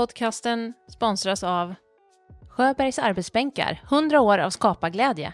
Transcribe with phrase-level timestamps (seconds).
[0.00, 1.74] podcasten sponsras av
[2.48, 5.32] Sjöbergs arbetsbänkar, 100 år av skaparglädje.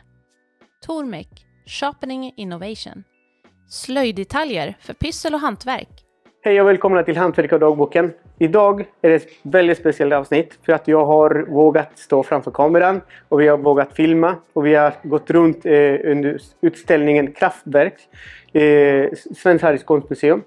[0.86, 1.28] Tormek,
[1.66, 3.04] Sharpening Innovation.
[3.68, 5.88] Slöjddetaljer för pyssel och hantverk.
[6.42, 8.12] Hej och välkomna till Hantverkardagboken.
[8.38, 13.00] Idag är det ett väldigt speciellt avsnitt för att jag har vågat stå framför kameran
[13.28, 15.72] och vi har vågat filma och vi har gått runt eh,
[16.04, 17.94] under utställningen Kraftverk,
[18.52, 20.42] eh, Svenskt Harrys konstmuseum.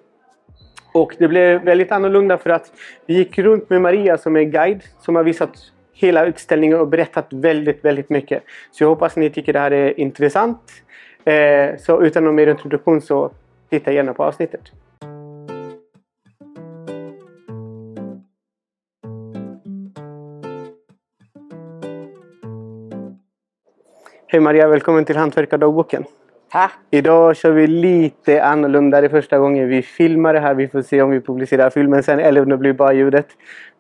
[0.92, 2.72] Och det blev väldigt annorlunda för att
[3.06, 5.52] vi gick runt med Maria som är guide som har visat
[5.94, 8.44] hela utställningen och berättat väldigt, väldigt mycket.
[8.72, 10.62] Så jag hoppas ni tycker det här är intressant.
[11.26, 13.32] Eh, så utan någon mer introduktion så
[13.70, 14.62] titta gärna på avsnittet.
[24.28, 26.04] Hej Maria, välkommen till Hantverkardagboken.
[26.52, 26.74] Tack!
[26.92, 29.02] Idag kör vi lite annorlunda.
[29.02, 30.54] Det är första gången vi filmar det här.
[30.54, 33.28] Vi får se om vi publicerar filmen sen eller om det blir bara ljudet.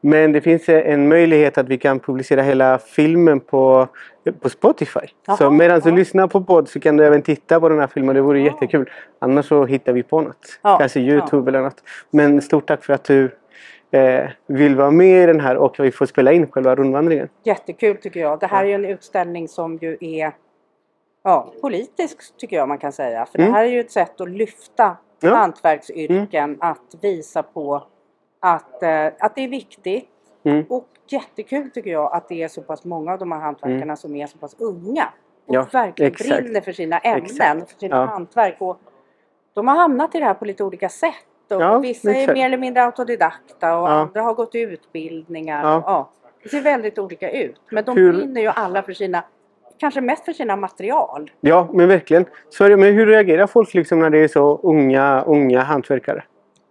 [0.01, 3.87] Men det finns en möjlighet att vi kan publicera hela filmen på,
[4.41, 4.99] på Spotify.
[5.27, 5.95] Jaha, så medan du ja.
[5.95, 8.15] lyssnar på podd så kan du även titta på den här filmen.
[8.15, 8.89] Det vore jättekul.
[9.19, 10.59] Annars så hittar vi på något.
[10.61, 11.83] Ja, Kanske Youtube eller något.
[12.09, 13.31] Men stort tack för att du
[13.91, 17.29] eh, vill vara med i den här och vi får spela in själva rundvandringen.
[17.43, 18.39] Jättekul tycker jag.
[18.39, 20.31] Det här är ju en utställning som ju är
[21.23, 23.25] ja, politisk tycker jag man kan säga.
[23.25, 23.51] För Mm.
[23.51, 25.35] det här är ju ett sätt att lyfta Ja.
[25.35, 27.83] hantverksyrken, att visa på
[28.39, 30.09] att, eh, att det är viktigt.
[30.43, 30.65] Mm.
[30.69, 34.15] Och jättekul tycker jag att det är så pass många av de här hantverkarna som
[34.15, 35.09] är så pass unga.
[35.47, 36.41] Och Ja, verkligen exakt.
[36.43, 37.71] brinner för sina ämnen, Exakt.
[37.71, 38.05] för sina Ja.
[38.05, 38.55] hantverk.
[38.59, 38.79] Och
[39.53, 41.13] de har hamnat i det här på lite olika sätt.
[41.49, 42.33] Och Ja, vissa är exakt.
[42.37, 43.91] mer eller mindre autodidakta och Ja.
[43.91, 45.63] andra har gått utbildningar.
[45.63, 45.75] Ja.
[45.77, 46.09] Och, ja,
[46.43, 47.61] det ser väldigt olika ut.
[47.71, 49.23] Men de Hur- brinner ju alla för sina,
[49.79, 51.31] kanske mest för sina material.
[51.41, 52.25] Ja, men verkligen.
[52.49, 56.23] Så men hur reagerar folk liksom när det är så unga, unga hantverkare?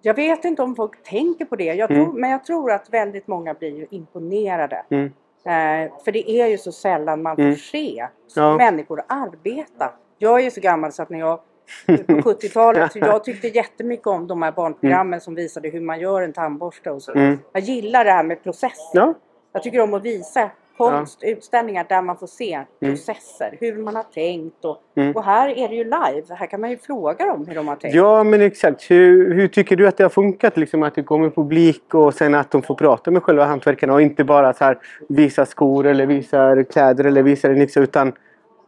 [0.02, 2.04] Jag vet inte om folk tänker på det, jag Mm.
[2.04, 4.82] tror, men jag tror att väldigt många blir imponerade.
[4.90, 5.04] Mm.
[5.44, 7.52] Eh, för det är ju så sällan man Mm.
[7.54, 8.06] får se
[8.36, 8.56] Ja.
[8.56, 9.90] människor arbeta.
[10.18, 11.40] Jag är ju så gammal så att när jag
[11.86, 16.22] på 70-talet, så jag tyckte jättemycket om de här barnprogrammen som visade hur man gör
[16.22, 17.12] en tandborste och så.
[17.12, 17.38] Mm.
[17.52, 18.90] Jag gillar det här med process.
[18.94, 19.14] Ja,
[19.52, 24.02] Jag tycker om att visa konst, utställningar där man får se processer, hur man har
[24.02, 25.12] tänkt och, Mm.
[25.16, 26.34] och här är det ju live.
[26.34, 27.94] Här kan man ju fråga dem hur de har tänkt.
[27.94, 28.90] ja men exakt.
[28.90, 30.56] Hur, hur tycker du att det har funkat?
[30.56, 34.02] Liksom, att det kommer publik och sen att de får prata med själva hantverkarna och
[34.02, 34.78] inte bara så här,
[35.08, 38.12] visa skor eller visa kläder eller visa en yxa utan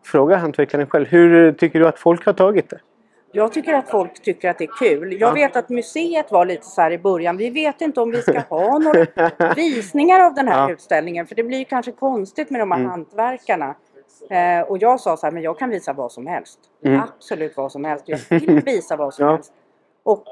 [0.04, 1.06] fråga hantverkaren själv.
[1.06, 2.78] Hur tycker du att folk har tagit det?
[3.32, 5.12] Jag tycker att folk tycker att det är kul.
[5.12, 5.32] Jag Ja.
[5.34, 7.36] vet att museet var lite så här i början.
[7.36, 9.06] Vi vet inte om vi ska ha några
[9.56, 10.70] visningar av den här Ja.
[10.72, 11.26] utställningen.
[11.26, 12.90] För det blir kanske konstigt med de här Mm.
[12.90, 13.74] hantverkarna.
[14.30, 16.58] Eh, och jag sa så här, men jag kan visa vad som helst.
[16.84, 17.00] Mm.
[17.00, 18.04] Absolut vad som helst.
[18.08, 19.32] Jag vill visa vad som Ja.
[19.32, 19.52] helst.
[20.02, 20.24] Och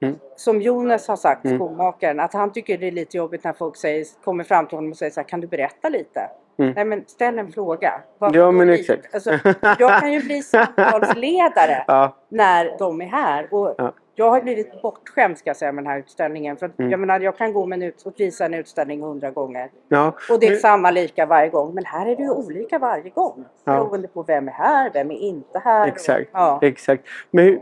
[0.00, 0.18] Mm.
[0.36, 1.58] som Jonas har sagt, Mm.
[1.58, 4.90] skomakaren, att han tycker det är lite jobbigt när folk säger, kommer fram till honom
[4.90, 6.30] och säger så här, kan du berätta lite?
[6.58, 6.72] Mm.
[6.76, 7.92] Nej men ställ en fråga.
[8.18, 9.14] Vad- Ja, men exakt.
[9.14, 9.30] Alltså,
[9.78, 13.48] jag kan ju bli samtalsledare Ja, när de är här.
[13.54, 13.92] Och Ja.
[14.16, 16.56] Jag har blivit bortskämd ska jag säga med den här utställningen.
[16.56, 16.90] För att, Mm.
[16.90, 19.70] jag, menar, jag kan gå med en ut, och visa en utställning hundra gånger.
[19.88, 20.12] ja.
[20.30, 21.74] Och det är Men- samma lika varje gång.
[21.74, 23.44] Men här är det ju olika varje gång.
[23.64, 25.88] Beroende på vem är här, vem är inte här.
[25.88, 26.30] Exakt.
[26.32, 26.58] Ja.
[26.62, 27.04] exakt.
[27.30, 27.60] Men hur,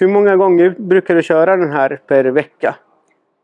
[0.00, 2.74] hur många gånger brukar du köra den här per vecka?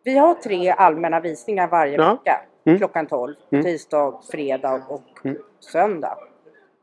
[0.05, 2.41] Vi har tre allmänna visningar varje vecka.
[2.67, 2.79] Mm.
[2.79, 3.35] Klockan 12.
[3.51, 3.65] Mm.
[3.65, 5.37] Tisdag, fredag och Mm.
[5.61, 6.19] söndag.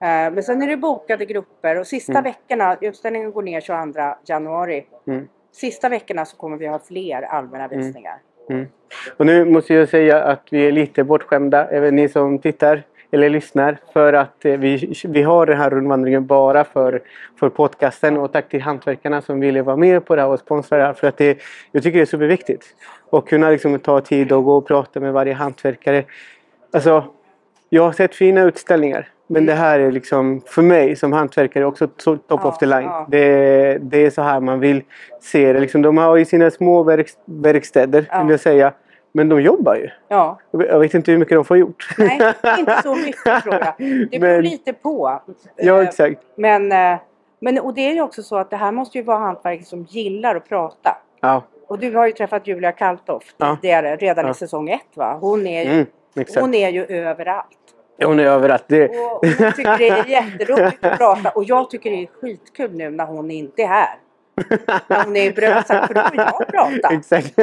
[0.02, 2.24] Eh, Men sen är det bokade grupper och sista Mm.
[2.24, 4.86] veckorna, utställningen går ner 22 januari.
[5.08, 5.28] Mm.
[5.52, 8.18] Sista veckorna så kommer vi ha fler allmänna visningar.
[8.50, 8.66] Mm.
[9.18, 13.30] Och nu måste jag säga att vi är lite bortskämda, även ni som tittar eller
[13.30, 17.02] lyssnar, för att eh, vi, vi har den här rundvandringen bara för,
[17.40, 18.18] för podcasten.
[18.18, 20.94] Och tack till hantverkarna som ville vara med på det här och sponsra det här.
[20.94, 21.38] För att det,
[21.72, 22.66] jag tycker det är superviktigt.
[23.10, 26.03] Och kunna liksom ta tid och gå och prata med varje hantverkare.
[26.74, 27.03] Alltså,
[27.70, 29.08] jag har sett fina utställningar.
[29.28, 32.66] Men det här är liksom för mig som hantverkare också to- top Ja, of the
[32.66, 32.84] line.
[32.84, 33.08] ja.
[33.09, 34.84] Det, det är så här man vill
[35.22, 35.59] se det.
[35.59, 38.22] Liksom, de har ju sina små verk, verkstäder, Ja.
[38.22, 38.74] vill jag säga.
[39.11, 39.90] Men de jobbar ju.
[40.08, 41.87] Ja, Jag vet inte hur mycket de får gjort.
[41.97, 43.73] nej, inte så mycket tror jag.
[44.11, 45.19] Det beror Men- lite på.
[45.55, 46.22] Ja, Eh, exakt.
[46.35, 46.99] Men, eh,
[47.40, 49.84] men och det är ju också så att det här måste ju vara hantverkare som
[49.90, 50.97] gillar att prata.
[51.22, 53.58] Ja, Och du har ju träffat Julia Kaltoff Ja.
[53.61, 54.31] tidigare, redan Ja.
[54.31, 55.17] i säsong ett va?
[55.22, 55.85] Hon är ju, mm,
[56.40, 57.47] hon är ju överallt.
[58.03, 58.63] Hon är överallt.
[58.67, 62.72] Det, Och hon tycker det är jätteroligt att prata och jag tycker det är skitkul
[62.75, 63.96] nu när hon inte är här.
[64.88, 66.90] När hon är i Brösarp, för då får jag prata.
[66.96, 67.34] exakt.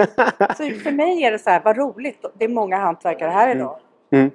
[0.57, 2.25] Så för mig är det så här, vad roligt.
[2.39, 3.79] Det är många hantverkare här idag.
[4.11, 4.31] Mm.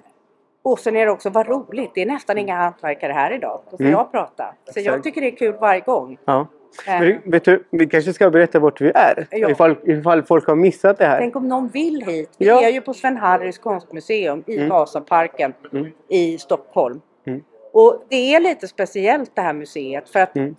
[0.64, 1.92] Och sen är det också, vad roligt.
[1.96, 3.62] Det är nästan inga hantverkare här idag.
[3.72, 3.92] Då får Mm.
[3.92, 4.54] jag prata.
[4.66, 5.04] Så jag Exakt.
[5.04, 6.18] tycker det är kul varje gång.
[6.26, 6.48] Ja.
[6.88, 9.28] Eh, Men, vet du, vi kanske ska berätta vart vi är.
[9.32, 9.50] Ja.
[9.50, 11.18] Ifall, ifall folk har missat det här.
[11.20, 12.30] Tänk om någon vill hit.
[12.38, 12.62] Vi Ja.
[12.64, 14.70] är ju på Sven Harrys konstmuseum i Mm.
[14.70, 15.92] Vasaparken Mm.
[16.10, 17.02] i Stockholm.
[17.28, 17.44] Mm.
[17.74, 20.56] Och det är lite speciellt det här museet för att Mm.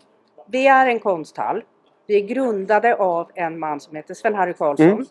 [0.46, 1.62] vi är en konsthall.
[2.06, 5.04] Vi är grundade av en man som heter Sven-Harry Karlsson Mm.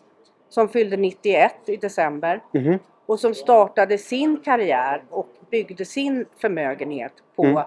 [0.48, 2.78] som fyllde 91 i december Mhm.
[3.06, 7.62] och som startade sin karriär och byggde sin förmögenhet på Mm.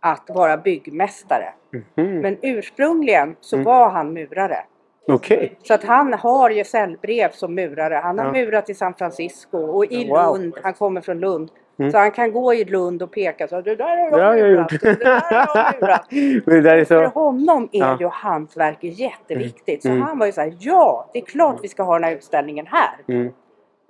[0.00, 1.52] att vara byggmästare.
[1.72, 2.20] Mhm.
[2.20, 3.64] Men ursprungligen så Mm.
[3.64, 4.64] var han murare.
[5.08, 5.58] Okej.
[5.62, 7.94] Så att han har gesällbrev som murare.
[7.94, 8.32] Han har Ja.
[8.32, 10.16] murat i San Francisco och i Wow.
[10.38, 10.54] Lund.
[10.62, 11.50] Han kommer från Lund.
[11.78, 11.90] Mm.
[11.92, 14.80] Så han kan gå i Lund och peka så det där har jag gjort.
[14.80, 16.00] Det där har jag.
[16.46, 17.20] Men det där är För så...
[17.20, 17.96] honom är Ja.
[18.00, 19.82] ju hantverk jätteviktigt.
[19.82, 20.02] Så Mm.
[20.02, 22.66] han var ju så här, ja det är klart vi ska ha den här utställningen
[22.66, 22.96] här.
[23.08, 23.32] Mm.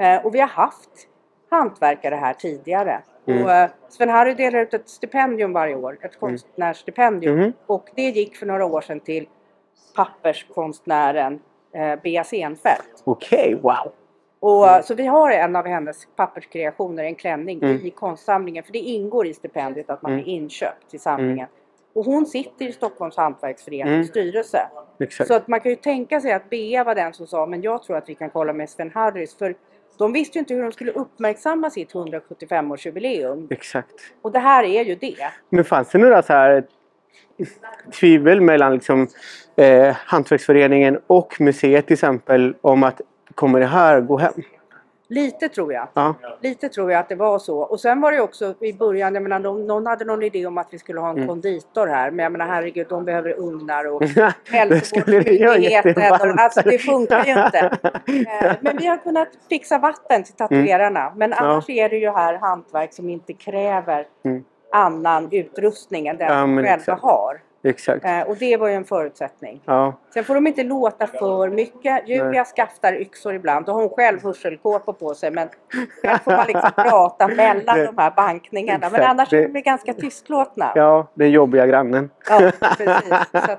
[0.02, 0.90] Eh, och vi har haft
[1.50, 3.00] hantverkare här tidigare.
[3.26, 3.44] Mm.
[3.44, 7.37] Och, eh, Sven-Harry delar ut ett stipendium varje år, ett konstnärsstipendium.
[7.38, 7.52] Mhm.
[7.67, 9.26] Och det gick för några år sedan till
[9.96, 11.41] papperskonstnären
[11.75, 13.02] eh, Bea Senfeldt.
[13.05, 13.93] Okej, wow.
[14.40, 14.82] Och, Mm.
[14.82, 17.87] Så vi har en av hennes papperskreationer, en klänning, Mm.
[17.87, 18.64] i konstsamlingen.
[18.64, 20.25] För det ingår i stipendiet att man Mm.
[20.25, 21.49] blir inköpt till samlingen.
[21.94, 24.05] Och hon sitter i Stockholms hantverksförenings Mm.
[24.05, 24.58] styrelse.
[25.00, 25.29] Exakt.
[25.29, 27.82] Så att man kan ju tänka sig att Bea var den som sa men jag
[27.82, 29.38] tror att vi kan kolla med Sven Harrys.
[29.38, 29.55] För
[29.99, 33.46] de visste ju inte hur de skulle uppmärksamma sitt 175-årsjubileum.
[33.50, 33.94] Exakt.
[34.23, 35.17] Och det här är ju det.
[35.50, 36.64] Men fanns det några så här
[38.00, 39.06] tvivel mellan liksom,
[39.56, 43.00] eh, Hantverksföreningen och museet till exempel om att
[43.38, 44.32] kommer det här gå hem?
[45.11, 45.88] Lite tror jag.
[45.94, 46.14] Ja.
[46.40, 47.58] Lite tror jag att det var så.
[47.58, 50.67] Och sen var det också i början, jag menar, någon hade någon idé om att
[50.70, 51.29] vi skulle ha en Mm.
[51.29, 52.11] konditor här.
[52.11, 54.02] Men jag menar herregud, de behöver ugnar och
[54.50, 56.38] hälsovårdsmyndigheten.
[56.38, 57.58] Alltså det funkar ju inte.
[57.58, 61.12] Eh, Men vi har kunnat fixa vatten till tatuerarna.
[61.17, 64.44] Men annars är det ju här hantverk som inte kräver Mm.
[64.73, 67.02] annan utrustning än den Ja, men själva exakt.
[67.02, 67.41] har.
[67.62, 68.05] Exakt.
[68.05, 69.60] Eh, Och det var ju en förutsättning.
[69.64, 69.93] Ja.
[70.14, 72.08] Sen får de inte låta för mycket.
[72.08, 73.66] Julia skaftar yxor ibland.
[73.66, 75.31] Då har hon själv hörselkåpor på sig.
[75.31, 75.49] Men
[76.02, 78.78] där får man liksom prata mellan Det- de här bankningarna.
[78.78, 80.72] Men Exakt, annars det- är de ganska tystlåtna.
[80.75, 82.10] ja, den jobbiga grannen.
[82.28, 82.88] Ja, precis.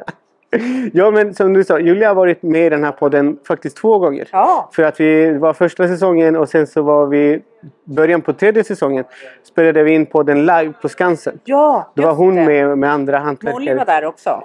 [0.94, 4.00] Ja, men som du sa, Julia har varit med i den här podden faktiskt två
[4.00, 4.28] gånger.
[4.32, 7.42] ja, För att vi var första säsongen och sen så var vi
[7.84, 9.04] början på tredje säsongen.
[9.44, 11.40] Spelade vi in podden live på Skansen.
[11.44, 12.46] ja Då var hon det.
[12.46, 13.54] med med andra hantverkare.
[13.60, 14.44] Molly var där också.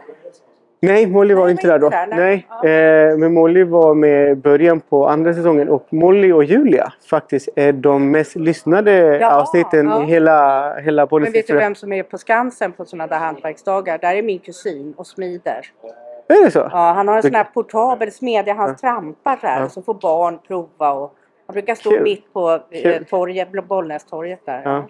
[0.84, 1.88] Nej, Molly var Nej, inte där då.
[1.88, 2.46] där, nej.
[2.62, 3.08] nej.
[3.10, 5.68] Eh, men Molly var med i början på andra säsongen.
[5.68, 10.02] Och Molly och Julia faktiskt är de mest lyssnade Ja, avsnitten ja.
[10.02, 13.18] i hela, hela poddens Men vet du vem som är på Skansen på sådana där
[13.18, 13.98] hantverksdagar?
[13.98, 15.60] Där är min kusin och smider.
[16.28, 16.68] Är det så?
[16.72, 18.54] Ja, han har en sån här portabel smedja.
[18.54, 18.74] Han Ja.
[18.74, 19.64] trampar här Ja.
[19.64, 20.92] och så får barn prova.
[20.92, 21.14] Och
[21.46, 22.02] han brukar stå Kul.
[22.02, 24.62] mitt på eh, torget, Bollnästorget där.
[24.64, 24.84] Ja.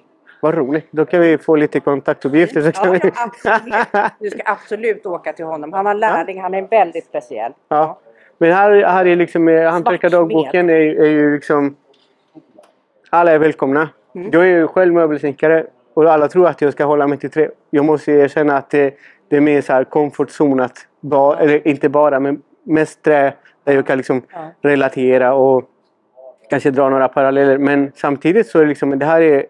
[0.44, 0.86] Vad roligt.
[0.90, 2.60] Då kan vi få lite kontaktuppgifter.
[2.62, 3.10] Så kan Ja, vi...
[3.14, 4.12] ja, absolut.
[4.18, 5.72] Du ska absolut åka till honom.
[5.72, 7.52] Han har lärling, han är väldigt speciell.
[7.68, 7.98] Ja.
[8.38, 11.76] Men här, här är liksom eh, hantverkardagboken är, är ju liksom...
[13.10, 13.88] Alla är välkomna.
[14.14, 14.30] Mm.
[14.32, 17.48] Jag är ju själv möbelsnickare och alla tror att jag ska hålla mig till tre.
[17.70, 18.94] Jag måste erkänna att det,
[19.28, 19.86] det är mer så här
[20.60, 23.32] att ba, eller inte bara men mest trä
[23.64, 24.50] där jag kan liksom Ja.
[24.62, 25.64] relatera och
[26.50, 27.58] kanske dra några paralleller.
[27.58, 29.46] Men samtidigt så är det liksom det här är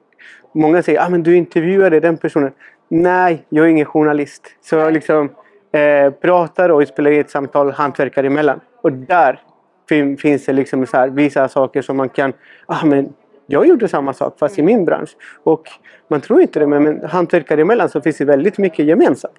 [0.54, 2.52] Många säger att ah, men du intervjuade den personen.
[2.88, 4.42] Nej, jag är ingen journalist.
[4.60, 5.30] Så jag liksom
[5.72, 8.60] eh, pratar och spelar in ett samtal hantverkare emellan.
[8.82, 9.40] Och där
[9.88, 12.32] fin, finns det liksom så här, vissa saker som man kan...
[12.66, 13.12] Ah, men
[13.46, 15.16] jag gjorde samma sak fast i min bransch.
[15.42, 15.68] Och
[16.08, 19.34] man tror inte det men, men hantverkare emellan så finns det väldigt mycket gemensamt.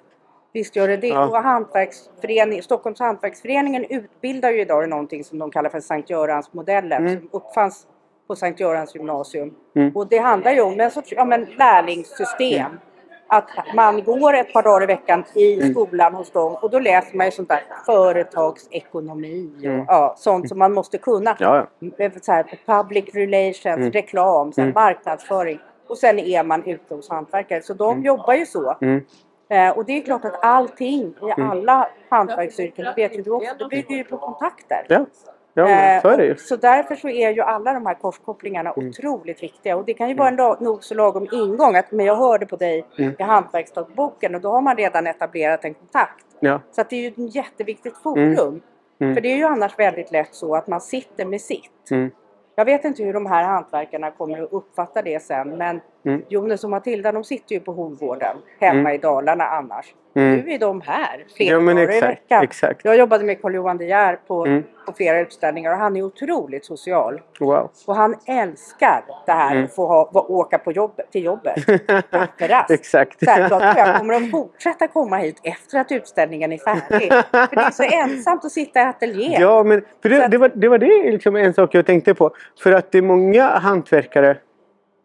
[0.52, 1.08] Visst gör det det.
[1.08, 1.26] Ja.
[1.26, 7.06] Och hantverksförening, Stockholms hantverksföreningen utbildar ju idag i någonting som de kallar för Sankt Görans-modellen.
[7.06, 7.20] Mm.
[7.20, 7.86] Som uppfanns
[8.26, 9.54] på Sankt Görans gymnasium.
[9.76, 9.96] Mm.
[9.96, 12.78] Och det handlar ju om en sorts ja, men lärlingssystem.
[13.28, 15.70] Att man går ett par dagar i veckan i Mm.
[15.74, 19.84] skolan hos dem och då läser man ju sånt där företagsekonomi och Mm.
[19.88, 21.36] ja, sånt som man måste kunna.
[21.38, 21.66] Ja,
[22.22, 23.90] Så här, public relations, Mm.
[23.92, 24.74] reklam, sen Mm.
[24.74, 25.58] marknadsföring.
[25.88, 27.62] Och sen är man ute hos hantverkare.
[27.62, 28.76] Så de jobbar ju så.
[28.80, 29.04] Mm.
[29.48, 31.02] Eh, och det är klart att allting
[31.36, 34.86] i alla hantverksyrken, det vet ju du också, det bygger ju på kontakter.
[35.62, 35.64] Ja.
[35.64, 36.28] men så är det.
[36.30, 38.88] Eh, Så därför så är ju alla de här korskopplingarna Mm.
[38.88, 39.76] otroligt viktiga.
[39.76, 41.76] Och det kan ju vara en lag, nog så lagom ingång.
[41.76, 43.14] Att, men jag hörde på dig Mm.
[43.18, 46.24] i hantverksdagboken och då har man redan etablerat en kontakt.
[46.40, 46.60] Ja.
[46.72, 48.60] Så att det är ju ett jätteviktigt forum.
[49.00, 49.14] Mm.
[49.14, 51.90] För det är ju annars väldigt lätt så att man sitter med sitt.
[51.90, 52.10] Mm.
[52.58, 56.22] Jag vet inte hur de här hantverkarna kommer att uppfatta det sen men Mm.
[56.28, 58.92] Jonas och Matilda de sitter ju på Hovgården hemma Mm.
[58.94, 59.94] i Dalarna annars.
[60.16, 60.36] Mm.
[60.40, 62.10] Nu är de här flera Ja dagar i exakt.
[62.12, 62.42] veckan.
[62.44, 62.80] exakt.
[62.84, 64.62] Jag jobbade med Carl-Johan De Geer på, Mm.
[64.86, 67.20] på flera utställningar och han är otroligt social.
[67.40, 67.70] Wow.
[67.86, 69.64] Och han älskar det här Mm.
[69.64, 71.54] att få ha, åka på jobbet, till jobbet.
[72.10, 72.70] Kafferast.
[72.70, 73.16] exakt.
[73.26, 77.12] Självklart, och jag kommer att fortsätta komma hit efter att utställningen är färdig.
[77.30, 79.40] För det är så ensamt att sitta i ateljén.
[79.42, 81.86] Ja, men för Så det, att- det, var, det var det liksom en sak jag
[81.86, 82.30] tänkte på.
[82.62, 84.36] För att det är många hantverkare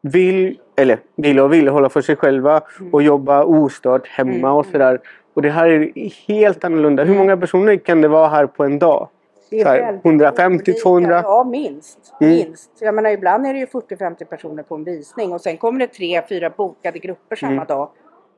[0.01, 2.93] vill, eller vill och vill hålla för sig själva Mm.
[2.93, 4.99] och jobba ostört hemma Mm, och sådär.
[5.33, 5.91] Och det här är
[6.27, 7.03] helt annorlunda.
[7.03, 9.09] Hur många personer kan det vara här på en dag?
[9.49, 10.83] Det är Så här, väldigt 150, olika.
[10.83, 11.21] 200?
[11.23, 12.13] Ja, minst.
[12.21, 12.33] Mm.
[12.33, 12.71] minst.
[12.79, 15.87] Jag menar, ibland är det ju 40-50 personer på en visning och sen kommer det
[15.87, 17.65] tre, fyra bokade grupper samma Mm.
[17.67, 17.89] dag.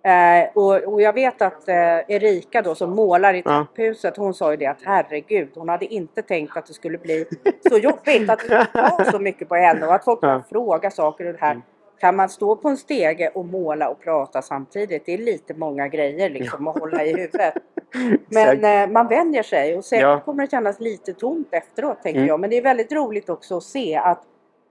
[0.05, 1.75] Eh, och, och jag vet att eh,
[2.07, 6.21] Erika då som målar i trapphuset, hon sa ju det att herregud, hon hade inte
[6.21, 7.25] tänkt att det skulle bli
[7.69, 10.43] så jobbigt, att det ta så mycket på henne och att folk Ja.
[10.49, 11.61] fråga saker och det här.
[11.99, 15.05] Kan man stå på en stege och måla och prata samtidigt?
[15.05, 17.53] Det är lite många grejer liksom att hålla i huvudet.
[18.27, 20.19] Men eh, man vänjer sig och säkert Ja.
[20.19, 22.27] kommer det kännas lite tomt efteråt tänker Mm.
[22.27, 22.39] jag.
[22.39, 24.23] Men det är väldigt roligt också att se att,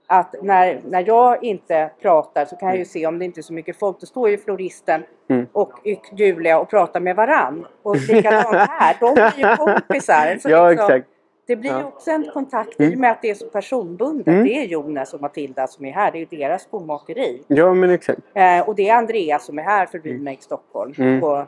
[0.07, 3.41] att när, när jag inte pratar så kan jag ju se om det inte är
[3.41, 3.99] så mycket folk.
[3.99, 5.47] Då står ju floristen Mm.
[5.51, 5.71] och
[6.11, 7.65] Julia och pratar med varann.
[7.83, 10.37] Och likadant här, de blir ju kompisar.
[10.39, 11.09] Så Ja, liksom, exakt.
[11.47, 11.83] Det blir ju Ja.
[11.85, 12.91] också en kontakt Mm.
[12.91, 14.27] i och med att det är så personbundet.
[14.27, 14.43] Mm.
[14.43, 17.43] Det är Jonas och Matilda som är här, det är ju deras skomakeri.
[17.47, 18.19] Ja, men exakt.
[18.33, 20.93] Eh, och det är Andreas som är här för Remake Stockholm.
[20.97, 21.23] Mm.
[21.23, 21.39] Och,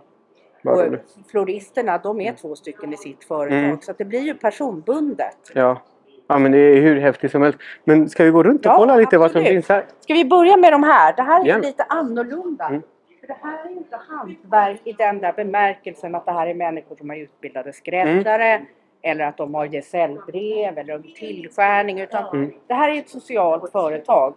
[0.65, 0.83] och
[1.31, 3.59] floristerna, de är två stycken i sitt företag.
[3.59, 3.81] Mm.
[3.81, 5.37] Så det blir ju personbundet.
[5.53, 5.81] Ja.
[6.27, 7.59] Ja, men det är hur häftigt som helst.
[7.83, 9.47] Men ska vi gå runt och Ja, kolla lite vad som absolut.
[9.55, 9.85] finns här?
[9.99, 11.13] Ska vi börja med de här?
[11.15, 11.61] Det här är Gärna.
[11.61, 12.65] lite annorlunda.
[12.67, 12.81] Mm.
[13.19, 16.95] För det här är inte hantverk i den där bemärkelsen att det här är människor
[16.95, 18.65] som är utbildade skräddare Mm.
[19.01, 21.99] eller att de har gesällbrev eller en tillskärning.
[22.01, 22.51] Utan Mm.
[22.67, 24.35] det här är ett socialt företag.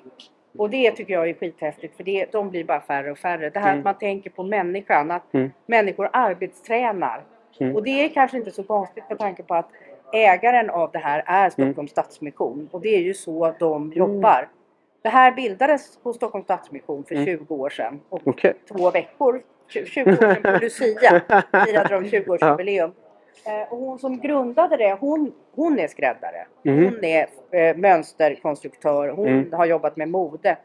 [0.58, 3.50] Och det tycker jag är skithäftigt för det, de blir bara färre och färre.
[3.50, 3.78] Det här Mm.
[3.78, 5.50] att man tänker på människan, att Mm.
[5.66, 7.20] människor arbetstränar.
[7.60, 7.76] Mm.
[7.76, 9.68] Och det är kanske inte så konstigt med tanke på att
[10.12, 11.88] ägaren av det här är Stockholms Mm.
[11.88, 12.68] Stadsmission.
[12.72, 14.48] Och det är ju så de jobbar.
[15.02, 17.26] Det här bildades hos Stockholms Stadsmission för Mm.
[17.26, 18.00] 20 år sedan.
[18.08, 18.54] Och Okej.
[18.72, 21.20] två veckor, 20 år sedan på Lucia,
[21.66, 22.90] firade de 20-årsjubileum.
[23.46, 26.46] Eh, och hon som grundade det, hon, hon är skräddare.
[26.62, 26.84] Mhm.
[26.84, 29.08] Hon är eh, mönsterkonstruktör.
[29.08, 29.52] Hon Mm.
[29.52, 30.56] har jobbat med mode.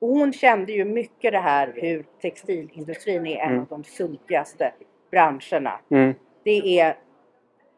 [0.00, 3.60] Och hon kände ju mycket det här hur textilindustrin är en Mm.
[3.60, 4.72] av de sunkigaste
[5.10, 5.78] branscherna.
[5.90, 6.14] Mm.
[6.44, 6.96] Det är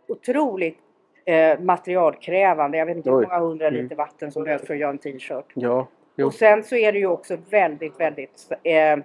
[0.09, 0.79] otroligt
[1.25, 2.79] eh, materialkrävande.
[2.79, 3.83] Jag vet inte hur många hundra Mm.
[3.83, 5.45] liter vatten som behövs för att göra en t-shirt.
[5.55, 5.87] Ja.
[6.17, 6.27] Jo.
[6.27, 8.97] Och sen så är det ju också väldigt, väldigt eh,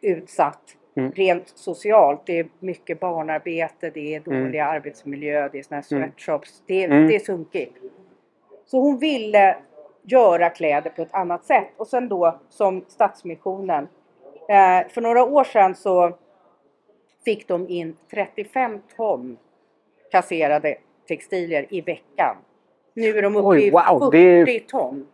[0.00, 1.12] utsatt Mm.
[1.12, 2.20] rent socialt.
[2.26, 4.44] Det är mycket barnarbete, det är Mm.
[4.44, 6.02] dålig arbetsmiljö, det är såna här Mm.
[6.12, 6.62] sweatshops.
[6.66, 7.06] Det, är, Mm.
[7.06, 7.76] det är sunkigt.
[8.66, 9.56] Så hon ville
[10.02, 11.68] göra kläder på ett annat sätt.
[11.76, 13.88] Och sen då som Stadsmissionen.
[14.48, 16.16] Eh, för några år sedan så
[17.24, 19.36] fick de in 35 ton
[20.10, 20.76] kasserade
[21.08, 22.36] textilier i veckan.
[22.94, 25.06] Nu är de uppe Oj, i wow, 40 det ton.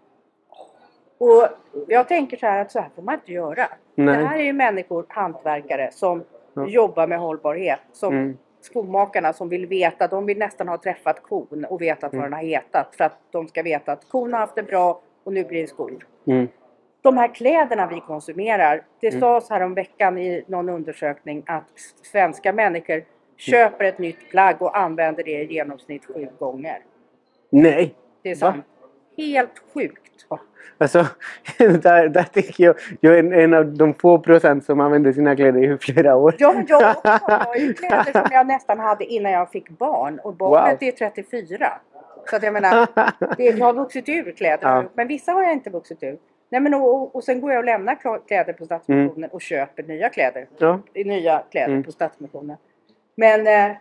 [1.18, 1.48] Och
[1.88, 3.66] jag tänker så här att så här får man inte göra.
[3.94, 4.16] Nej.
[4.16, 6.24] Det här är ju människor, hantverkare, som
[6.54, 6.66] Ja.
[6.68, 7.80] jobbar med hållbarhet.
[7.92, 8.36] Som Mm.
[8.60, 12.22] skomakarna som vill veta, de vill nästan ha träffat kon och vetat Mm.
[12.22, 12.94] vad den har hetat.
[12.96, 15.66] För att de ska veta att kon har haft det bra och nu blir det
[15.66, 16.06] skor.
[16.26, 16.48] Mm.
[17.02, 19.20] De här kläderna vi konsumerar, det Mm.
[19.20, 21.64] sades här om veckan i någon undersökning att
[22.02, 23.04] svenska människor
[23.36, 26.78] köper ett nytt plagg och använder det i genomsnitt sju gånger.
[27.50, 27.94] Nej.
[28.22, 28.52] Det är Va?
[28.52, 28.64] sant.
[29.16, 30.00] Helt sjukt.
[30.78, 31.06] Alltså,
[31.58, 35.72] där, där tänker jag, jag är en av de få procent som använder sina kläder
[35.74, 36.34] i flera år.
[36.38, 37.00] Ja, men jag också.
[37.28, 40.18] Jag har ju kläder som jag nästan hade innan jag fick barn.
[40.18, 40.88] Och barnet Wow.
[40.88, 41.72] är 34.
[42.30, 42.88] Så att jag menar,
[43.36, 44.68] det, jag har vuxit ur kläder.
[44.68, 44.84] Ja.
[44.94, 46.18] Men vissa har jag inte vuxit ur.
[46.50, 50.08] Nej, men och, och, sen går jag och lämnar kläder på Stadsmissionen och köper nya
[50.08, 50.46] kläder.
[50.58, 50.80] Ja.
[50.94, 51.82] Nya kläder Mm.
[51.82, 52.56] på Stadsmissionen.
[53.14, 53.76] Men eh,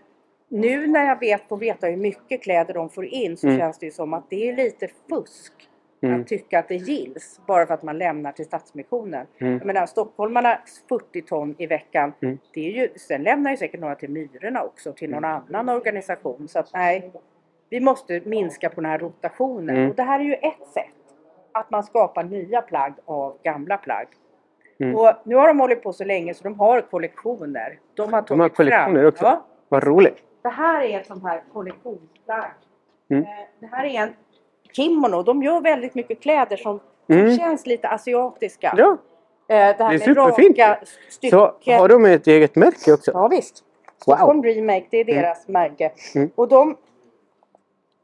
[0.48, 3.60] nu när jag vet, får veta hur mycket kläder de får in så Mm.
[3.60, 5.54] känns det ju som att det är lite fusk.
[6.02, 6.22] Mm.
[6.22, 9.28] Att tycka att det gills bara för att man lämnar till Stadsmissionen.
[9.38, 9.54] Mm.
[9.54, 10.60] Jag menar stockholmarna
[10.90, 12.14] 40 ton i veckan.
[12.22, 12.38] Mm.
[12.54, 16.48] Det är ju, sen lämnar ju säkert några till Myrorna också till någon annan organisation.
[16.48, 17.12] Så att nej,
[17.70, 19.76] vi måste minska på den här rotationen.
[19.78, 19.90] Mm.
[19.90, 20.86] Och det här är ju ett sätt.
[21.52, 24.08] Att man skapar nya plagg av gamla plagg.
[24.84, 24.96] Mm.
[24.96, 27.80] Och nu har de hållit på så länge så de har kollektioner.
[27.96, 29.08] De har tagit De har kollektioner fram.
[29.08, 29.24] också?
[29.26, 30.18] Ja, Vad roligt.
[30.42, 32.52] det här är ett sånt här kollektionsplagg.
[33.12, 33.24] Mm.
[33.24, 34.14] Eh, Det här är en
[34.72, 35.24] kimono.
[35.24, 37.38] De gör väldigt mycket kläder som Mm.
[37.38, 38.74] känns lite asiatiska.
[38.78, 38.98] Ja,
[39.48, 40.58] Eh, Det här Det är med superfint.
[40.60, 41.40] raka stycken.
[41.62, 43.12] så har de ett eget märke också?
[43.14, 43.64] Ja visst.
[44.08, 44.16] Wow.
[44.16, 45.92] Stockholm Remake, det är deras märke.
[46.16, 46.30] Mm.
[46.36, 46.78] Och de,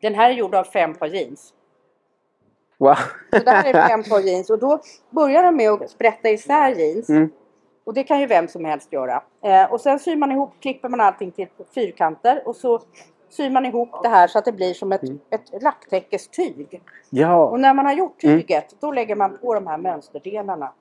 [0.02, 1.54] den här är gjord av fem par jeans.
[2.80, 2.96] Wow.
[3.34, 6.70] Så det här är fem par jeans och då börjar de med att sprätta isär
[6.76, 7.10] jeans.
[7.10, 7.30] Mm.
[7.84, 9.24] Och det kan ju vem som helst göra.
[9.44, 12.80] Eh, och sen syr man ihop, klipper man allting till fyrkanter och så
[13.30, 15.20] syr man ihop det här så att det blir som ett, Mm.
[15.30, 16.82] ett lacktäckestyg.
[17.10, 17.46] Ja.
[17.46, 18.40] Och när man har gjort Mm.
[18.40, 20.74] tyget då lägger man på de här mönsterdelarna.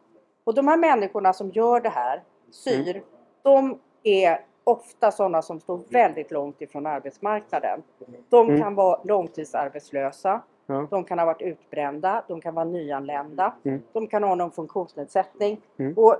[0.44, 3.02] Och de här människorna som gör det här, syr, Mm.
[3.42, 7.82] de är ofta sådana som står väldigt långt ifrån arbetsmarknaden.
[8.28, 8.60] De Mm.
[8.62, 10.40] kan vara långtidsarbetslösa,
[10.70, 10.86] Ja.
[10.90, 13.82] de kan ha varit utbrända, de kan vara nyanlända, Mm.
[13.92, 15.60] de kan ha någon funktionsnedsättning.
[15.78, 15.94] Mm.
[15.96, 16.16] Och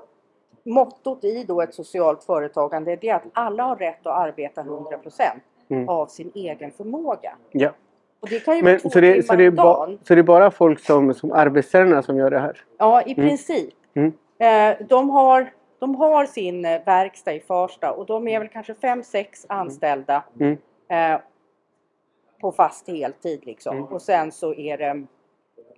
[0.64, 5.88] mottot i då ett socialt företagande är att alla har rätt att arbeta 100% Mm.
[5.88, 7.32] av sin egen förmåga.
[7.52, 7.70] ja.
[8.20, 10.22] Och det kan ju Men, vara två så, det, så, det ba, så det är
[10.22, 12.64] bara folk som, som arbetstränare som gör det här?
[12.78, 13.74] Ja, i princip.
[13.94, 14.12] Mm.
[14.38, 18.74] Eh, de, har, de har sin eh, verkstad i Farsta och de är väl kanske
[18.74, 20.56] fem sex anställda Mm.
[20.88, 21.20] eh,
[22.40, 23.76] på fast heltid liksom.
[23.76, 23.88] Mm.
[23.88, 25.06] Och sen så är det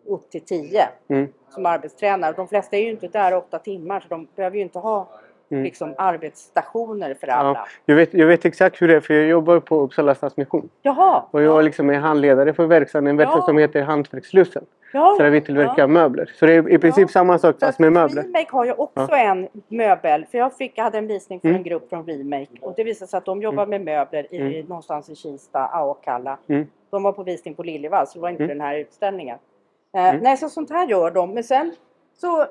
[0.07, 1.29] upp till tio Mm.
[1.49, 2.33] som arbetstränare.
[2.37, 5.09] De flesta är ju inte där åtta timmar så de behöver ju inte ha
[5.52, 5.64] Mm.
[5.64, 7.59] liksom, arbetsstationer för alla.
[7.59, 7.67] Ja.
[7.87, 10.69] Jag, vet, jag vet exakt hur det är för jag jobbar på Uppsala Stadsmission.
[10.83, 11.23] Jaha!
[11.31, 13.45] Och jag liksom är handledare för verkstaden, en verkstad Ja.
[13.47, 14.64] som heter Hantverkslussen.
[14.92, 15.14] Ja.
[15.16, 15.87] Så där vi tillverkar ja.
[15.87, 16.30] möbler.
[16.35, 17.09] Så det är i princip Ja.
[17.09, 18.23] samma sak fast med möbler.
[18.23, 20.26] Remake har ju också en möbel.
[20.30, 21.56] För jag, fick, jag hade en visning för Mm.
[21.59, 22.50] en grupp från Remake.
[22.61, 24.66] Och det visade sig att de jobbar med möbler i, Mm.
[24.66, 26.38] någonstans i Kista, Akalla.
[26.49, 26.66] Mm.
[26.90, 28.59] De var på visning på Liljevall så det var inte Mm.
[28.59, 29.38] den här utställningen.
[29.97, 30.23] Eh, Mm.
[30.23, 31.35] Nej, så sånt här gör de.
[31.35, 31.75] Men sen
[32.16, 32.47] så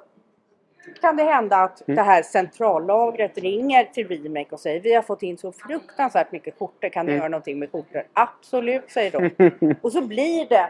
[1.01, 1.95] kan det hända att Mm.
[1.95, 6.55] det här centrallagret ringer till Remake och säger vi har fått in så fruktansvärt mycket
[6.59, 6.89] skjortor.
[6.89, 7.19] Kan ni Mm.
[7.19, 8.03] göra någonting med skjortor?
[8.13, 9.75] Absolut, säger de.
[9.81, 10.69] Och så blir det.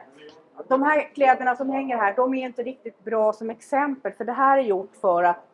[0.67, 4.11] De här kläderna som hänger här, de är inte riktigt bra som exempel.
[4.11, 5.45] För det här är gjort för att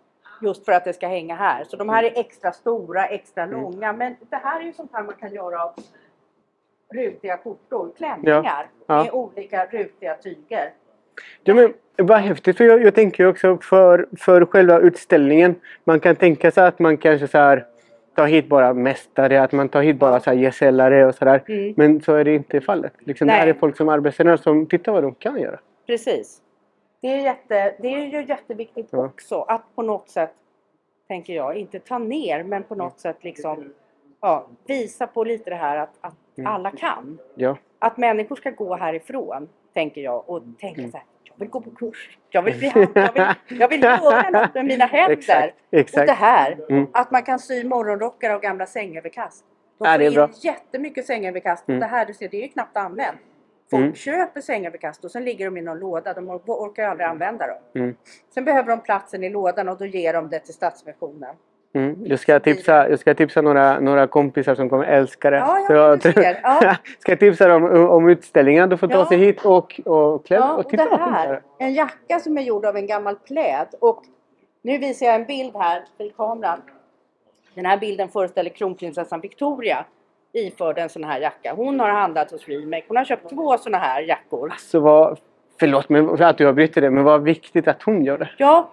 [0.42, 1.64] just för att det ska hänga här.
[1.64, 3.62] Så de här är extra stora, extra Mm.
[3.62, 3.94] långa.
[3.94, 5.74] Men det här är ju sånt här man kan göra av
[6.94, 9.04] rutiga skjortor, klänningar Ja.
[9.04, 10.74] med olika rutiga tyger.
[11.44, 15.56] Ja, men, vad häftigt, för jag, jag tänker också för, för själva utställningen.
[15.84, 17.66] Man kan tänka sig att man kanske så här
[18.16, 21.44] tar hit bara mästare, att man tar hit bara så här och sådär.
[21.48, 21.74] Mm.
[21.78, 22.94] Men så är det inte fallet.
[23.00, 25.60] Liksom, det här är folk som arbetstränare som tittar vad de kan göra.
[25.88, 26.42] Precis.
[27.02, 29.06] Det är, jätte, det är ju jätteviktigt Ja.
[29.06, 30.32] också att på något sätt,
[31.08, 33.74] tänker jag, inte ta ner men på något sätt liksom
[34.22, 36.52] ja, visa på lite det här att, att Mm.
[36.52, 37.18] alla kan.
[37.36, 37.58] Ja.
[37.80, 40.92] Att människor ska gå härifrån, tänker jag, och tänka Mm.
[40.92, 43.84] så här, jag vill gå på kurs, jag vill bli hand, jag vill, jag vill
[43.84, 45.14] göra något med mina händer.
[45.18, 45.54] Exakt.
[45.54, 46.12] Och det Exakt.
[46.12, 46.88] här, Mm.
[46.94, 49.46] att man kan sy morgonrockar av gamla sängöverkast.
[49.78, 51.68] De Ja, får det är in jättemycket sängöverkast.
[51.68, 51.80] Mm.
[51.80, 53.20] Det här, du ser, det är ju knappt använt.
[53.72, 53.96] Folk Mm.
[53.96, 56.14] köper sängöverkast och sen ligger de i någon låda.
[56.14, 57.58] De or- orkar ju aldrig använda dem.
[57.76, 57.96] Mm.
[58.34, 61.36] Sen behöver de platsen i lådan och då ger de det till Stadsmissionen.
[61.76, 61.96] Mm.
[62.06, 65.38] Jag, ska tipsa, jag ska tipsa några, några kompisar som kommer älska det.
[65.38, 66.36] Ja, ja, Så men jag.
[66.44, 66.76] Ja.
[67.00, 68.70] ska tipsa dem om utställningen.
[68.70, 69.06] Du får ta Ja.
[69.06, 71.42] sig hit och, och, kläm, Ja, och och titta fint det här, är.
[71.60, 73.68] en jacka som är gjord av en gammal pläd.
[73.80, 74.04] Och
[74.62, 76.62] nu visar jag en bild här till kameran.
[77.56, 79.86] Den här bilden föreställer kronprinsessan Victoria
[80.34, 81.54] iförd en sån här jacka.
[81.56, 82.84] Hon har handlat hos Remake.
[82.88, 84.54] Hon har köpt två såna här jackor.
[84.58, 85.20] Så vad,
[85.60, 88.30] förlåt mig för att jag avbryter det, men vad viktigt att hon gör det.
[88.38, 88.70] Ja,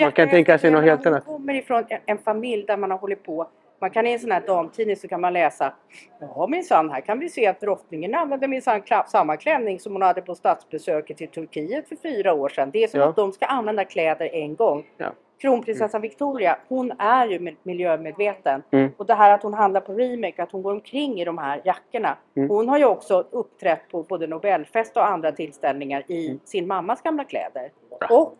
[0.00, 1.22] Man kan tänka sig något helt annat.
[1.26, 3.46] Hon kommer ifrån en- familj där man har hållit på.
[3.80, 5.72] Man kan i en sån här damtidning så kan man läsa
[6.20, 10.22] Ja minsann, här kan vi se att drottningen använde minsann samma klänning som hon hade
[10.22, 12.70] på statsbesöket till Turkiet för fyra år sedan.
[12.72, 13.08] Det är som Ja.
[13.08, 14.86] att de ska använda kläder en gång.
[14.96, 15.06] Ja.
[15.38, 18.62] Kronprinsessan Victoria, hon är ju mil- miljömedveten.
[18.70, 18.90] Mm.
[18.96, 21.60] Och det här att hon handlar på Remake, att hon går omkring i de här
[21.64, 22.16] jackorna.
[22.36, 22.48] Mm.
[22.48, 26.40] Hon har ju också uppträtt på både Nobelfest och andra tillställningar i Mm.
[26.44, 27.70] sin mammas gamla kläder.
[28.08, 28.18] Bra.
[28.18, 28.34] Och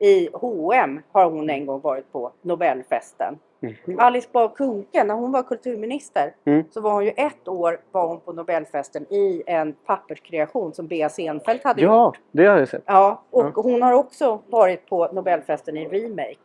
[0.00, 3.38] i H&M har hon en gång varit på Nobelfesten.
[3.60, 3.98] Mhm.
[4.00, 6.64] Alice Bah Kuhnke, när hon var kulturminister, Mm.
[6.70, 11.08] så var hon ju ett år var hon på Nobelfesten i en papperskreation som Bea
[11.08, 12.18] Senfeldt hade Ja, gjort.
[12.32, 12.82] det har jag sett.
[12.86, 13.52] Ja, och Ja.
[13.62, 16.36] hon har också varit på Nobelfesten i Remake.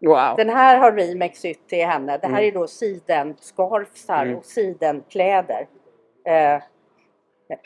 [0.00, 0.36] Wow.
[0.36, 2.18] Den här har Remake sytt till henne.
[2.18, 2.48] Det här Mm.
[2.48, 4.38] är då sidenscarfsar Mm.
[4.38, 5.66] och sidenkläder.
[6.26, 6.62] Eh,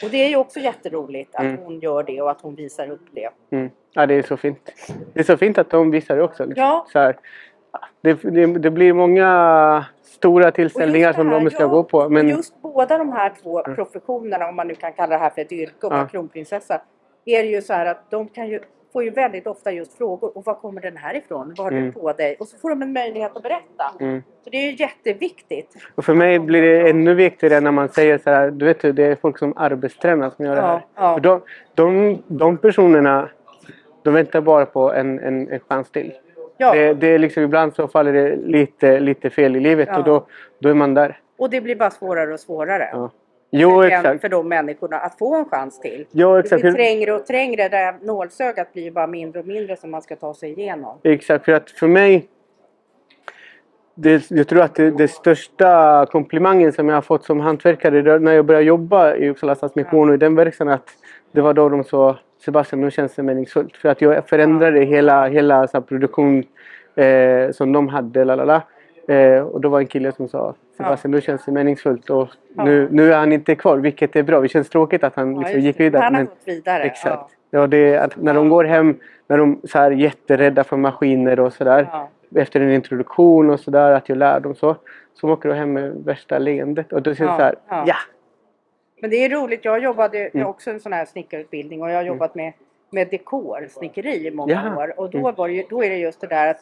[0.04, 1.62] och det är ju också jätteroligt att Mm.
[1.64, 3.30] hon gör det och att hon visar upp det.
[3.94, 4.70] Ja, det är så fint.
[5.14, 6.44] Det är så fint att de visar det också.
[6.44, 6.64] Liksom.
[6.64, 6.86] Ja.
[6.92, 7.16] Så här,
[8.00, 12.08] det, det, det blir många stora tillställningar det som här, de ska ja, gå på.
[12.08, 13.76] Men, just båda de här två Mm.
[13.76, 16.06] professionerna, om man nu kan kalla det här för ett yrke och Ja.
[16.06, 16.80] kronprinsessa,
[17.24, 18.60] är det ju så här att de kan ju,
[18.92, 20.36] får ju väldigt ofta just frågor.
[20.38, 21.54] Och var kommer den här ifrån?
[21.58, 21.84] Vad har Mm.
[21.84, 22.36] du på dig?
[22.40, 23.84] Och så får de en möjlighet att berätta.
[24.00, 24.22] mm.
[24.44, 25.74] Så det är ju jätteviktigt.
[25.94, 29.02] Och för mig blir det ännu viktigare när man säger så här, du vet det
[29.06, 30.82] är folk som arbetstränar som gör det Ja, här.
[30.96, 31.18] ja.
[31.22, 31.40] De,
[31.74, 33.28] de, de personerna,
[34.02, 36.12] de väntar bara på en, en, en chans till.
[36.56, 39.98] Ja, Det, det är liksom, ibland så faller det lite, lite fel i livet Ja.
[39.98, 40.26] och då,
[40.58, 41.18] då är man där.
[41.38, 42.88] och det blir bara svårare och svårare.
[42.92, 43.10] Ja.
[43.50, 44.20] Jo, för, den, exakt.
[44.20, 46.06] för de människorna att få en chans till.
[46.10, 46.62] Det exakt.
[46.62, 47.68] blir trängre och trängre.
[47.68, 50.98] Det här nålsögat blir bara mindre och mindre som man ska ta sig igenom.
[51.02, 52.28] Exakt, för att för mig...
[53.94, 58.12] Det, jag tror att det, det största komplimangen som jag har fått som hantverkare det
[58.12, 60.90] är när jag började jobba i Uppsala Stadsmission och i den verksamheten att
[61.32, 63.76] det var då de sa Sebastian, nu känns det meningsfullt.
[63.76, 66.44] För att jag förändrade hela, hela så produktion
[66.94, 68.24] eh, som de hade.
[68.24, 68.62] Lalala.
[69.08, 72.10] Eh, och då var en kille som sa Sebastian, nu känns det meningsfullt.
[72.10, 74.40] Och nu, nu är han inte kvar, vilket är bra.
[74.40, 76.02] Det känns tråkigt att han Ja, liksom gick vidare.
[76.02, 76.82] Han har men- gått vidare.
[76.82, 77.30] Exakt.
[77.50, 78.94] Ja, det när de går hem,
[79.26, 81.88] när de så här jätterädda för maskiner och sådär.
[81.92, 82.08] Ja.
[82.40, 84.76] Efter en introduktion och sådär, att jag lär dem så.
[85.14, 86.92] Så åker de hem med värsta leendet.
[86.92, 87.94] Och då känns det Ja, så här, ja.
[89.02, 89.08] Ja.
[89.08, 89.64] Men det är roligt.
[89.64, 90.46] Jag jobbade Mm.
[90.46, 92.52] också en sån här snickarutbildning och jag har jobbat med,
[92.90, 94.76] med dekor, snickeri i många Jaha.
[94.78, 94.94] år.
[95.00, 95.34] Och då, Mm.
[95.34, 96.60] var det då är det just det där att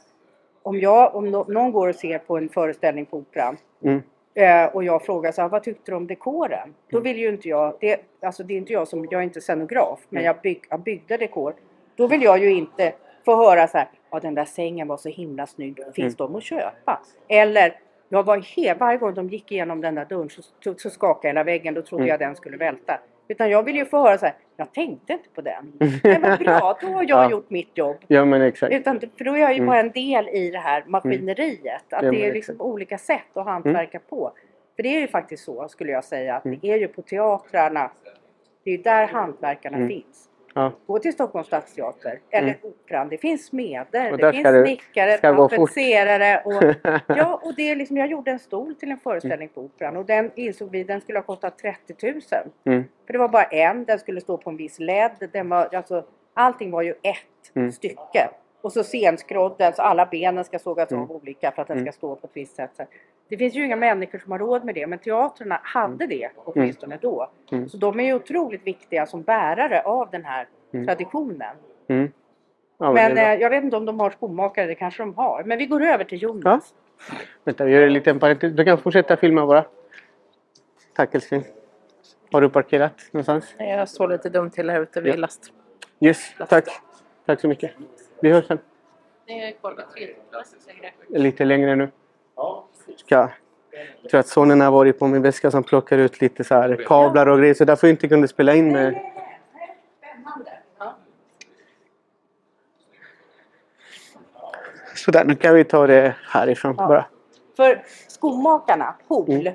[0.62, 4.02] om, jag, om nå- någon går och ser på en föreställning på Operan Mm.
[4.34, 6.74] eh, och jag frågar så här, vad tyckte du om dekoren?
[6.90, 9.40] Då vill ju inte jag, det, alltså det är inte jag som, jag är inte
[9.40, 10.26] scenograf, men Mm.
[10.26, 11.54] jag, bygg, jag byggde dekor.
[11.96, 12.92] Då vill jag ju inte
[13.24, 16.42] få höra så här, ja den där sängen var så himla snygg, finns de att
[16.42, 17.00] köpa?
[17.28, 17.78] Eller
[18.12, 21.28] jag var helt, varje gång de gick igenom den där dörren så, så, så skakade
[21.28, 22.08] hela väggen, då trodde Mm.
[22.10, 22.98] jag den skulle välta.
[23.28, 25.72] Utan jag vill ju få höra så här, jag tänkte inte på den.
[26.02, 27.30] Det var bra, då har jag Ja.
[27.30, 27.96] gjort mitt jobb.
[28.06, 28.72] Ja men exakt.
[28.74, 29.66] Utan, för då är jag ju Mm.
[29.66, 31.74] bara en del i det här maskineriet.
[31.82, 34.32] Att Ja, det men är liksom olika sätt att hantverka på.
[34.76, 36.58] För det är ju faktiskt så skulle jag säga att Mm.
[36.62, 37.90] det är ju på teatrarna.
[38.64, 39.88] Det är ju där hantverkarna Mm.
[39.88, 40.28] finns.
[40.54, 40.72] Ja.
[40.86, 43.08] Gå till Stockholms stadsteater eller Operan.
[43.08, 46.42] Det finns smeder, det finns snickare, tapetserare.
[46.44, 46.74] Och,
[47.16, 50.04] ja, och det är liksom, jag gjorde en stol till en föreställning på Operan och
[50.06, 52.12] den insåg vi den skulle ha kostat 30 000.
[52.64, 52.84] Mm.
[53.06, 55.10] För det var bara en, den skulle stå på en viss led.
[55.32, 57.16] Den var, alltså, allting var ju ett
[57.54, 57.72] Mm.
[57.72, 58.30] stycke.
[58.62, 61.02] Och så scenskrodden, så alla benen ska sågas Mm.
[61.04, 61.92] av olika för att den Mm.
[61.92, 62.70] ska stå på ett visst sätt.
[63.28, 66.98] Det finns ju inga människor som har råd med det, men teatrarna hade det åtminstone
[67.02, 67.30] då.
[67.52, 67.68] Mm.
[67.68, 70.86] Så de är ju otroligt viktiga som bärare av den här Mm.
[70.86, 71.56] traditionen.
[71.88, 72.12] Mm.
[72.78, 75.42] Ja, Men eh, jag vet inte om de har skomakare, det kanske de har.
[75.44, 76.74] Men vi går över till Jonas.
[77.44, 78.52] Vänta, vi gör en liten parentes.
[78.52, 79.64] Du kan fortsätta filma bara.
[80.96, 81.42] Tack älskling.
[82.32, 83.54] Har du parkerat någonstans?
[83.58, 85.18] Jag står lite dumt till här ute vid Ja.
[85.18, 85.52] last.
[86.00, 86.64] Yes, tack.
[87.26, 87.70] Tack så mycket.
[88.22, 88.58] Vi hörs sen.
[89.26, 90.14] Det är kollat längre.
[91.08, 91.90] Lite längre nu.
[92.96, 93.28] Ska.
[94.02, 96.84] Jag tror att sonen har varit på min väska som plockar ut lite så här
[96.86, 99.00] kablar och grejer så därför jag inte kunde spela in med...
[104.94, 106.88] Sådär, nu kan vi ta det härifrån Ja.
[106.88, 107.04] bara.
[107.56, 109.50] För skomakarna, Pool,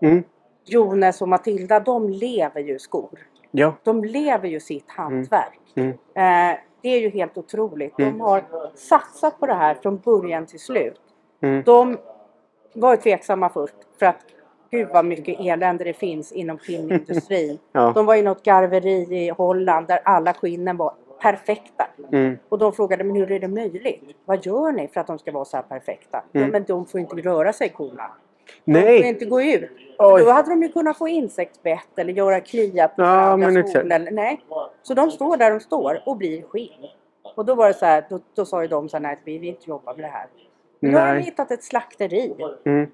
[0.00, 0.22] Mm.
[0.64, 3.18] Jonas och Matilda, de lever ju skor.
[3.50, 3.74] Ja.
[3.82, 5.60] De lever ju sitt hantverk.
[5.74, 5.90] Mm.
[6.14, 7.96] Eh, det är ju helt otroligt.
[7.96, 8.20] De Mm.
[8.20, 11.00] har satsat på det här från början till slut.
[11.40, 11.62] Mm.
[11.62, 11.98] De
[12.74, 14.16] var ju tveksamma först för att
[14.70, 17.58] gud vad mycket elände det finns inom skinnindustrin.
[17.72, 17.92] Ja.
[17.94, 21.86] De var i något garveri i Holland där alla skinnen var perfekta.
[22.12, 22.38] Mm.
[22.48, 24.02] Och de frågade men hur är det möjligt?
[24.24, 26.22] Vad gör ni för att de ska vara så här perfekta?
[26.32, 26.50] Ja, Mm.
[26.52, 28.10] men de får inte röra sig korna.
[28.64, 29.08] De får Nej!
[29.08, 29.70] inte gå ut.
[29.98, 30.24] Oj.
[30.24, 34.40] Då hade de ju kunnat få insektsbett eller göra klia på Ja, eller, Nej.
[34.82, 36.86] Så de står där de står och blir skinn.
[37.36, 39.38] Och då var det så här, då, då sa ju de så här, nej vi
[39.38, 40.26] vill inte jobba med det här.
[40.80, 41.22] Men då har de Nej.
[41.22, 42.34] hittat ett slakteri
[42.64, 42.90] Mm.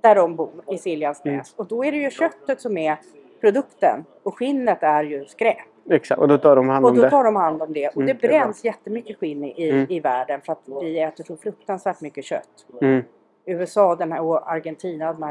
[0.00, 1.54] där de bor i Siljansnäs.
[1.56, 2.96] Och då är det ju köttet som är
[3.40, 5.56] produkten och skinnet är ju skräp.
[5.90, 7.10] Exakt, och då tar de hand Och om då det.
[7.10, 7.88] tar de hand om det.
[7.88, 9.86] Och Mm, det bränns jättemycket skinn i, Mm.
[9.90, 12.66] i världen för att vi äter så fruktansvärt mycket kött.
[12.82, 13.02] Mm.
[13.46, 15.28] USA den här, och Argentina, de här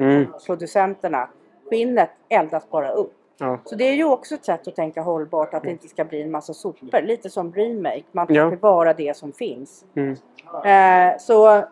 [0.00, 0.26] Mm.
[0.26, 1.28] köttproducenterna.
[1.70, 3.12] Skinnet eldas bara upp.
[3.38, 3.58] Ja.
[3.64, 6.22] Så det är ju också ett sätt att tänka hållbart, att det inte ska bli
[6.22, 7.00] en massa sopor.
[7.02, 8.50] Lite som remake, man tar Ja.
[8.50, 9.84] tillvara det som finns.
[9.94, 10.16] Mm.
[10.64, 11.64] Eh, så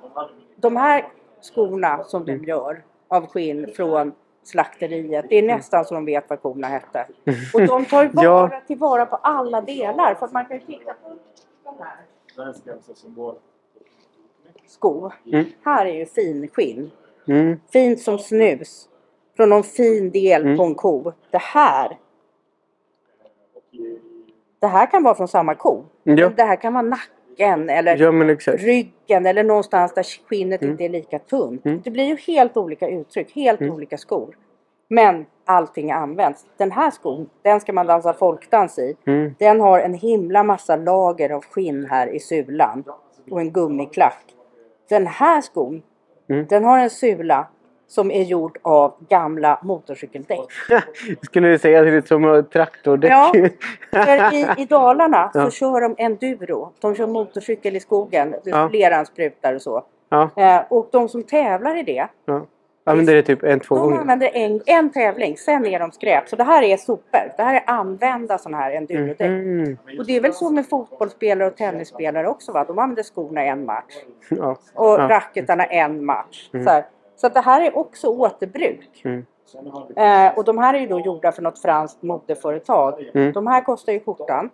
[0.56, 1.04] de här
[1.40, 2.38] skorna som Mm.
[2.38, 7.06] de gör av skinn från slakteriet, det är nästan så de vet vad korna hette.
[7.54, 8.32] Och de tar ju Ja.
[8.32, 10.14] vara tillvara på alla delar.
[10.14, 11.08] För att man kan ju titta på
[11.64, 11.96] de här
[14.72, 15.10] sko.
[15.32, 15.44] Mm.
[15.64, 16.90] Här är ju finskinn.
[17.28, 17.60] Mm.
[17.72, 18.88] Fint som snus.
[19.36, 20.56] Från någon fin del Mm.
[20.56, 21.12] på en ko.
[21.30, 21.98] Det här.
[24.60, 25.84] Det här kan vara från samma ko.
[26.02, 26.30] Ja.
[26.36, 28.10] Det här kan vara nacken eller ja,
[28.56, 30.72] ryggen eller någonstans där skinnet Mm.
[30.72, 31.66] inte är lika tunt.
[31.66, 31.80] Mm.
[31.84, 33.74] Det blir ju helt olika uttryck, helt Mm.
[33.74, 34.36] olika skor.
[34.88, 36.46] Men allting används.
[36.56, 38.96] Den här skon, den ska man dansa folkdans i.
[39.38, 42.84] Den har en himla massa lager av skinn här i sulan
[43.30, 44.24] och en gummiklack.
[44.92, 45.82] Den här skon,
[46.30, 46.46] Mm.
[46.48, 47.46] den har en sula
[47.88, 50.40] som är gjord av gamla motorcykeldäck.
[51.22, 53.10] Skulle du säga att det är som traktordäck?
[53.10, 53.32] Ja.
[53.92, 55.44] För i, i Dalarna Ja.
[55.44, 56.72] så kör de enduro.
[56.80, 58.30] De kör motorcykel i skogen.
[58.44, 58.68] Det Ja.
[58.72, 59.84] Leran sprutar och så.
[60.08, 60.30] ja.
[60.36, 62.46] Eh, och de som tävlar i det, Ja.
[62.84, 64.00] Använder det typ en, två De gånger?
[64.00, 66.28] använder en, en tävling, sen är de skräp.
[66.28, 67.32] Så det här är sopor.
[67.36, 69.20] Det här är använda sådana här endurodäck.
[69.20, 69.76] Mm.
[69.98, 72.64] Och det är väl så med fotbollsspelare och tennisspelare också va?
[72.64, 73.94] De använder skorna en match.
[74.28, 74.56] Ja.
[74.74, 75.08] Och Ja.
[75.08, 76.50] racketarna en match.
[76.52, 76.64] Mm.
[76.66, 76.84] Så, här.
[77.16, 79.02] så det här är också återbruk.
[79.04, 79.26] Mm.
[79.96, 83.10] Eh, och de här är ju då gjorda för något franskt modeföretag.
[83.14, 83.32] Mm.
[83.32, 84.50] De här kostar ju skjortan.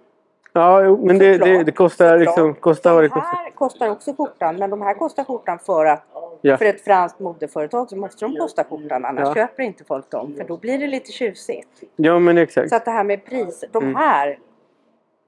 [0.52, 2.54] Ja, jo, men det, det, det kostar liksom...
[2.54, 6.02] Kostar vad det De här kostar också skjortan, men de här kostar skjortan för att
[6.40, 6.56] Ja.
[6.56, 9.34] för ett franskt modeföretag så måste de kosta skjortan, annars Ja.
[9.34, 10.34] köper inte folk dem.
[10.36, 11.68] För då blir det lite tjusigt.
[11.96, 12.68] ja, men exakt.
[12.70, 13.94] Så att det här med priser, de Mm.
[13.96, 14.38] här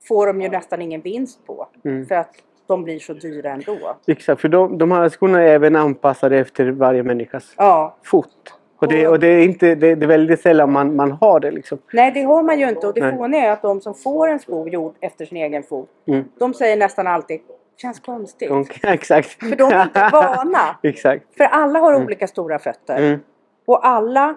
[0.08, 1.66] får de ju nästan ingen vinst på.
[1.84, 2.06] Mm.
[2.06, 2.34] För att
[2.66, 3.96] de blir så dyra ändå.
[4.06, 8.54] Exakt, för de, de här skorna är även anpassade efter varje människas Ja, fot.
[8.76, 11.50] Och det, och det, är, inte, det, det är väldigt sällan man, man har det
[11.50, 11.78] liksom.
[11.92, 12.86] nej det har man ju inte.
[12.86, 15.88] Och det fåniga är att de som får en sko gjord efter sin egen fot,
[16.06, 16.24] Mm.
[16.38, 17.40] de säger nästan alltid
[17.80, 18.48] känns konstigt.
[18.48, 19.28] De, exakt.
[19.28, 20.76] För de är inte vana.
[20.82, 21.36] exakt.
[21.36, 22.96] För alla har olika stora fötter.
[22.98, 23.20] Mm.
[23.66, 24.34] Och alla,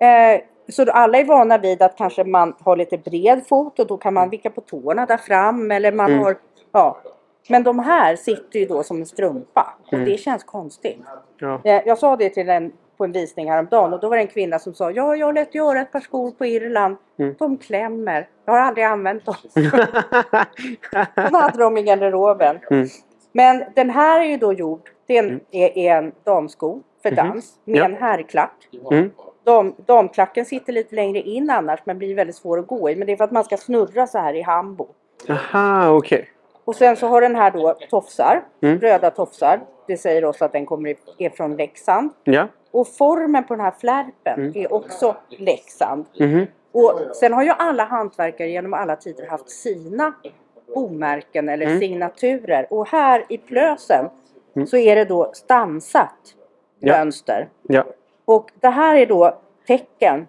[0.00, 3.96] eh, så alla är vana vid att kanske man har lite bred fot och då
[3.96, 6.24] kan man vicka på tårna där fram eller man Mm.
[6.24, 6.36] har,
[6.72, 6.98] ja.
[7.48, 10.04] Men de här sitter ju då som en strumpa och Mm.
[10.04, 11.00] det känns konstigt.
[11.38, 11.60] Ja.
[11.64, 14.28] Eh, jag sa det till en på en visning häromdagen och då var det en
[14.28, 16.96] kvinna som sa ja, jag lät göra ett par skor på Irland.
[17.18, 17.34] Mm.
[17.38, 18.28] De klämmer.
[18.44, 19.34] Jag har aldrig använt dem.
[21.14, 22.58] Hon hade dem i garderoben.
[22.70, 22.86] Mm.
[23.32, 27.10] Men den här är ju då gjord, det är en, är, är en damsko för
[27.10, 27.16] Mhm.
[27.16, 27.84] dans med Ja.
[27.84, 28.68] en herrklack.
[28.90, 29.10] Mm.
[29.44, 32.96] Dam, damklacken sitter lite längre in annars men blir väldigt svår att gå i.
[32.96, 34.86] Men det är för att man ska snurra så här i hambo.
[35.28, 36.28] Aha, okej.
[36.64, 38.80] Och sen så har den här då tofsar, Mm.
[38.80, 39.60] röda tofsar.
[39.86, 40.94] Det säger oss att den kommer
[41.36, 42.10] från Leksand.
[42.24, 42.48] Ja.
[42.76, 44.52] Och formen på den här flärpen Mm.
[44.56, 46.04] är också Leksand.
[46.20, 46.46] Mhm.
[46.72, 50.12] Och sen har ju alla hantverkare genom alla tider haft sina
[50.74, 51.78] bomärken eller Mm.
[51.80, 52.66] signaturer.
[52.70, 54.08] Och här i plösen
[54.56, 54.66] Mm.
[54.66, 56.34] så är det då stansat
[56.78, 56.98] Ja.
[56.98, 57.48] mönster.
[57.62, 57.84] Ja.
[58.24, 60.26] Och det här är då tecken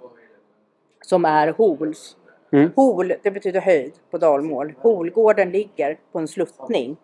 [1.01, 2.17] som är hols.
[2.51, 2.71] Mm.
[2.75, 4.73] Hol, det betyder höjd på dalmål.
[4.79, 6.97] Holgården ligger på en sluttning.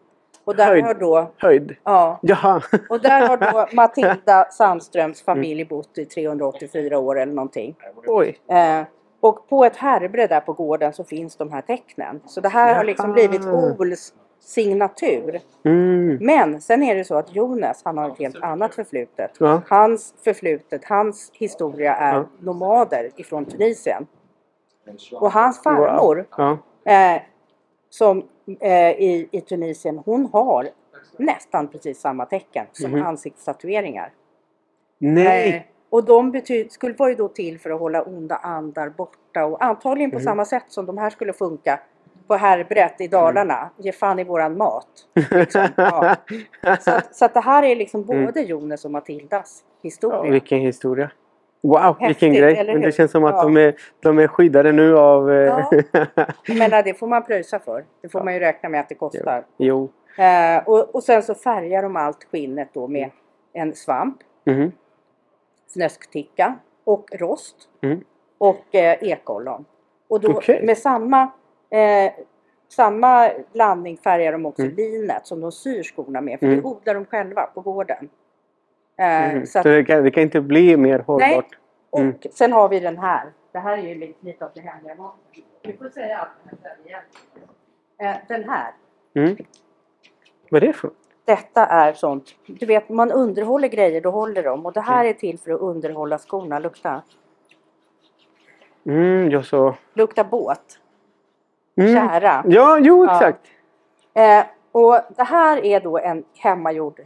[0.45, 0.85] Och där Höjd.
[0.85, 1.75] har då, Höjd.
[1.83, 2.61] ja, Jaha.
[2.89, 7.75] och där har då Matilda Sandströms familj bott i 384 år eller någonting.
[8.07, 8.37] Oj.
[8.51, 8.81] Eh,
[9.19, 12.21] och på ett härbre där på gården så finns de här tecknen.
[12.25, 13.13] Så det här har liksom Jaha.
[13.27, 15.39] blivit Ols signatur.
[15.65, 16.17] Mm.
[16.21, 19.31] Men sen är det så att Jonas, han har ett helt annat förflutet.
[19.39, 19.61] Ja.
[19.69, 22.25] Hans förflutet, hans historia är Ja.
[22.39, 24.07] nomader ifrån Tunisien.
[25.11, 26.57] Och hans farmor Ja.
[26.85, 27.21] eh,
[27.89, 28.23] som,
[28.59, 30.67] eh, i, i Tunisien, hon har
[31.17, 33.05] nästan precis samma tecken som Mhm.
[33.05, 34.11] ansiktstatueringar.
[34.97, 35.55] Nej.
[35.55, 39.45] Eh, och de betyd, skulle vara ju då till för att hålla onda andar borta
[39.45, 40.23] och antagligen på Mhm.
[40.23, 41.79] samma sätt som de här skulle funka
[42.27, 43.69] på Härbrett i Dalarna.
[43.77, 44.87] Ge fan i våran mat.
[45.31, 45.67] Liksom.
[45.77, 46.15] Ja.
[46.79, 48.25] Så, att, så att det här är liksom Mm.
[48.25, 50.31] både Jones och Matildas Ja, historia.
[50.31, 51.11] vilken historia.
[51.63, 52.57] Wow, vilken Häftigt, grej.
[52.57, 53.43] eller Men det känns som att Ja.
[53.43, 55.31] de, är, de är skyddade nu av...
[55.31, 55.71] eh, Ja.
[56.57, 57.85] Menar, det får man pröjsa för.
[58.01, 59.45] Det får man ju räkna med att det kostar.
[59.57, 59.89] jo.
[60.17, 63.09] Eh, och, och sen så färgar de allt skinnet då med
[63.53, 64.71] en svamp, Mhm.
[65.73, 68.03] fnöskticka och rost Mm.
[68.37, 69.65] och eh, ekollon.
[70.07, 70.65] Och då Okej.
[70.65, 71.21] med samma,
[71.69, 72.11] eh,
[72.69, 74.75] samma blandning färgar de också Mm.
[74.75, 76.39] linet som de syr skorna med.
[76.39, 76.57] För Mm.
[76.61, 78.09] det odlar de själva på gården.
[78.97, 79.45] Eh, Mhm.
[79.45, 81.57] så Så att, det kan, det kan inte bli mer hållbart.
[81.89, 82.15] och Mm.
[82.31, 83.31] sen har vi den här.
[83.51, 85.45] Det här är ju lite, lite av det hemliga vapnet.
[85.63, 86.29] Vi får säga allt
[86.61, 87.01] det här igen.
[87.97, 88.71] Eh, den här.
[89.15, 89.35] Mm.
[90.51, 90.89] Vad är det för
[91.25, 94.65] Detta är sånt, du vet man underhåller grejer, då håller de.
[94.65, 96.59] Och det här är till för att underhålla skorna.
[96.59, 97.01] Lukta,
[98.85, 99.75] Mm, jag så...
[99.93, 100.79] lukta båt,
[101.77, 101.93] Mm.
[102.09, 102.43] kära.
[102.47, 103.11] Ja, jo Ja.
[103.15, 103.47] exakt.
[104.13, 106.99] Eh, och det här är då en hemmagjord,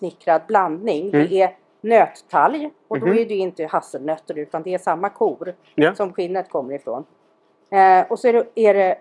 [0.00, 1.08] hemsnickrad blandning.
[1.14, 1.26] Mm.
[1.28, 3.18] Det är nöttalg och då Mhm.
[3.18, 5.94] är det inte hasselnötter utan det är samma kor Ja.
[5.94, 7.04] som skinnet kommer ifrån.
[7.70, 8.98] Eh, och så är det, är det,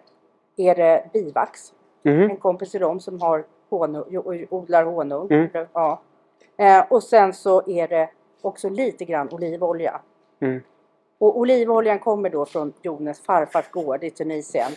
[0.58, 1.74] är det bivax.
[2.04, 2.22] Mhm.
[2.22, 4.18] En kompis till dem som har honung,
[4.50, 5.28] odlar honung.
[5.32, 5.50] Mm.
[5.74, 6.02] Ja.
[6.58, 8.10] Eh, och sen så är det
[8.42, 10.02] också lite grann olivolja.
[11.20, 14.72] Och olivoljan kommer då från Jones farfars gård i Tunisien.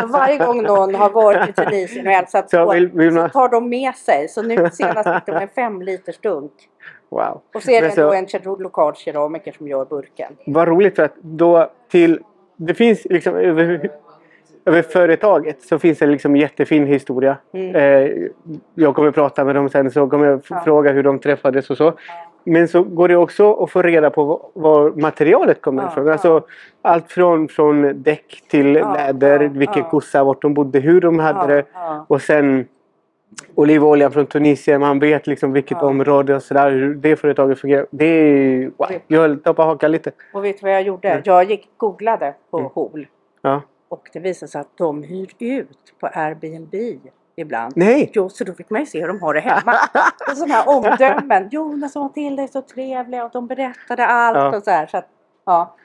[0.00, 3.28] Så varje gång någon har varit i Tunisien och hälsat Så på vill- vill man-
[3.28, 4.28] så tar de med sig.
[4.28, 6.52] Så nu senast fick de en fem liters dunk.
[7.08, 7.40] Wow.
[7.54, 8.26] Och så är det så- då en
[8.58, 10.32] lokal keramiker som gör burken.
[10.46, 12.20] Vad roligt för att då till...
[12.56, 13.90] Det finns liksom över,
[14.64, 17.36] över företaget så finns det liksom jättefin historia.
[17.52, 17.76] Mm.
[17.76, 18.10] Eh,
[18.74, 20.60] jag kommer prata med dem sen så kommer jag Ja.
[20.64, 21.92] fråga hur de träffades och så.
[22.44, 26.06] Men så går det också att få reda på var, materialet kommer Ja, ifrån.
[26.06, 26.12] ja.
[26.12, 26.44] Alltså,
[26.82, 31.18] allt från, från däck till Ja, läder, ja, vilken kossa, vart de bodde, hur de
[31.18, 31.64] hade det.
[32.08, 32.66] Och sen
[33.54, 34.80] olivoljan från Tunisien.
[34.80, 36.70] Man vet liksom vilket område och sådär.
[36.70, 37.86] Hur det företaget fungerar.
[37.90, 38.70] Det är...
[38.76, 38.88] Wow.
[39.06, 40.12] Jag på hakan lite.
[40.32, 41.08] Och vet du vad jag gjorde?
[41.08, 41.22] Mm.
[41.24, 42.70] Jag gick googlade på Mm.
[42.74, 43.06] HOL
[43.88, 46.74] och det visade sig att de hyr ut på Airbnb
[47.36, 47.72] ibland.
[47.76, 48.10] Nej!
[48.14, 49.74] Jo, så då fick man ju se hur de har det hemma.
[50.30, 51.48] och sådana här omdömen.
[51.50, 54.56] Jonas och Matilda är så trevliga och de berättade allt Ja.
[54.56, 54.86] och så här.
[54.86, 55.06] Så att,
[55.46, 55.76] ja.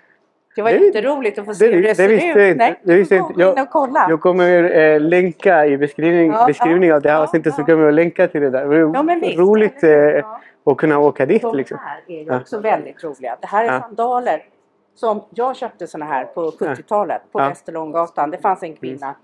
[0.56, 2.58] Det var Det- jätteroligt att få se det- hur det, det ser visste ut.
[2.58, 3.42] Nej, Det visste jag inte.
[3.42, 3.68] Jag-.
[4.10, 7.62] Jag kommer eh, länka i beskrivning, Ja, beskrivningen ja, av det här ja, avsnittet så
[7.62, 7.96] ja, kommer jag ja.
[7.96, 8.66] länka till det där.
[8.66, 9.40] Det Ja, men visst.
[9.40, 10.26] roligt eh,
[10.66, 11.78] att kunna åka dit De liksom.
[11.82, 13.38] här är ju också väldigt roliga.
[13.42, 14.44] Det här är sandaler
[14.96, 17.50] som jag köpte såna här på 70-talet på Ja.
[17.50, 18.32] Västerlånggatan.
[18.32, 19.16] Det fanns en kvinna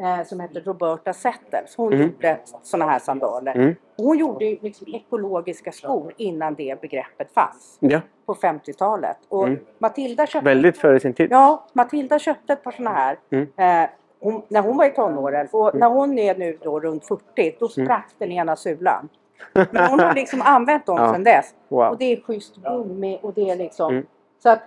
[0.00, 1.76] eh, som hette Roberta Settels.
[1.76, 2.06] Hon Mm.
[2.06, 3.54] gjorde såna här sandaler.
[3.56, 3.74] Mm.
[3.96, 9.16] Hon gjorde liksom ekologiska skor innan det begreppet fanns Ja, på 50-talet.
[9.28, 9.58] Och Mm.
[9.78, 11.28] Matilda köpte väldigt före sin tid.
[11.30, 13.48] Ja, Matilda köpte ett par såna här Mm.
[13.56, 15.48] eh, hon, när hon var i tonåren.
[15.52, 19.08] Och när hon är nu då runt 40, då sprack den ena sulan.
[19.52, 21.12] Men hon har liksom använt dem Ja.
[21.12, 21.54] sedan dess.
[21.68, 21.88] Wow.
[21.90, 23.92] Och det är schysst gummi och det är liksom...
[23.94, 24.06] Mm.
[24.42, 24.60] Så att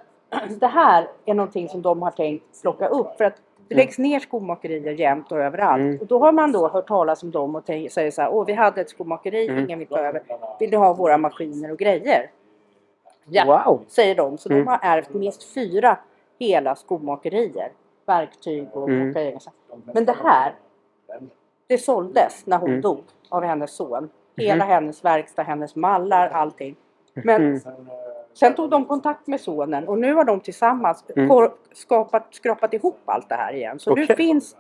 [0.59, 3.17] det här är någonting som de har tänkt plocka upp.
[3.17, 3.35] För att
[3.67, 5.79] det läggs ner skomakerier jämt och överallt.
[5.81, 5.97] Mm.
[6.01, 8.53] Och då har man då hört talas om dem och säger så här, åh vi
[8.53, 9.63] hade ett skomakeri, Mm.
[9.63, 10.21] ingen vill ta över.
[10.59, 12.31] Vill du ha våra maskiner och grejer?
[13.25, 13.81] Ja, Wow!
[13.87, 14.37] säger de.
[14.37, 14.65] Så Mm.
[14.65, 15.97] de har ärvt minst fyra
[16.39, 17.71] hela skomakerier.
[18.05, 19.13] Verktyg och Mm.
[19.13, 19.39] grejer.
[19.93, 20.53] Men det här,
[21.67, 22.81] det såldes när hon Mm.
[22.81, 24.09] dog av hennes son.
[24.37, 26.75] Hela hennes verkstad, hennes mallar, allting.
[27.13, 27.61] Men Mm.
[28.33, 31.49] Sen tog de kontakt med sonen och nu har de tillsammans Mm.
[31.73, 33.79] skapat, skrapat ihop allt det här igen.
[33.79, 34.15] Så nu Okej.
[34.15, 34.55] finns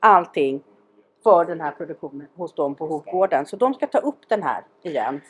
[0.00, 0.60] allting
[1.24, 3.46] för den här produktionen hos dem på Hovgården.
[3.46, 5.20] Så de ska ta upp den här igen.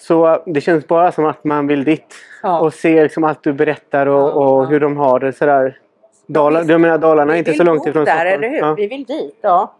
[0.00, 2.60] Så eh, det känns bara som att man vill dit Ja.
[2.60, 4.66] och se liksom allt du berättar och, Ja, och ja.
[4.68, 5.78] hur de har det sådär.
[6.26, 6.70] Dala, visst.
[6.70, 8.34] jag menar Dalarna är inte så långt ifrån där, Stockholm.
[8.44, 8.58] eller hur?
[8.58, 8.74] Ja.
[8.74, 9.74] Vi vill dit, ja.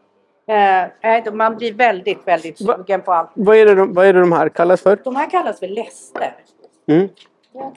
[0.47, 3.31] Eh, man blir väldigt, väldigt Va- sugen på allt.
[3.35, 4.99] Vad, är det de, vad är det de här kallas för?
[5.05, 6.35] De här kallas för läster.
[6.87, 7.09] Mm.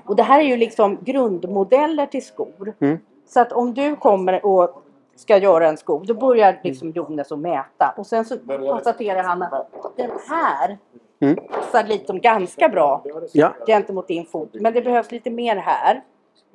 [0.05, 2.73] Och det här är ju liksom grundmodeller till skor.
[2.79, 2.99] Mm.
[3.25, 4.83] Så att om du kommer och
[5.15, 7.93] ska göra en sko, då börjar liksom Jonas att mäta.
[7.97, 8.37] Och sen så
[8.69, 10.77] konstaterar han att den här
[11.21, 11.35] Mm.
[11.51, 14.49] passar liksom ganska bra Ja, gentemot din fot.
[14.53, 16.03] Men det behövs lite mer här.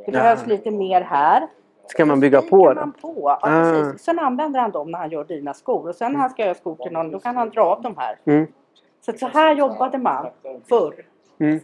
[0.06, 1.46] Det behövs lite mer här.
[1.86, 2.80] ska man bygga på det?
[2.80, 3.14] man på.
[3.16, 3.98] Ja, Ah.
[3.98, 5.88] Sen använder han dem när han gör dina skor.
[5.88, 7.96] Och sen när han ska göra skor till någon, då kan han dra av de
[7.96, 8.18] här.
[8.24, 8.46] Mm.
[9.00, 10.26] Så, att så här jobbade man
[10.68, 10.94] förr
[11.40, 11.60] Mm.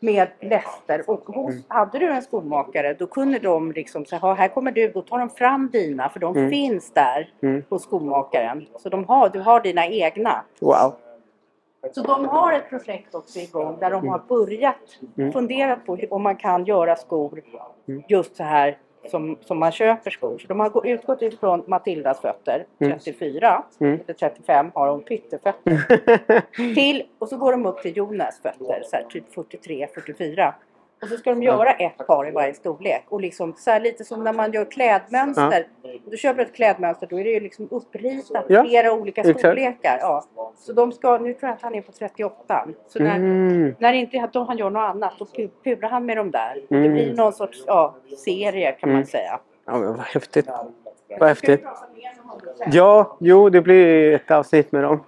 [0.00, 1.10] med läster.
[1.10, 4.88] Och hos, hade du en skomakare då kunde de liksom säga, "Ja, här kommer du,
[4.92, 6.50] då tar de fram dina för de Mm.
[6.50, 7.64] finns där Mm.
[7.68, 8.66] hos skomakaren.
[8.78, 10.44] Så de har, du har dina egna.
[10.60, 10.92] Wow!
[11.92, 15.32] Så de har ett projekt också igång där de har börjat Mm.
[15.32, 17.42] funderat på hur, om man kan göra skor
[17.88, 18.02] Mm.
[18.08, 18.78] just så här
[19.10, 20.38] som, som man köper skor.
[20.38, 22.98] Så de har gå- utgått ifrån Matildas fötter, Mm.
[22.98, 24.00] 34 Mm.
[24.04, 26.74] eller 35 har hon pyttefötter.
[26.74, 30.54] till, och så går de upp till Jonas fötter, så här, typ 43, 44.
[31.02, 33.04] Och så ska de göra ett par i varje storlek.
[33.08, 35.66] Och liksom så här, lite som när man gör klädmönster.
[36.10, 39.38] Du köper ett klädmönster då är det ju liksom uppritat Ja, flera olika exakt.
[39.38, 39.98] storlekar.
[40.00, 40.24] Ja.
[40.58, 42.68] Så de ska, nu tror jag att han är på 38.
[42.88, 43.74] Så när, Mm.
[43.78, 46.62] när inte då han gör något annat då pu- pular han med dem där.
[46.68, 46.92] Det Mm.
[46.92, 48.98] blir någon sorts ja, serie kan Mm.
[49.00, 49.40] man säga.
[49.66, 50.48] Ja, men vad häftigt.
[51.18, 51.64] Vad häftigt.
[52.72, 55.04] Ja, jo, det blir ett avsnitt med dem.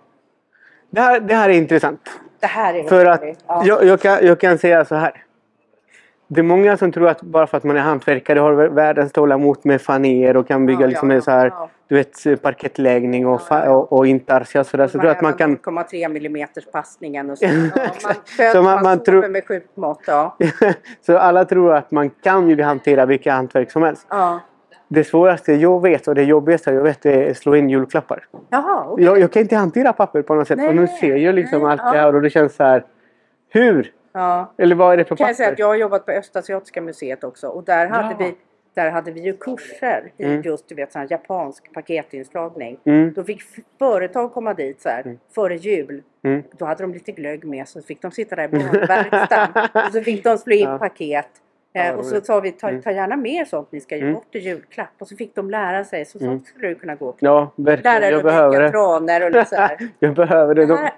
[0.90, 2.00] Det här, det här är intressant.
[2.40, 3.44] Det här är För att roligt.
[3.46, 3.62] Ja.
[3.66, 5.24] jag, jag, kan, jag kan säga så här.
[6.34, 9.56] Det är många som tror att bara för att man är hantverkare har världens tålamod
[9.62, 11.68] med faner och kan bygga Ja, liksom ja, så här, ja.
[11.88, 14.64] du vet, parkettläggning och, Ja, och, och intarsia.
[14.64, 14.88] Så, där.
[14.88, 15.56] så tror att man kan...
[15.58, 17.46] 0,3 millimeters passningen och så.
[18.04, 20.00] Man föds, man- man, tror- med sjukt mått.
[20.06, 20.36] Ja.
[21.06, 24.06] så alla tror att man kan ju hantera vilka hantverk som helst.
[24.88, 28.24] Det svåraste jag vet och det jobbigaste jag vet är att slå in julklappar.
[28.50, 29.04] Jaha, okej.
[29.04, 30.58] Jag, jag kan inte hantera papper på något sätt.
[30.58, 32.84] Nej, och nu ser jag liksom nej, allt det här och det känns så här.
[33.50, 33.90] Hur?
[34.14, 34.52] Ja.
[34.58, 37.24] Eller vad är det för Kan jag säga att jag har jobbat på Östasiatiska museet
[37.24, 38.16] också och där hade, Ja.
[38.18, 38.34] vi,
[38.74, 40.42] där hade vi ju kurser i Mm.
[40.42, 42.78] just du vet, sån japansk paketinslagning.
[42.84, 43.12] Mm.
[43.12, 43.42] Då fick
[43.78, 45.18] företag komma dit så här, Mm.
[45.34, 46.02] före jul.
[46.24, 46.42] Mm.
[46.58, 50.00] Då hade de lite glögg med så fick de sitta där i barnverkstaden och så
[50.00, 50.78] fick de slå in Ja.
[50.78, 51.26] paket.
[51.76, 52.82] Ja, Eh, och så sa vi ta, Mm.
[52.82, 54.14] ta gärna med sånt ni ska ge Mm.
[54.14, 54.88] bort i julklapp.
[54.98, 56.04] Och så fick de lära sig.
[56.04, 56.44] Så sånt Mm.
[56.44, 57.14] skulle du kunna gå.
[57.18, 58.00] Ja, verkligen.
[58.00, 58.70] Lära Jag behöver det.
[58.70, 59.78] tranor och lite så här.
[59.98, 60.60] Jag behöver det.
[60.66, 60.78] Det De...
[60.78, 60.92] här,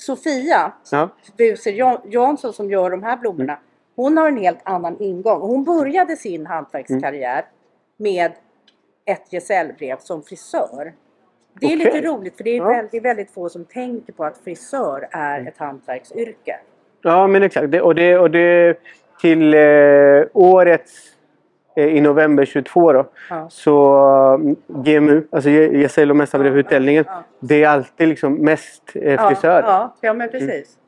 [0.00, 1.08] Sofia Ja.
[1.38, 3.58] Buser Jan- Jansson som gör de här blommorna.
[3.96, 5.40] Hon har en helt annan ingång.
[5.40, 7.44] Hon började sin hantverkskarriär
[7.96, 8.32] med
[9.04, 10.92] ett gesällbrev som frisör.
[11.60, 11.76] Det är Okej.
[11.76, 12.64] lite roligt för det är Ja.
[12.68, 16.56] väldigt, väldigt få som tänker på att frisör är ett hantverksyrke.
[17.02, 17.70] ja, men exakt.
[17.70, 18.78] Det, och, det, och det
[19.20, 20.92] till eh, årets
[21.76, 23.06] i november 22 då.
[23.30, 23.46] Ja.
[23.50, 23.94] Så
[24.34, 27.04] mm, GMU, alltså ge- gesäll och mästarbrevutdelningen.
[27.08, 27.22] Ja.
[27.40, 29.62] Det är alltid liksom mest eh, frisör.
[29.62, 30.78] Ja, ja, ja men precis.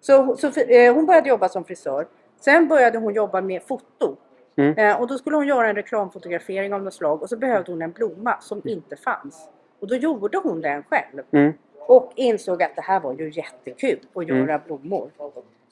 [0.00, 2.06] Så, så eh, hon började jobba som frisör.
[2.40, 4.16] Sen började hon jobba med foto.
[4.56, 4.78] Mm.
[4.78, 7.82] Eh, och då skulle hon göra en reklamfotografering av något slag och så behövde hon
[7.82, 9.48] en blomma som inte fanns.
[9.80, 11.22] Och då gjorde hon den själv.
[11.30, 11.52] Mm.
[11.86, 15.10] Och insåg att det här var ju jättekul att göra blommor.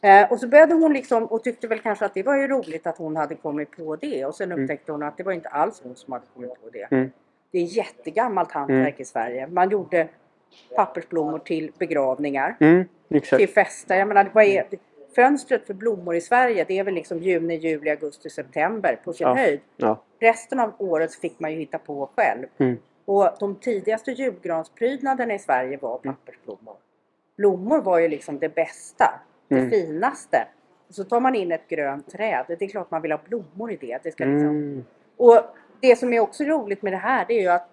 [0.03, 2.87] Eh, och så började hon liksom och tyckte väl kanske att det var ju roligt
[2.87, 4.25] att hon hade kommit på det.
[4.25, 6.89] Och sen upptäckte hon att det var inte alls hon som hade kommit på det.
[6.91, 7.11] Mm.
[7.51, 9.47] Det är jättegammalt hantverk i Sverige.
[9.47, 10.09] Man gjorde
[10.77, 12.85] pappersblommor till begravningar Mm,
[13.39, 13.97] till fester.
[13.99, 14.65] Jag menar, vad är,
[15.15, 19.27] fönstret för blommor i Sverige det är väl liksom juni, juli, augusti, september på sin
[19.27, 19.35] Ja.
[19.35, 19.61] höjd.
[19.77, 20.03] Ja.
[20.21, 22.47] Resten av året fick man ju hitta på själv.
[22.59, 22.77] Mm.
[23.05, 26.15] Och de tidigaste julgransprydnaderna i Sverige var Mm.
[26.17, 26.77] pappersblommor.
[27.37, 29.71] Blommor var ju liksom det bästa, det Mm.
[29.71, 30.47] finaste.
[30.89, 32.45] Och så tar man in ett grönt träd.
[32.49, 33.99] Det är klart man vill ha blommor i det.
[34.03, 34.49] det ska liksom...
[34.49, 34.85] Mm.
[35.17, 35.41] Och
[35.81, 37.69] det som är också roligt med det här det är ju att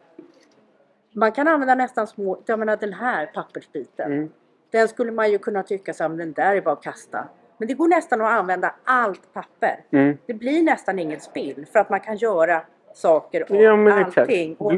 [1.15, 4.11] man kan använda nästan små, jag menar den här pappersbiten.
[4.13, 4.30] Mm.
[4.71, 7.28] Den skulle man ju kunna tycka men den där är bara att kasta.
[7.57, 9.80] Men det går nästan att använda allt papper.
[9.91, 10.17] Mm.
[10.26, 12.61] Det blir nästan inget spill för att man kan göra
[12.93, 14.55] saker av Ja, allting.
[14.55, 14.74] Och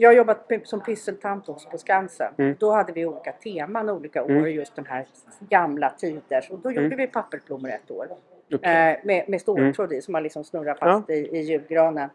[0.00, 2.34] jag har jobbat som pysseltant också på Skansen.
[2.38, 2.56] Mm.
[2.58, 4.50] Då hade vi olika teman olika år, Mm.
[4.50, 5.06] just den här
[5.48, 6.50] gamla tiders.
[6.50, 6.98] Och då gjorde Mm.
[6.98, 8.06] vi pappersblommor ett år.
[8.54, 8.90] Okej.
[8.92, 10.86] Eh, med, med ståltråd i som man liksom snurrar Ja.
[10.86, 12.08] fast i, i julgranen.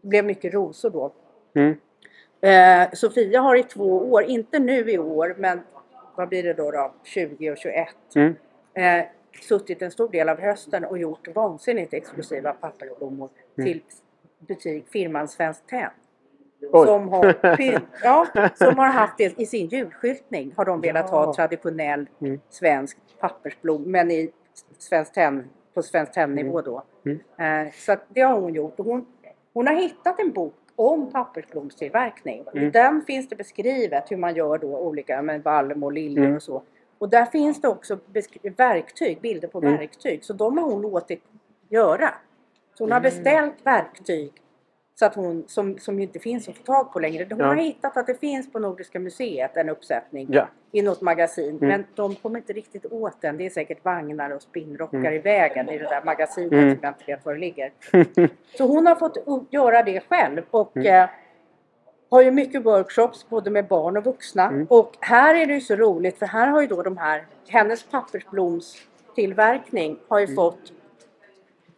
[0.00, 1.12] Det blev mycket rosor då.
[1.54, 1.76] Mm.
[2.40, 5.60] Eh, Sofia har i två år, inte nu i år, men
[6.14, 6.70] vad blir det då?
[6.70, 7.88] då 20 och 21.
[8.16, 8.34] Mm.
[8.74, 9.06] Eh,
[9.42, 13.28] suttit en stor del av hösten och gjort vansinnigt exklusiva pappersblommor
[13.58, 13.66] Mm.
[13.66, 13.82] till
[14.38, 15.90] butik, firman Svenskt Tenn.
[16.72, 16.86] Oj.
[16.86, 17.34] Som har,
[18.02, 20.52] ja, som har haft det i sin julskyltning.
[20.56, 22.40] Har de velat ha traditionell Mm.
[22.50, 24.30] svensk pappersblom, men i
[24.78, 25.44] Svenskt Tenn,
[25.74, 26.82] på Svenskt Tenn-nivå då.
[27.06, 27.66] Mm.
[27.66, 28.78] Eh, så det har hon gjort.
[28.80, 29.06] Och hon,
[29.54, 32.44] hon har hittat en bok om pappersblomstillverkning.
[32.54, 32.70] I Mm.
[32.70, 36.36] den finns det beskrivet hur man gör då olika med valm och liljor Mm.
[36.36, 36.62] och så.
[36.98, 37.98] Och där finns det också
[38.56, 39.76] verktyg, bilder på Mm.
[39.76, 40.24] verktyg.
[40.24, 41.22] Så de har hon låtit
[41.68, 42.14] göra.
[42.74, 43.02] Så hon har Mm.
[43.10, 44.32] beställt verktyg
[45.00, 47.26] så att hon, som, som inte finns att få tag på längre.
[47.30, 47.46] Hon Ja.
[47.46, 50.48] har hittat att det finns på Nordiska museet en uppsättning Ja.
[50.72, 51.56] i något magasin.
[51.56, 51.68] Mm.
[51.68, 53.36] Men de kommer inte riktigt åt den.
[53.36, 55.12] Det är säkert vagnar och spinnrockar Mm.
[55.14, 56.70] i vägen i det där magasinet Mm.
[56.74, 57.72] som jag inte vet var det ligger.
[58.58, 59.16] Så hon har fått
[59.50, 61.02] göra det själv och Mm.
[61.04, 61.08] eh,
[62.10, 64.48] har ju mycket workshops både med barn och vuxna.
[64.48, 64.66] Mm.
[64.70, 67.82] Och här är det ju så roligt för här har ju då de här, hennes
[67.82, 70.36] pappersblomstillverkning har ju Mm.
[70.36, 70.72] fått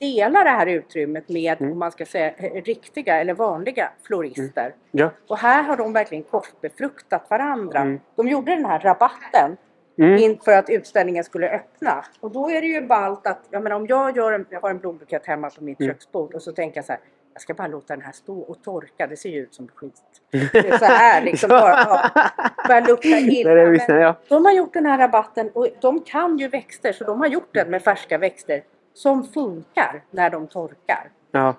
[0.03, 1.73] dela det här utrymmet med, Mm.
[1.73, 4.75] om man ska säga eh, riktiga eller vanliga florister.
[4.91, 5.11] Ja.
[5.29, 7.79] Och här har de verkligen korsbefruktat varandra.
[7.81, 8.01] Mm.
[8.17, 9.57] De gjorde den här rabatten
[9.99, 10.17] Mm.
[10.19, 12.05] inför att utställningen skulle öppna.
[12.21, 14.71] Och då är det ju ballt att, jag menar om jag, gör en, jag har
[14.71, 15.93] en blombukett hemma på mitt Mm.
[15.93, 17.01] köksbord och så tänker jag så här,
[17.33, 19.93] jag ska bara låta den här stå och torka, det ser ju ut som skit.
[20.53, 21.71] Det är så här liksom, bara,
[22.15, 22.31] ja,
[22.69, 23.55] börjar lukta illa.
[23.55, 24.15] Det visst, ja.
[24.29, 27.55] de har gjort den här rabatten och de kan ju växter så de har gjort
[27.55, 28.63] den med färska växter
[28.95, 31.11] som funkar när de torkar.
[31.31, 31.55] Ja.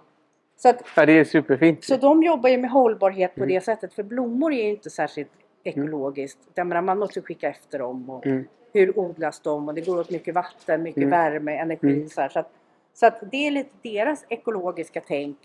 [0.58, 1.84] Så, att, ja, det är superfint.
[1.84, 3.54] så de jobbar ju med hållbarhet på Mm.
[3.56, 5.32] det sättet för blommor är ju inte särskilt
[5.64, 6.40] ekologiskt.
[6.54, 8.48] Jag menar, man måste skicka efter dem och Mm.
[8.74, 11.10] hur odlas de och det går åt mycket vatten, mycket Mm.
[11.10, 11.94] värme, energi.
[11.94, 12.10] Mm.
[12.10, 12.50] Så, så, att,
[12.94, 15.38] så att det är lite deras ekologiska tänk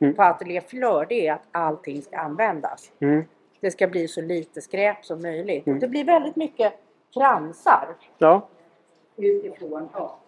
[0.00, 0.14] Mm.
[0.14, 2.90] på Ateljé Fleur, det är att allting ska användas.
[3.00, 3.24] Mm.
[3.60, 5.66] Det ska bli så lite skräp som möjligt.
[5.66, 5.78] Mm.
[5.78, 6.72] Det blir väldigt mycket
[7.14, 7.88] kransar
[8.18, 8.48] Ja.
[9.16, 9.88] utifrån.
[9.92, 10.18] Ja.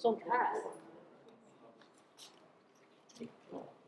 [0.00, 0.48] Sånt här.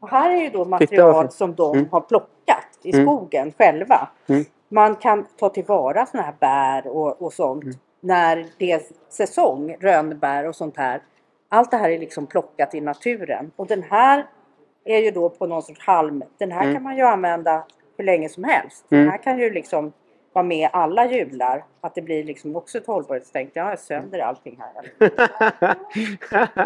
[0.01, 1.89] Och här är ju då material som de Mm.
[1.91, 3.07] har plockat i Mm.
[3.07, 4.09] skogen själva.
[4.27, 4.45] Mm.
[4.69, 7.77] Man kan ta tillvara såna här bär och, och sånt Mm.
[8.01, 11.03] när det är säsong, rönnbär och sånt här.
[11.49, 13.51] Allt det här är liksom plockat i naturen.
[13.57, 14.27] Och den här
[14.85, 16.23] är ju då på någon sorts halm.
[16.39, 16.75] Den här Mm.
[16.75, 17.65] kan man ju använda
[17.97, 18.85] hur länge som helst.
[18.89, 19.93] Den här kan ju liksom
[20.33, 21.65] vara med alla jular.
[21.81, 23.51] Att det blir liksom också ett hållbarhetstänk.
[23.55, 24.93] Jag har sönder allting här.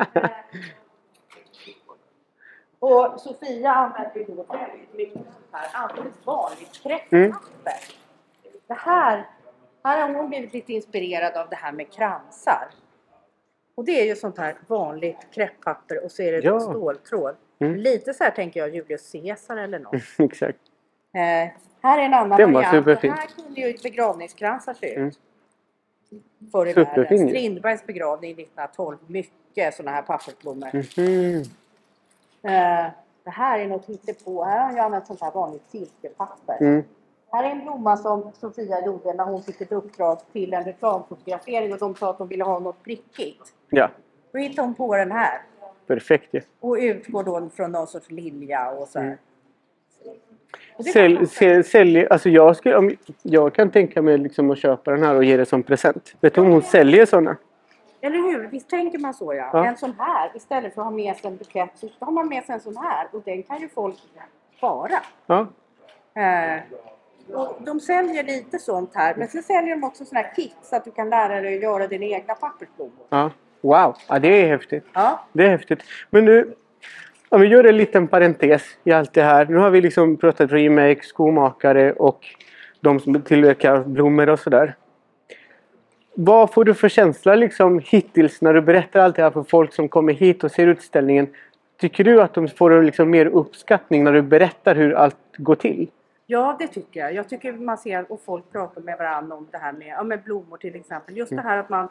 [2.78, 7.16] Och Sofia använder ju då väldigt mycket sånt här alldeles vanligt kräftpapper.
[7.16, 7.32] Mm.
[8.66, 9.26] Det här,
[9.84, 12.68] här har hon blivit lite inspirerad av det här med kransar.
[13.74, 16.60] Och det är ju sånt här vanligt kräftpapper och så är det Ja.
[16.60, 17.36] ståltråd.
[17.58, 17.76] Mm.
[17.76, 19.94] Lite så här tänker jag Julius Caesar eller något.
[20.18, 20.58] Exakt.
[21.12, 21.20] Eh,
[21.82, 22.76] här är en annan Den var variant.
[22.86, 23.10] superfin.
[23.10, 24.96] Det här kunde ju begravningskransar se ut.
[24.96, 25.10] Mm.
[26.52, 27.28] Förr i Superfin världen.
[27.28, 28.98] Strindbergs begravning 1912.
[29.06, 30.68] Mycket sådana här pappersblommor.
[30.72, 31.42] Mhm.
[32.42, 32.90] Eh,
[33.24, 34.44] det här är något hittepå.
[34.44, 36.56] Här har jag använt sånt här vanligt silkepapper.
[36.60, 36.84] Mm.
[37.32, 41.72] Här är en blomma som Sofia gjorde när hon fick ett uppdrag till en reklamfotografering
[41.72, 43.52] och de sa att de ville ha något prickigt.
[43.70, 43.90] Ja.
[44.32, 45.42] Då hittade hon på den här.
[45.86, 46.42] perfekt ju.
[46.60, 49.06] Och utgår då från någon sorts lilja och så här.
[49.06, 49.18] Mm.
[50.92, 55.02] Sälj, sälj, sälj, alltså jag, skulle, om, jag kan tänka mig liksom att köpa den
[55.02, 56.14] här och ge det som present.
[56.20, 57.36] Vet du om hon säljer sådana?
[58.00, 58.48] Eller hur?
[58.48, 59.50] Visst tänker man så ja.
[59.52, 59.66] Ja.
[59.66, 62.44] En sån här istället för att ha med sig en bukett så har man med
[62.44, 63.96] sig en sån här och den kan ju folk
[64.56, 65.02] spara.
[65.26, 65.46] Ja.
[66.22, 66.60] Eh,
[67.34, 70.76] och de säljer lite sånt här men sen säljer de också såna här kit så
[70.76, 73.06] att du kan lära dig att göra dina egna pappersblommor.
[73.08, 73.30] ja.
[73.60, 74.84] Wow, ja, det är häftigt.
[74.92, 75.20] Ja.
[75.32, 75.82] Det är häftigt.
[76.10, 76.54] Men nu,
[77.28, 79.46] om vi gör en liten parentes i allt det här.
[79.46, 82.26] Nu har vi liksom pratat remake, skomakare och
[82.80, 84.74] de som tillverkar blommor och sådär.
[86.14, 89.72] Vad får du för känsla liksom hittills när du berättar allt det här för folk
[89.72, 91.28] som kommer hit och ser utställningen?
[91.80, 95.90] Tycker du att de får liksom mer uppskattning när du berättar hur allt går till?
[96.26, 97.14] Ja, det tycker jag.
[97.14, 100.22] Jag tycker man ser och folk pratar med varandra om det här med, ja, med
[100.22, 101.16] blommor till exempel.
[101.16, 101.88] Just det här att man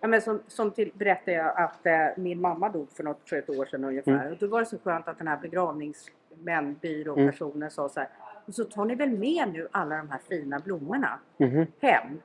[0.00, 3.36] Ja, men som som till, berättade jag att eh, min mamma dog för, något, för
[3.36, 4.12] ett år sedan ungefär.
[4.12, 4.32] Mm.
[4.32, 8.08] Och då var det så skönt att den här begravningsmän, byråpersonen sa så här.
[8.46, 11.66] Och så tar ni väl med nu alla de här fina blommorna Mhm.
[11.80, 12.20] hem.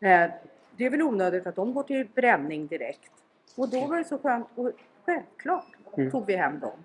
[0.00, 0.30] Eh,
[0.76, 3.12] det är väl onödigt att de går till bränning direkt.
[3.56, 4.70] Och då var det så skönt och
[5.06, 5.66] självklart
[5.96, 6.10] Mm.
[6.10, 6.78] tog vi hem dem.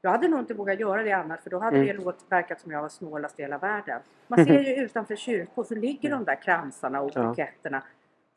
[0.00, 1.86] Jag hade nog inte vågat göra det annars för då hade Mm.
[1.96, 4.00] det låt, verkat som jag var snålast i hela världen.
[4.28, 7.34] Man ser ju utanför kyrkor så ligger de där kransarna och Ja.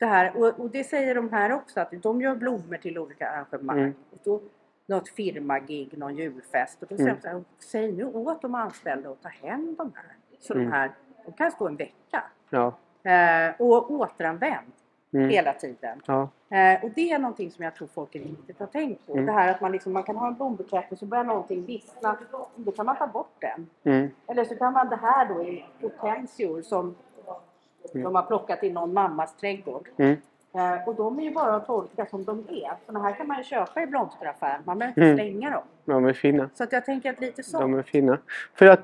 [0.00, 3.28] Det här, och, och det säger de här också att de gör blommor till olika
[3.28, 3.78] arrangemang.
[3.78, 3.94] Mm.
[4.10, 4.40] Och då,
[4.86, 6.82] något firmagig, någon julfest.
[6.82, 7.16] Och då säger Mm.
[7.22, 10.16] de så här, säg nu åt de anställda att ta hem de här.
[10.40, 10.64] Så Mm.
[10.66, 10.90] de här,
[11.24, 12.22] de kan stå en vecka.
[12.50, 12.66] Ja.
[13.10, 14.72] Eh, och återanvänd
[15.12, 15.28] Mm.
[15.28, 16.02] hela tiden.
[16.06, 16.28] Ja.
[16.48, 19.12] Eh, och det är någonting som jag tror folk riktigt har tänkt på.
[19.12, 19.26] Mm.
[19.26, 22.16] Det här att man, liksom, man kan ha en blombukett och så börjar någonting vissna.
[22.56, 23.66] Då kan man ta bort den.
[23.94, 24.10] Mm.
[24.26, 26.94] Eller så kan man det här då i hortensior som
[27.92, 29.88] de har plockat i någon mammas trädgård.
[29.96, 30.16] Mm.
[30.54, 32.72] Eh, och de är ju bara att tolka som de är.
[32.86, 34.62] Såna här kan man ju köpa i blomsteraffären.
[34.64, 35.16] Man behöver inte Mm.
[35.32, 35.62] slänga dem.
[35.84, 36.50] De är fina.
[36.54, 37.60] Så att jag tänker att lite så.
[37.60, 38.18] De är fina.
[38.54, 38.80] För att...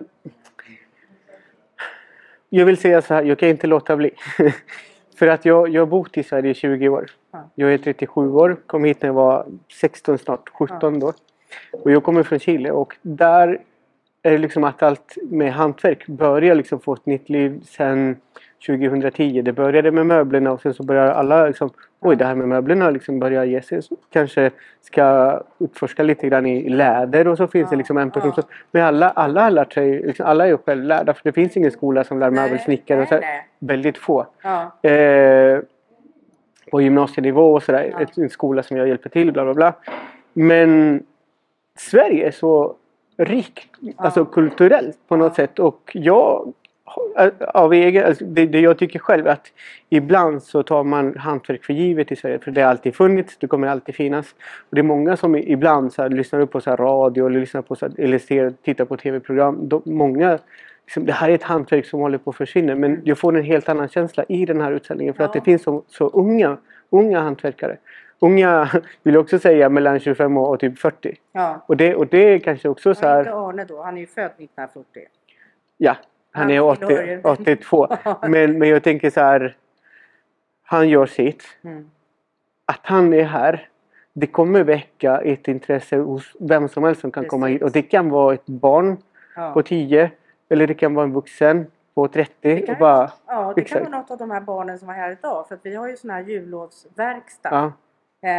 [2.48, 4.10] Jag vill säga så här, jag kan inte låta bli.
[5.16, 7.10] För att jag, jag har bott i Sverige i 20 år.
[7.30, 7.50] Ja.
[7.54, 9.46] Jag är 37 år, kom hit när jag var
[9.80, 11.12] 16 snart, 17 då.
[11.72, 13.60] Och jag kommer från Chile och där
[14.26, 18.16] är det liksom att allt med hantverk börjar liksom få ett nytt liv sen
[18.66, 19.42] 2010.
[19.42, 21.70] Det började med möblerna och sen så börjar alla liksom
[22.00, 23.82] Oj, det här med möblerna liksom börjar ge sig.
[23.82, 24.50] Så Kanske
[24.80, 28.42] ska utforska lite grann i läder och så finns det Ja, liksom en person ja.
[28.42, 28.50] som...
[28.70, 31.70] Men alla, alla har lärt sig, liksom, alla är ju självlärda för det finns ingen
[31.70, 33.02] skola som lär möbelsnickare.
[33.02, 33.46] och så nej.
[33.58, 34.26] Väldigt få.
[34.42, 34.90] Ja.
[34.90, 35.60] Eh,
[36.70, 38.06] på gymnasienivå och sådär.
[38.16, 39.74] En skola som jag hjälper till, bla bla bla.
[40.32, 41.02] Men
[41.78, 42.74] Sverige är så
[43.16, 45.58] rikt, alltså kulturellt på något sätt.
[45.58, 46.52] Och jag
[47.54, 49.52] av egen, alltså det, det jag tycker själv att
[49.88, 52.38] ibland så tar man hantverk för givet i Sverige.
[52.38, 54.34] För det har alltid funnits, det kommer alltid finnas.
[54.58, 57.40] Och det är många som ibland så här, lyssnar upp på så här radio eller
[57.40, 59.68] lyssnar på så här, eller ser, tittar på tv-program.
[59.68, 60.38] De, många
[60.86, 62.74] liksom, det här är ett hantverk som håller på att försvinna.
[62.74, 65.14] Men jag får en helt annan känsla i den här utställningen.
[65.14, 65.40] För att Ja.
[65.40, 66.56] det finns så, så unga,
[66.90, 67.76] unga hantverkare.
[68.18, 68.70] Unga,
[69.02, 71.16] vill jag också säga, mellan 25 och typ 40.
[71.32, 71.64] ja.
[71.66, 73.48] Och det, och det är kanske också så Ja, inte här...
[73.48, 75.02] Arne då, han är ju född 1940.
[75.76, 75.96] Ja,
[76.32, 77.88] han är Han 80, tillhör ju- 82.
[78.28, 79.56] Men, men jag tänker så här.
[80.64, 81.42] Han gör sitt.
[81.64, 81.90] Mm.
[82.66, 83.68] Att han är här.
[84.12, 87.60] Det kommer väcka ett intresse hos vem som helst som kan komma hit.
[87.60, 87.66] Precis.
[87.76, 88.96] Och det kan vara ett barn
[89.36, 89.52] Ja.
[89.52, 90.10] på 10.
[90.48, 92.32] Eller det kan vara en vuxen på 30.
[92.40, 93.90] Det kan, och bara, ja, det kan exakt.
[93.90, 95.48] vara något av de här barnen som var här idag.
[95.48, 97.48] För vi har ju sån här jullovsverkstad.
[97.52, 97.72] ja,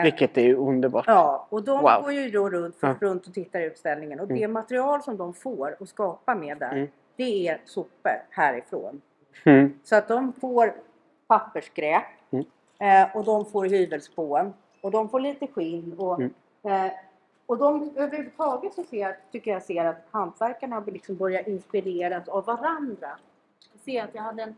[0.03, 1.03] vilket är underbart.
[1.07, 2.01] Ja, och de Wow.
[2.03, 2.95] går ju då runt, Ja.
[3.01, 4.19] runt och tittar i utställningen.
[4.19, 4.37] Och Mm.
[4.41, 6.87] det material som de får och skapa med där, Mm.
[7.15, 9.01] det är sopor härifrån.
[9.43, 9.79] Mm.
[9.83, 10.73] Så att de får
[11.27, 12.45] pappersskräp Mm.
[12.79, 15.95] eh, och de får hyvelspån och de får lite skinn.
[15.97, 16.33] Och, Mm.
[16.63, 16.91] eh,
[17.45, 23.09] och de, överhuvudtaget så ser, tycker jag ser att hantverkarna liksom börjat inspireras av varandra.
[23.73, 24.55] Jag ser att jag hade en...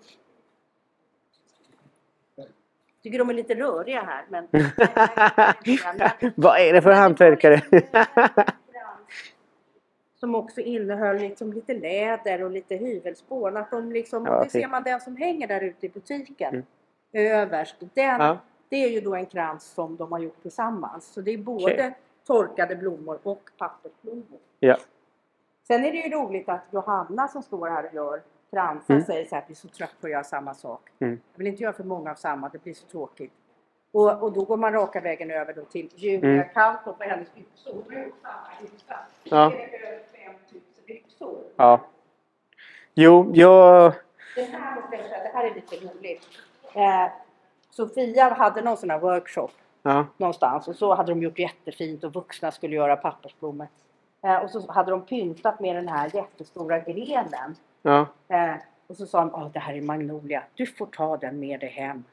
[3.03, 4.47] tycker de är lite röriga här men...
[6.35, 7.61] Vad är det för hantverkare?
[10.19, 13.57] som också innehöll liksom lite läder och lite hyvelspån.
[13.57, 16.53] Att de liksom, Ja, det ser man den som hänger där ute i butiken.
[16.53, 16.65] Mm.
[17.31, 17.75] Överst.
[17.79, 18.37] Den, Ja.
[18.69, 21.05] Det är ju då en krans som de har gjort tillsammans.
[21.05, 21.97] Så det är både Okej.
[22.27, 24.39] torkade blommor och pappersblommor.
[24.59, 24.77] Ja.
[25.67, 28.21] Sen är det ju roligt att Johanna som står här och gör
[28.51, 29.05] kransar Mm.
[29.05, 30.89] säger så här vi är så trött på att göra samma sak.
[30.99, 31.19] Mm.
[31.33, 33.33] Jag vill inte göra för många av samma, det blir så tråkigt.
[33.91, 36.45] Och, och då går man raka vägen över då till Julia Mm.
[36.53, 37.73] Kanto på hennes yxor.
[37.85, 38.95] Hon har gjort samma yxa.
[39.23, 39.49] Ja.
[39.49, 40.03] Det är över
[40.49, 41.37] 5000 yxor.
[41.55, 41.79] ja.
[42.93, 43.93] Jo, jag...
[44.35, 46.27] Det här, jag det här är lite roligt.
[46.73, 47.07] Eh,
[47.69, 49.49] Sofia hade någon sån här workshop
[49.83, 50.05] Ja.
[50.17, 53.67] någonstans och så hade de gjort jättefint och vuxna skulle göra pappersblommor.
[54.23, 57.55] Eh, och så hade de pyntat med den här jättestora grenen.
[57.81, 58.05] Ja.
[58.27, 58.53] Eh,
[58.87, 62.03] och så sa "Åh, det här är magnolia, du får ta den med dig hem.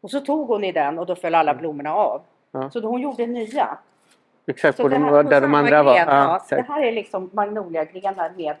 [0.00, 2.22] Och så tog hon i den och då föll alla blommorna av.
[2.52, 2.70] Ja.
[2.70, 3.78] Så då hon gjorde nya.
[4.46, 5.96] Exakt, på de, här- där de andra var.
[5.96, 8.56] Ja, det här är liksom magnoliagrenar med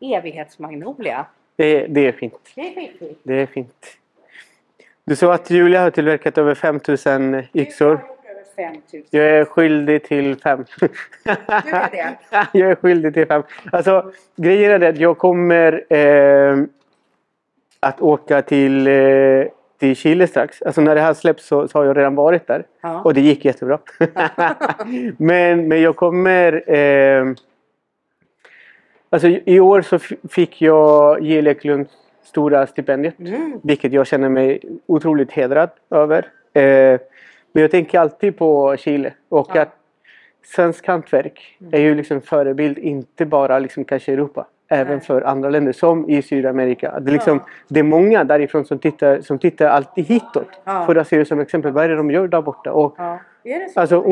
[0.00, 1.26] evighetsmagnolia.
[1.56, 2.38] Det, det är fint.
[2.54, 3.20] Det är fiffigt.
[3.22, 3.86] Det är fint.
[5.04, 8.00] Du sa att Julia har tillverkat över 5000 yxor.
[8.56, 9.02] Du har gjort över 5000.
[9.10, 10.64] Jag är skyldig till fem.
[10.78, 10.86] Du
[11.30, 12.16] är det?
[12.52, 13.42] jag är skyldig till fem.
[13.72, 16.56] Alltså, grejen är det att jag kommer eh,
[17.80, 19.44] att åka till, eh,
[19.78, 20.62] till Chile strax.
[20.62, 22.64] Alltså när det här släpps så, så har jag redan varit där.
[22.80, 23.02] Ja.
[23.02, 23.78] Och det gick jättebra.
[25.16, 26.70] men, men jag kommer...
[26.72, 27.24] Eh,
[29.10, 29.98] alltså i år så
[30.28, 31.54] fick jag J.
[32.22, 33.18] Stora stipendiet.
[33.18, 33.60] Mm.
[33.62, 36.26] Vilket jag känner mig otroligt hedrad över.
[36.52, 37.00] Eh,
[37.54, 39.12] men jag tänker alltid på Chile.
[39.28, 39.62] Och Ja.
[39.62, 39.76] att
[40.44, 44.46] svensk hantverk är ju liksom förebild inte bara liksom kanske Europa.
[44.68, 45.06] Även Nej.
[45.06, 47.00] för andra länder som i Sydamerika.
[47.00, 47.48] Det är, liksom, Ja.
[47.68, 50.48] det är många därifrån som tittar, som tittar alltid hitåt.
[50.64, 50.86] Ja.
[50.86, 51.72] För att se som exempel.
[51.72, 52.72] Vad är det de gör där borta?
[52.72, 53.18] Och, Ja.
[53.76, 54.04] Alltså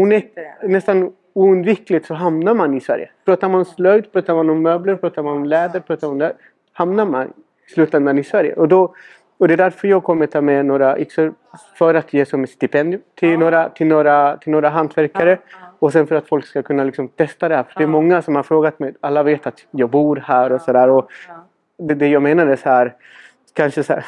[0.63, 3.11] nästan oundvikligt så hamnar man i Sverige.
[3.25, 6.33] Pratar man slöjd, pratar man om möbler, pratar man om läder, pratar man om det.
[6.73, 7.33] Hamnar man
[7.69, 8.55] i slutändan i Sverige.
[8.55, 8.95] Och, då,
[9.43, 11.35] och det är därför jag kommer ta med några yxor
[11.75, 13.39] för att ge som stipendium till, Ja.
[13.39, 15.31] några, till, några, till några hantverkare.
[15.31, 15.67] Ja, ja.
[15.79, 17.63] Och sen för att folk ska kunna liksom testa det här.
[17.63, 18.95] För det är många som har frågat mig.
[19.01, 20.89] Alla vet att jag bor här och sådär.
[20.89, 21.11] Och
[21.79, 22.95] det, det jag menar är så här.
[23.55, 24.05] Kanske så här.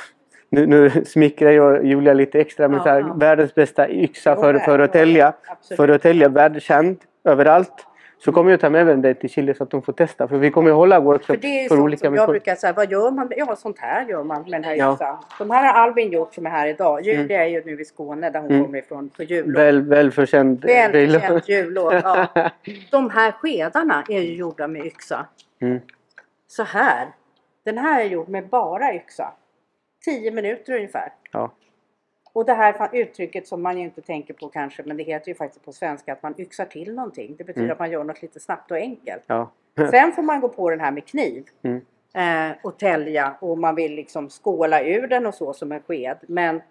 [0.51, 2.68] Nu, nu smickrar jag Julia lite extra.
[2.68, 5.76] Men så här, världens bästa yxa för, för absolut.
[5.76, 7.87] För att tälja världskänd överallt.
[8.25, 10.29] Så kommer jag ta med även det till Chile så att de får testa.
[10.29, 12.72] För vi kommer att hålla För workshops det är för, olika som jag brukar säga,
[12.72, 13.31] vad gör man?
[13.37, 14.93] Ja, sånt här gör man med den här Ja.
[14.93, 15.16] yxan.
[15.39, 17.03] De här har Albin gjort som är här idag.
[17.07, 18.64] Julia är ju nu i Skåne där hon Mm.
[18.64, 19.53] kommer ifrån på jullov.
[19.62, 20.64] Väl, välförtjänt.
[20.64, 21.93] Välförtjänt jullov.
[21.93, 22.27] Ja.
[22.91, 25.27] De här skedarna är ju gjorda med yxa.
[25.61, 25.81] Mm.
[26.49, 27.07] Så här.
[27.64, 29.33] Den här är gjord med bara yxa.
[30.05, 31.12] 10 minuter ungefär.
[31.33, 31.51] Ja.
[32.35, 35.35] Och det här uttrycket som man ju inte tänker på kanske, men det heter ju
[35.35, 37.35] faktiskt på svenska att man yxar till någonting.
[37.39, 37.72] Det betyder Mm.
[37.72, 39.22] att man gör något lite snabbt och enkelt.
[39.26, 39.51] Ja.
[39.91, 41.80] Sen får man gå på den här med kniv Mm.
[42.51, 46.18] eh, och tälja och man vill liksom skåla ur den och så som en sked.
[46.28, 46.62] Men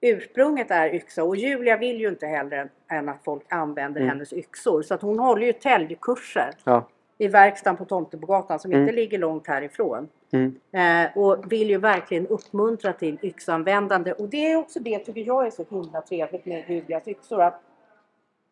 [0.00, 4.08] ursprunget är yxa och Julia vill ju inte heller än att folk använder Mm.
[4.10, 4.82] hennes yxor.
[4.82, 6.88] Så att hon håller ju täljkurser Ja.
[7.18, 8.82] I verkstaden på Tomtebogatan som Mm.
[8.82, 10.08] inte ligger långt härifrån.
[10.32, 10.60] Mm.
[10.72, 14.12] Eh, och vill ju verkligen uppmuntra till yxanvändande.
[14.12, 17.42] Och det är också det tycker jag är så himla trevligt med Julias yxor.
[17.42, 17.60] Att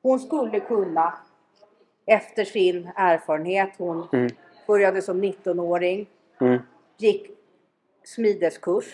[0.03, 1.15] hon skulle kunna
[2.07, 4.29] efter sin erfarenhet, hon Mm.
[4.67, 6.07] började som 19-åring,
[6.41, 6.59] Mm.
[6.99, 7.31] gick
[8.05, 8.85] smideskurs,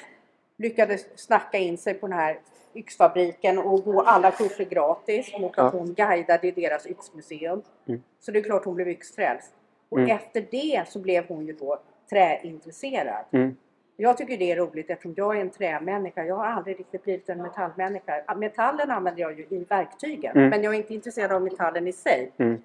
[0.56, 2.38] lyckades snacka in sig på den här
[2.74, 5.78] yxfabriken och gå alla kurser gratis mot att Ja.
[5.78, 7.62] hon guidade i deras yxmuseum.
[7.88, 8.02] Mm.
[8.20, 9.52] Så det är klart hon blev yxfrälst.
[9.92, 10.10] Och Mm.
[10.16, 11.78] efter det så blev hon ju då
[12.10, 13.24] träintresserad.
[13.30, 13.56] Mm.
[13.96, 16.24] Jag tycker det är roligt eftersom jag är en trämänniska.
[16.24, 18.34] Jag har aldrig riktigt blivit en metallmänniska.
[18.36, 20.50] Metallen använder jag ju i verktygen Mm.
[20.50, 22.30] men jag är inte intresserad av metallen i sig.
[22.36, 22.62] Mm.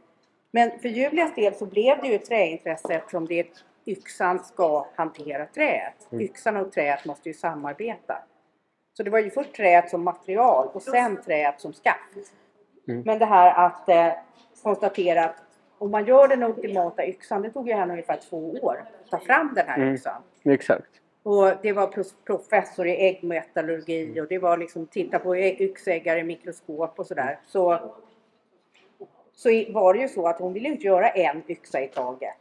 [0.51, 3.47] Men för Julias del så blev det ju träintresse eftersom det
[3.86, 6.11] yxan ska hantera träet.
[6.11, 6.23] Mm.
[6.25, 8.17] Yxan och träet måste ju samarbeta.
[8.97, 12.34] Så det var ju först träet som material och sen träet som skaft.
[12.88, 13.01] Mm.
[13.05, 14.13] Men det här att eh,
[14.63, 15.36] konstatera att
[15.78, 19.19] om man gör den ultimata yxan, det tog ju henne ungefär två år att ta
[19.19, 19.93] fram den här Mm.
[19.93, 20.21] yxan.
[20.43, 21.01] Exakt.
[21.23, 21.88] Och det var
[22.25, 27.39] professor i äggmetallurgi och det var liksom titta på yxäggar i mikroskop och sådär.
[27.45, 27.80] Så,
[29.34, 32.38] så var det ju så att hon ville inte göra en yxa i taget.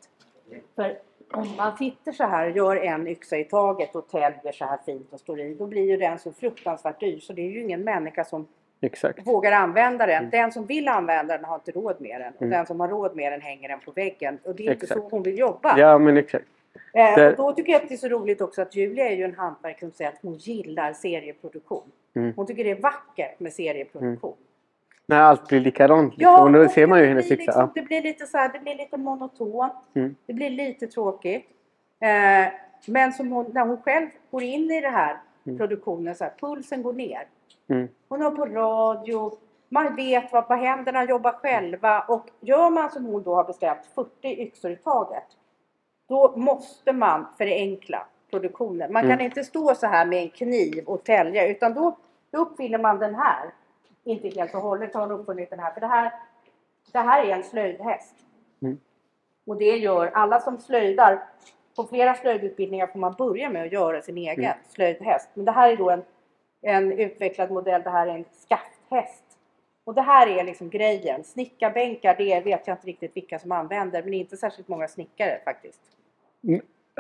[0.74, 0.98] För
[1.32, 4.78] om man sitter så här och gör en yxa i taget och täljer så här
[4.86, 7.60] fint och står i, då blir ju den så fruktansvärt dyr så det är ju
[7.62, 8.48] ingen människa som
[8.80, 9.26] Exakt.
[9.26, 10.30] vågar använda den.
[10.30, 12.32] Den som vill använda den har inte råd med den.
[12.34, 12.50] Och Mm.
[12.50, 14.38] den som har råd med den hänger den på väggen.
[14.44, 15.00] Och det är inte Exakt.
[15.00, 15.78] så hon vill jobba.
[15.78, 16.44] Ja men exakt.
[16.94, 19.16] Eh, Det- och då tycker jag att det är så roligt också att Julia är
[19.16, 21.90] ju en hantverkare som säger att hon gillar serieproduktion.
[22.16, 22.32] Mm.
[22.36, 24.34] Hon tycker det är vackert med serieproduktion.
[25.08, 26.16] När allt blir likadant.
[26.16, 26.34] Liksom.
[26.42, 27.70] och då ser man ju hennes liksom, Ja.
[27.74, 29.72] Det blir lite så här, det blir lite monotont.
[29.94, 30.16] Mm.
[30.26, 31.46] Det blir lite tråkigt.
[32.00, 32.52] Eh,
[32.86, 35.16] men som hon, när hon själv går in i det här
[35.46, 35.58] Mm.
[35.58, 37.26] produktionen så här, pulsen går ner.
[37.68, 37.88] Mm.
[38.08, 39.38] Hon har på radio,
[39.68, 43.86] man vet vad, vad händerna jobbar själva och gör man som hon då har bestämt
[43.94, 45.24] 40 yxor i taget.
[46.08, 48.92] Då måste man förenkla produktionen.
[48.92, 49.24] Man kan Mm.
[49.24, 51.96] inte stå så här med en kniv och tälja utan då,
[52.30, 53.50] då uppfinner man den här.
[54.04, 56.12] Inte helt och hållet har hon uppfunnit den här för det här,
[56.92, 58.14] det här är en slöjdhäst.
[58.62, 58.78] Mm.
[59.46, 61.22] Och det gör alla som slöjdar.
[61.76, 64.56] På flera slöjdutbildningar får man börja med att göra sin egen Mm.
[64.68, 65.28] slöjdhäst.
[65.34, 66.02] Men det här är då en,
[66.66, 67.82] en utvecklad modell.
[67.82, 69.22] Det här är en skafthäst.
[69.84, 71.24] Och det här är liksom grejen.
[71.24, 74.88] Snickarbänkar, det vet jag inte riktigt vilka som använder, men det är inte särskilt många
[74.88, 75.80] snickare faktiskt.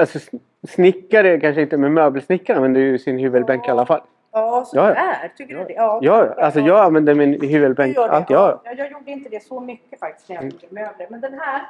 [0.00, 4.00] Alltså sn- snickare kanske inte, men möbelsnickare använder ju sin hyvelbänk i alla fall.
[4.32, 5.28] Ja, så Ja, ja.
[5.36, 5.72] Tycker du det?
[5.72, 7.94] Ja, Ja, alltså jag använder min hyvelbänk.
[7.96, 8.02] det?
[8.10, 8.60] Allt, ja.
[8.64, 8.74] ja.
[8.76, 10.54] Jag gjorde inte det så mycket faktiskt när jag Mm.
[10.62, 11.06] gjorde möbler.
[11.10, 11.62] Men den här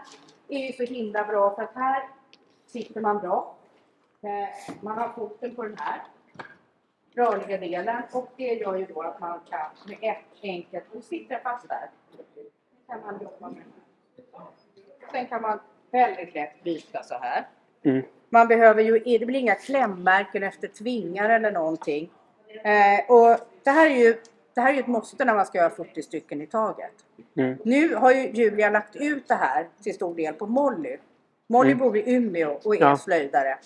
[0.48, 2.02] är ju så himla bra för att här
[2.66, 3.54] sitter man bra.
[4.22, 6.00] Eh, Man har foten på den här
[7.16, 11.38] rörliga delen och det gör ju då att man kan med ett enkelt, och sitter
[11.42, 11.90] fast där,
[12.88, 13.62] kan man jobba med.
[15.12, 15.58] Sen kan man
[15.90, 17.46] väldigt lätt byta så här.
[17.82, 18.02] Mm.
[18.28, 22.10] Man behöver ju, det blir inga klämmärken efter tvingar eller någonting.
[22.64, 24.16] Eh, och det här är ju
[24.54, 26.92] det här är ju ett måste när man ska göra 40 stycken i taget.
[27.36, 27.58] Mm.
[27.64, 30.96] Nu har ju Julia lagt ut det här till stor del på Molly.
[31.46, 31.78] Molly Mm.
[31.78, 32.96] bor i Umeå och är Ja.
[32.96, 33.58] slöjdare.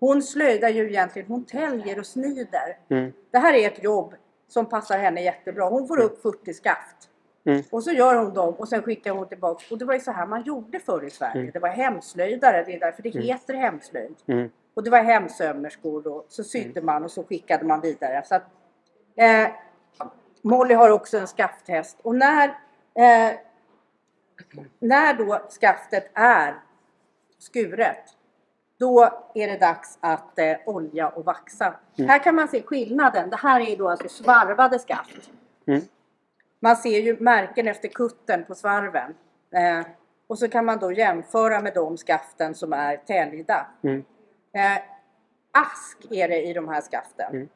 [0.00, 2.78] Hon slöjdar ju egentligen, hon täljer och snider.
[2.88, 3.12] Mm.
[3.30, 4.14] Det här är ett jobb
[4.48, 5.64] som passar henne jättebra.
[5.64, 7.10] Hon får upp 40 skaft.
[7.46, 7.62] Mm.
[7.70, 9.64] Och så gör hon dem och sen skickar hon tillbaka.
[9.70, 11.40] Och det var ju så här man gjorde förr i Sverige.
[11.40, 11.50] Mm.
[11.52, 13.22] Det var hemslöjdare, det är därför det Mm.
[13.22, 14.14] heter hemslöjd.
[14.26, 14.50] Mm.
[14.74, 18.22] Och det var hemsömmerskor och så sydde man och så skickade man vidare.
[18.26, 18.42] Så att,
[19.16, 19.48] eh,
[20.42, 22.48] Molly har också en skafthäst och när,
[22.94, 23.32] eh,
[24.78, 26.54] när då skaftet är
[27.38, 28.13] skuret
[28.78, 31.74] då är det dags att eh, olja och vaxa.
[31.98, 32.10] Mm.
[32.10, 33.30] Här kan man se skillnaden.
[33.30, 35.30] Det här är då alltså svarvade skaft.
[35.66, 35.80] Mm.
[36.60, 39.14] Man ser ju märken efter kutten på svarven.
[39.54, 39.86] Eh,
[40.26, 43.66] och så kan man då jämföra med de skaften som är täljda.
[43.82, 44.04] Mm.
[44.52, 44.82] Eh,
[45.52, 47.34] ask är det i de här skaften.
[47.34, 47.48] Mm.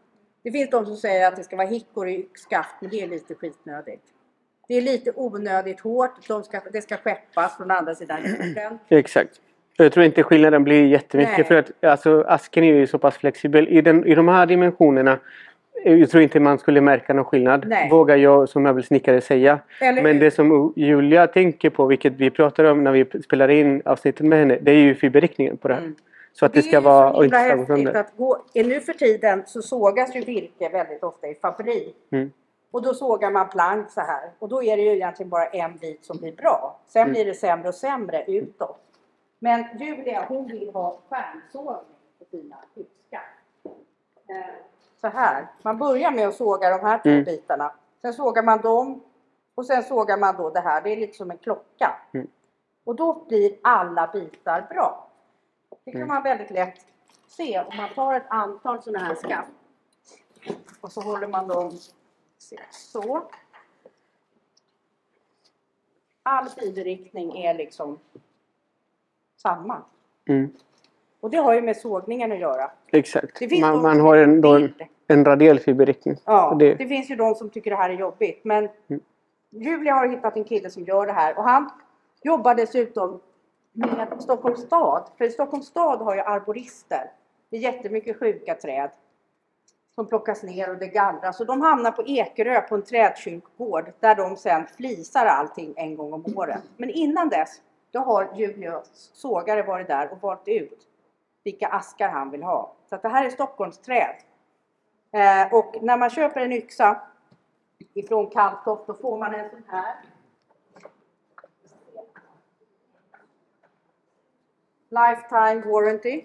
[0.42, 3.08] Det finns de som säger att det ska vara hickor i skaft, men det är
[3.08, 4.04] lite skitnödigt.
[4.68, 6.28] Det är lite onödigt hårt.
[6.28, 8.78] De ska, det ska skeppas från andra sidan jorden.
[8.88, 9.40] Exakt.
[9.84, 11.44] Jag tror inte skillnaden blir jättemycket Nej.
[11.44, 13.68] för att alltså, asken är ju så pass flexibel.
[13.68, 15.18] I, den, I de här dimensionerna
[15.84, 17.64] eh, jag tror inte man skulle märka någon skillnad.
[17.68, 17.90] Nej.
[17.90, 19.58] Vågar jag som möbelsnickare säga.
[19.80, 23.82] Eller Men det som Julia tänker på, vilket vi pratar om när vi spelar in
[23.84, 25.80] avsnittet med henne, det är ju fiberriktningen på det här.
[25.80, 25.96] Mm.
[26.32, 27.10] Så att det, är ska vara...
[27.10, 30.20] så och himla inte ska gå häftigt att gå, nu för tiden så sågas ju
[30.20, 31.96] virke väldigt ofta i fabrik.
[32.12, 32.30] Mm.
[32.70, 34.30] Och då sågar man plank så här.
[34.38, 36.80] Och då är det ju egentligen bara en bit som blir bra.
[36.88, 37.12] Sen Mm.
[37.12, 38.80] blir det sämre och sämre utåt.
[39.38, 41.84] Men Julia hon vill ha stjärnsågning
[42.18, 43.20] på sina yxor.
[44.28, 44.54] Eh,
[45.00, 45.46] Så här.
[45.62, 47.24] Man börjar med att såga de här två Mm.
[47.24, 47.72] bitarna.
[48.02, 49.02] Sen sågar man dem.
[49.54, 50.82] Och sen sågar man då det här.
[50.82, 52.00] Det är lite som en klocka.
[52.14, 52.26] Mm.
[52.84, 55.08] Och då blir alla bitar bra.
[55.84, 56.14] Det kan Mm.
[56.14, 56.86] man väldigt lätt
[57.26, 59.50] se om man tar ett antal sådana här skaft.
[60.80, 61.72] Och så håller man dem
[62.70, 63.22] så.
[66.22, 67.98] All fiberriktning är liksom
[69.42, 69.82] samma.
[70.28, 70.50] Mm.
[71.20, 72.70] Och det har ju med sågningen att göra.
[72.92, 73.40] Exakt.
[73.60, 74.74] Man, man har en, då en,
[75.06, 76.16] en radiell fiberriktning.
[76.24, 78.40] Ja, det- det finns ju de som tycker det här är jobbigt.
[78.44, 79.00] Men Mm.
[79.50, 81.38] Julia har hittat en kille som gör det här.
[81.38, 81.70] Och han
[82.22, 83.20] jobbar dessutom
[83.72, 85.08] med Stockholms stad.
[85.18, 87.10] För Stockholms stad har ju arborister.
[87.50, 88.90] Det är jättemycket sjuka träd
[89.94, 91.40] som plockas ner och det gallras.
[91.40, 96.12] Och de hamnar på Ekerö på en trädkyrkogård där de sen flisar allting en gång
[96.12, 96.62] om året.
[96.76, 97.60] Men innan dess,
[97.90, 100.88] då har Julias sågare varit där och valt ut
[101.44, 102.74] vilka askar han vill ha.
[102.88, 104.14] Så att det här är Stockholms träd.
[105.12, 107.00] Eh, och när man köper en yxa
[107.94, 109.94] ifrån Kalltoft då får man en sån här.
[114.90, 116.24] Lifetime warranty.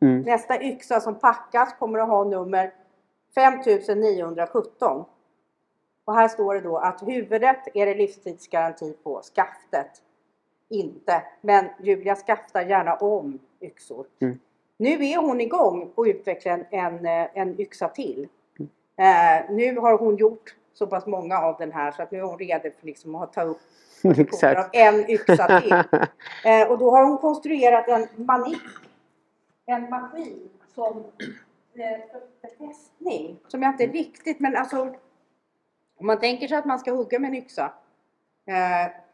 [0.00, 0.22] Mm.
[0.22, 2.74] Nästa yxa som packas kommer att ha nummer
[3.34, 5.04] 5917.
[6.04, 10.02] Och här står det då att huvudet är det livstidsgaranti på, skaftet
[10.68, 11.22] inte.
[11.40, 14.06] Men Julia skaftar gärna om yxor.
[14.20, 14.38] Mm.
[14.76, 18.28] Nu är hon igång och utvecklar en, en, en yxa till.
[18.96, 22.22] Eh, nu har hon gjort så pass många av den här så att nu är
[22.22, 23.60] hon redo för liksom att ta upp
[24.42, 25.74] av en yxa till.
[26.44, 28.62] Eh, och då har hon konstruerat en manik.
[29.66, 31.04] En maskin som
[31.74, 33.38] eh, för testning.
[33.48, 34.94] Som jag inte riktigt, men alltså.
[36.00, 37.72] Om man tänker sig att man ska hugga med en yxa.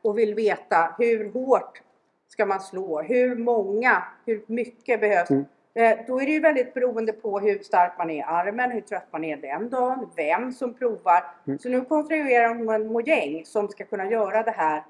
[0.04, 1.82] Och vill veta hur hårt
[2.28, 3.02] ska man slå?
[3.02, 4.02] Hur många?
[4.26, 5.30] Hur mycket behövs?
[5.30, 5.44] Mm.
[5.74, 8.80] Eh, då är det ju väldigt beroende på hur stark man är i armen, hur
[8.80, 11.24] trött man är den dagen, vem som provar.
[11.46, 11.58] Mm.
[11.58, 14.82] Så nu konstruerar hon en mojäng som ska kunna göra det här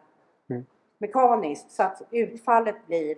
[0.50, 0.66] Mm.
[0.98, 3.16] mekaniskt så att utfallet blir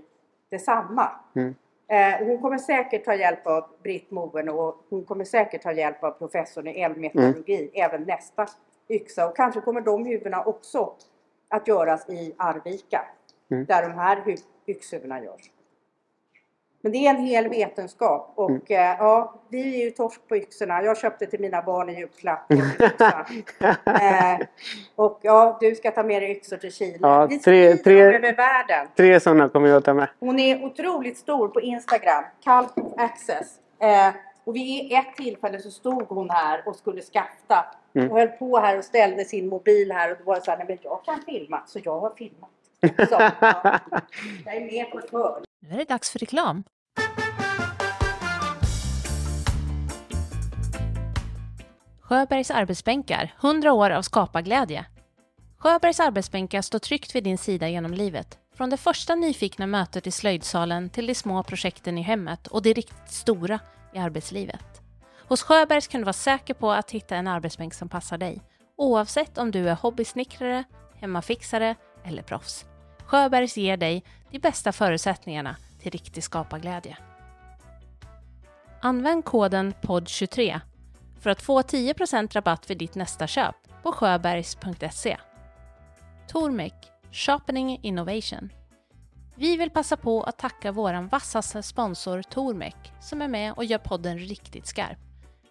[0.50, 1.10] detsamma.
[1.36, 1.54] Mm.
[1.88, 6.04] Eh, hon kommer säkert ta hjälp av Britt Moen och hon kommer säkert ta hjälp
[6.04, 8.46] av professorn i elmetallurgi även nästa
[8.88, 9.28] yxa.
[9.28, 10.92] Och kanske kommer de huvudena också
[11.50, 13.04] att göras i Arvika.
[13.50, 13.64] Mm.
[13.64, 15.50] Där de här hu- yxhuvudena görs.
[16.80, 18.62] Men det är en hel vetenskap och Mm.
[18.68, 20.82] eh, ja, vi är ju torsk på yxorna.
[20.82, 22.52] Jag köpte till mina barn i julklapp.
[23.86, 24.46] eh,
[24.96, 26.98] och ja, du ska ta med dig yxor till Chile.
[27.02, 28.88] Ja, vi tre- tre- över världen.
[28.96, 30.08] Tre sådana kommer jag ta med.
[30.20, 33.58] Hon är otroligt stor på Instagram, Calf Access.
[33.78, 37.64] Eh, och vid ett tillfälle så stod hon här och skulle skafta
[37.96, 38.10] Mm.
[38.10, 40.58] och höll på här och ställde sin mobil här och då var det så här,
[40.58, 42.50] nej men jag kan filma, så jag har filmat.
[43.08, 43.80] Så, ja,
[44.44, 45.44] jag är med på ett hörn.
[45.60, 46.64] Nu är det dags för reklam.
[52.00, 54.84] Sjöbergs arbetsbänkar, 100 år av skaparglädje.
[55.58, 58.38] Sjöbergs arbetsbänkar står tryggt vid din sida genom livet.
[58.56, 62.72] Från det första nyfikna mötet i slöjdsalen till de små projekten i hemmet och det
[62.72, 63.60] riktigt stora
[63.94, 64.85] i arbetslivet.
[65.28, 68.42] Hos Sjöbergs kan du vara säker på att hitta en arbetsbänk som passar dig.
[68.76, 70.64] Oavsett om du är hobbysnickrare,
[70.94, 71.74] hemmafixare
[72.04, 72.64] eller proffs.
[73.04, 76.96] Sjöbergs ger dig de bästa förutsättningarna till riktig skaparglädje.
[78.80, 80.60] Använd koden POD23
[81.20, 85.16] för att få 10% rabatt vid ditt nästa köp på sjöbergs.se.
[86.28, 86.74] Tormek
[87.12, 88.52] Sharpening Innovation.
[89.34, 93.78] Vi vill passa på att tacka vår vassaste sponsor Tormek som är med och gör
[93.78, 95.05] podden riktigt skarp.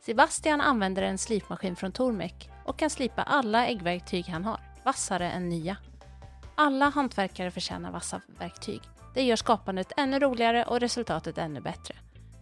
[0.05, 5.49] Sebastian använder en slipmaskin från Tormek och kan slipa alla äggverktyg han har, vassare än
[5.49, 5.77] nya.
[6.55, 8.81] Alla hantverkare förtjänar vassa verktyg.
[9.13, 11.95] Det gör skapandet ännu roligare och resultatet ännu bättre.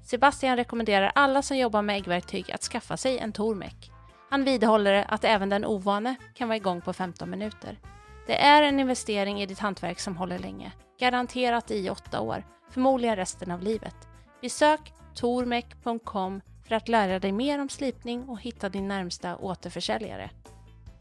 [0.04, 3.92] Sebastian rekommenderar alla som jobbar med äggverktyg att skaffa sig en Tormek.
[4.30, 7.80] Han vidhåller att även den ovane kan vara igång på 15 minuter.
[8.28, 10.72] Det är en investering i ditt hantverk som håller länge.
[11.00, 13.96] Garanterat i åtta år, förmodligen resten av livet.
[14.42, 20.30] Besök tormek.com för att lära dig mer om slipning och hitta din närmsta återförsäljare.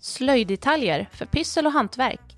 [0.01, 2.37] Slöjdetaljer för pyssel och hantverk.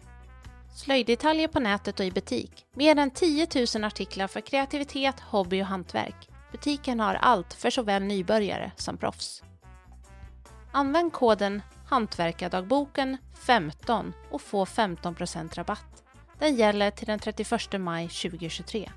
[0.76, 2.66] Slöjdetaljer på nätet och i butik.
[2.74, 6.28] Mer än 10 000 artiklar för kreativitet, hobby och hantverk.
[6.52, 9.42] Butiken har allt för såväl nybörjare som proffs.
[10.72, 13.16] Använd koden Hantverkardagboken
[13.46, 16.04] 15 och få 15% rabatt.
[16.38, 18.90] Den gäller till den 31 maj 2023.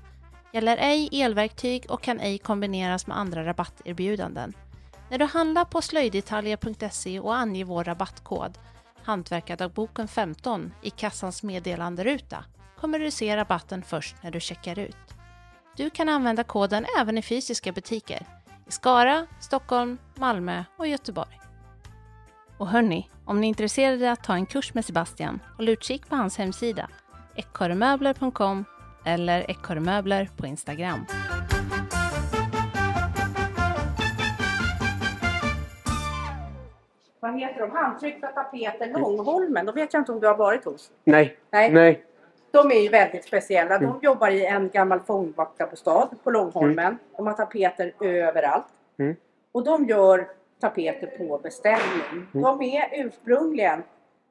[0.52, 4.52] Gäller ej elverktyg och kan ej kombineras med andra rabatterbjudanden.
[5.10, 8.58] När du handlar på slöjdetaljer.se och anger vår rabattkod
[9.02, 12.44] Hantverkardagboken 15 i kassans meddelanderuta
[12.80, 14.96] kommer du se rabatten först när du checkar ut.
[15.76, 18.26] Du kan använda koden även i fysiska butiker
[18.66, 21.40] i Skara, Stockholm, Malmö och Göteborg.
[22.58, 26.16] Och hörni, om ni är intresserade att ta en kurs med Sebastian, håll utkik på
[26.16, 26.88] hans hemsida
[27.34, 28.64] ekorremöbler.com
[29.08, 31.06] eller ekorremöbler på Instagram.
[37.20, 37.70] Vad heter de?
[37.70, 39.66] Handtryckta tapeter Långholmen.
[39.66, 40.90] De vet jag inte om du har varit hos.
[41.04, 41.36] Nej.
[41.50, 41.70] Nej.
[41.72, 42.04] Nej.
[42.50, 43.78] De är ju väldigt speciella.
[43.78, 43.98] De Mm.
[44.02, 46.98] jobbar i en gammal fångvaktarbostad på Långholmen.
[47.16, 48.66] De har tapeter överallt.
[48.98, 49.16] Mm.
[49.52, 50.28] Och de gör
[50.60, 52.26] tapeter på beställning.
[52.32, 53.82] De är ursprungligen,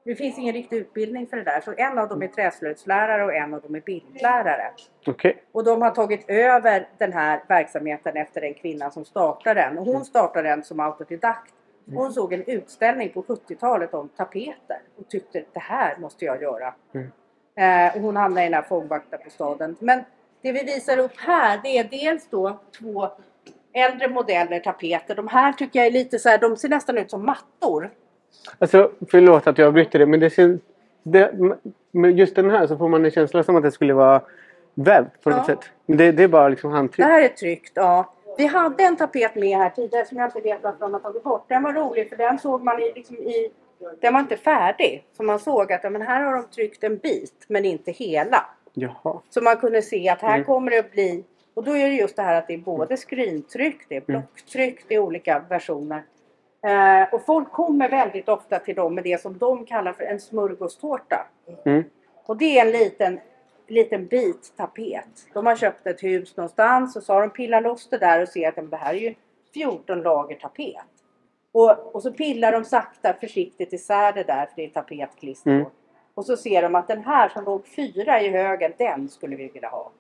[0.08, 3.34] det finns ingen riktig utbildning för det där, så en av dem är träslöjdslärare och
[3.34, 4.72] en av dem är bildlärare.
[5.08, 5.44] Okej.
[5.52, 9.78] Och de har tagit över den här verksamheten efter en kvinna som startade den.
[9.78, 11.54] Och hon startade den som autodidakt.
[11.94, 16.74] Hon såg en utställning på 70-talet om tapeter och tyckte det här måste jag göra.
[16.94, 17.12] Mm.
[17.56, 19.76] Eh, och hon hamnade i den här fångvaktarbostaden.
[19.80, 20.04] Men
[20.42, 23.08] det vi visar upp här det är dels då två
[23.74, 25.16] äldre modeller tapeter.
[25.16, 27.92] De här tycker jag är lite så här, de ser nästan ut som mattor.
[28.60, 30.62] Alltså, förlåt att jag bryter det men det känns...
[31.04, 31.32] Det,
[31.92, 34.22] med just den här så får man en känsla som att det skulle vara
[34.74, 35.46] vävt på något Ja.
[35.56, 35.70] sätt.
[35.86, 37.06] Men det, det är bara liksom Det handtryck.
[37.08, 38.14] här är tryckt, ja.
[38.38, 41.24] Vi hade en tapet med här tidigare som jag inte vet varför de har tagit
[41.24, 41.46] bort.
[41.48, 43.50] Den var rolig för den såg man i, liksom i
[44.02, 45.06] den var inte färdig.
[45.18, 48.46] Så man såg att ja, men här har de tryckt en bit men inte hela.
[48.74, 49.20] Jaha.
[49.30, 50.46] Så man kunde se att här Mm.
[50.46, 51.24] kommer det att bli
[51.54, 54.22] och då är det just det här att det är både skrintryck, det är Mm.
[54.22, 56.04] blocktryck, det är olika versioner.
[56.62, 60.20] Eh, och folk kommer väldigt ofta till dem med det som de kallar för en
[60.20, 61.28] smörgåstårta.
[61.66, 61.84] Mm.
[62.26, 63.20] Och det är en liten,
[63.68, 65.28] liten bit tapet.
[65.34, 68.28] De har köpt ett hus någonstans och så har de pillat loss det där och
[68.28, 69.16] ser att det här är ju
[69.54, 70.86] 14 lager tapet.
[71.52, 75.52] Och, och så pillar de sakta försiktigt isär det där för det är tapetklister.
[75.52, 75.66] Mm.
[76.14, 79.48] Och så ser de att den här som låg fyra i högen, den skulle vi
[79.48, 79.92] vilja ha.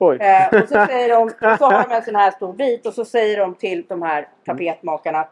[0.00, 2.94] Eh, och så, säger de, och så har de en sån här stor bit och
[2.94, 5.28] så säger de till de här tapetmakarna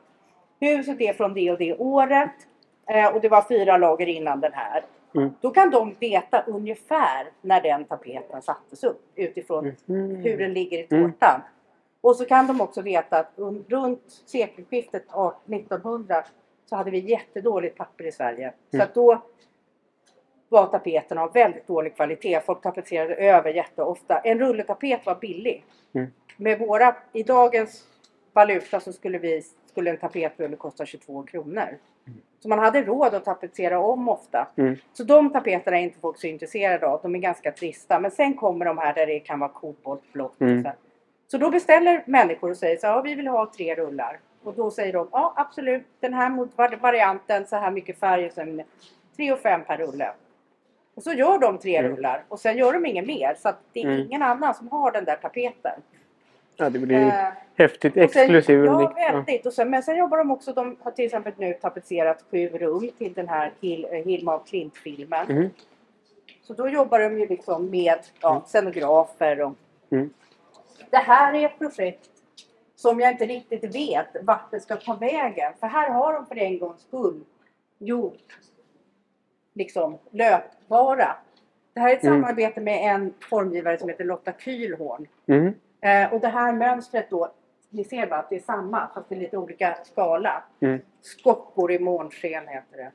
[0.63, 2.31] Huset är från det och det året
[2.91, 4.85] eh, och det var fyra lager innan den här.
[5.15, 5.31] Mm.
[5.41, 10.17] Då kan de veta ungefär när den tapeten sattes upp utifrån Mm.
[10.17, 11.13] hur den ligger i Mm.
[11.13, 11.41] tårtan.
[12.01, 16.25] Och så kan de också veta att un- runt sekelskiftet 18- 1900
[16.67, 18.53] så hade vi jättedåligt papper i Sverige.
[18.71, 18.85] Så Mm.
[18.85, 19.23] att då
[20.49, 22.41] var tapeterna av väldigt dålig kvalitet.
[22.41, 24.19] Folk tapetserade över jätteofta.
[24.19, 25.65] En rulletapet var billig.
[25.95, 26.07] Mm.
[26.37, 27.85] Med våra, i dagens
[28.33, 29.43] valuta så skulle, vi,
[29.73, 31.79] skulle en tapetrulle kosta 22 kronor.
[32.41, 34.49] Så man hade råd att tapetsera om ofta.
[34.57, 34.77] Mm.
[34.93, 37.01] Så de tapeterna är inte folk så intresserade av.
[37.03, 38.01] De är ganska trista.
[38.01, 40.35] Men sen kommer de här där det kan vara koboltblått.
[40.37, 40.63] och Mm.
[40.63, 40.71] så.
[41.29, 44.19] Så då beställer människor och säger så ja, vi vill ha tre rullar.
[44.45, 48.33] Och då säger de, ja absolut, den här mot- varianten, så här mycket färg, och
[48.33, 48.63] sen
[49.17, 50.11] 3 och 5 per rulle.
[50.95, 51.93] Och så gör de tre Mm.
[51.93, 53.35] rullar och sen gör de inget mer.
[53.39, 54.01] Så det är Mm.
[54.01, 55.81] ingen annan som har den där tapeten.
[56.63, 57.13] Ja, det blir Eh,
[57.57, 57.97] häftigt.
[57.97, 58.65] och sen- Exklusiv.
[58.65, 59.47] Ja, väldigt.
[59.47, 62.91] Och sen, men sen jobbar de också, de har till exempel nu tapetserat sju rum
[62.99, 65.27] till den här Hil, eh, Hilma af Klint-filmen.
[65.29, 65.51] Mhm.
[66.43, 69.53] Så då jobbar de ju liksom med ja, scenografer och
[69.91, 70.11] Mm.
[70.91, 72.11] det här är ett projekt
[72.77, 75.53] som jag inte riktigt vet vart det ska ta vägen.
[75.61, 77.21] För här har de för en gångs skull
[77.79, 78.39] gjort
[79.55, 81.17] liksom löpbara.
[81.75, 82.23] Det här är ett Mm.
[82.23, 85.07] samarbete med en formgivare som heter Lotta Kühlhorn.
[85.27, 85.55] Mm.
[85.83, 87.33] Eh, och det här mönstret då,
[87.71, 90.43] ni ser bara att det är samma fast det är lite olika skala.
[90.61, 90.81] Mm.
[91.03, 92.91] Skockor i månsken heter det.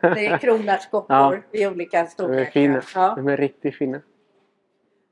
[0.14, 1.36] Det är kronärtskockor Ja.
[1.60, 2.84] i olika De är storlekar.
[2.94, 3.14] Ja.
[3.16, 4.00] De är riktigt fina.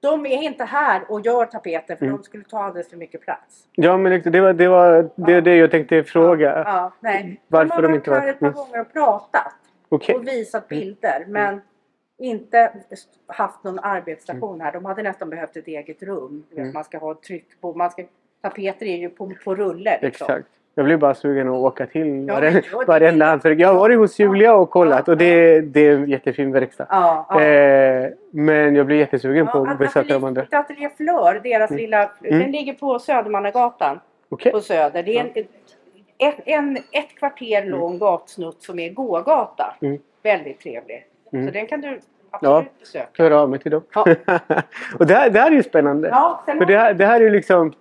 [0.01, 2.17] De är inte här och gör tapeter för Mm.
[2.17, 3.69] de skulle ta alldeles för mycket plats.
[3.73, 5.41] Ja, men liksom, det var det, var, det, Ja.
[5.41, 6.63] det jag tänkte fråga.
[6.67, 7.41] Ja, nej.
[7.49, 8.57] Varför de de har inte varit var- här ett par Mm.
[8.57, 9.53] gånger och pratat
[9.89, 10.15] Okej.
[10.15, 11.61] och visat bilder men
[12.19, 12.73] inte
[13.27, 14.73] haft någon arbetsstation här.
[14.73, 16.45] De hade nästan behövt ett eget rum.
[16.57, 16.73] Mm.
[16.73, 18.05] Man ska ha tryck på, man ska,
[18.43, 19.99] tapeter är ju på, på rulle.
[20.03, 20.25] Liksom.
[20.25, 20.49] Exakt.
[20.75, 22.87] Jag blir bara sugen att åka till Ja, vare- men gör det.
[22.87, 23.59] varenda hantverk.
[23.59, 26.87] Jag har varit hos Julia och kollat och det, det är en jättefin verkstad.
[26.91, 27.43] Ja, ja.
[27.43, 30.47] Eh, men jag blir jättesugen på att besöka de andra.
[30.51, 31.81] Ateljé, Flör, deras Mm.
[31.83, 32.39] lilla, Mm.
[32.41, 34.53] den ligger på Södermannagatan Okej.
[34.53, 35.03] på Söder.
[35.03, 35.45] Det är en,
[36.19, 39.77] ett, en, ett kvarter lång gatsnutt som är gågata.
[39.83, 39.99] Mm.
[40.23, 41.07] Väldigt trevlig.
[41.33, 41.47] Mm.
[41.47, 42.01] Så den kan du
[42.31, 42.39] Ja.
[42.59, 43.22] absolut besöka.
[43.22, 43.83] Hör av mig till dem.
[43.95, 44.07] Ja.
[44.99, 46.09] och det här, det här är ju spännande.
[46.09, 47.72] Ja, För det här, det här är ju liksom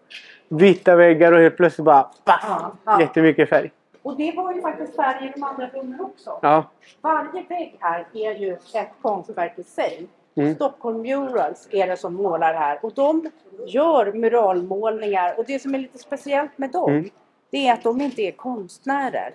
[0.50, 3.02] vita väggar och helt plötsligt bara Ja, ja.
[3.02, 3.72] jättemycket färg.
[4.02, 6.40] Och det var ju faktiskt färg i de andra rummen också.
[6.42, 6.64] Ja.
[7.02, 10.08] Varje vägg här är ju ett konstverk i sig.
[10.36, 10.56] Mm.
[10.56, 13.30] Stockholm Murals är det som målar här och de
[13.68, 17.10] gör muralmålningar och det som är lite speciellt med dem Mm.
[17.50, 19.32] det är att de inte är konstnärer.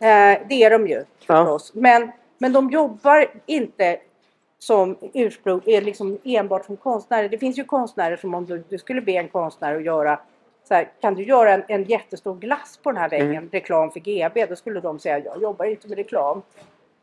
[0.00, 1.44] Eh, det är de ju Ja.
[1.44, 1.74] förstås.
[1.74, 2.12] Men,
[2.44, 3.98] men de jobbar inte
[4.58, 7.28] som ursprung, är liksom enbart som konstnärer.
[7.28, 10.18] Det finns ju konstnärer som om du, du skulle be en konstnär att göra
[10.68, 13.48] så här, kan du göra en, en jättestor glass på den här väggen, Mm.
[13.52, 16.42] reklam för GB, då skulle de säga jag jobbar inte med reklam.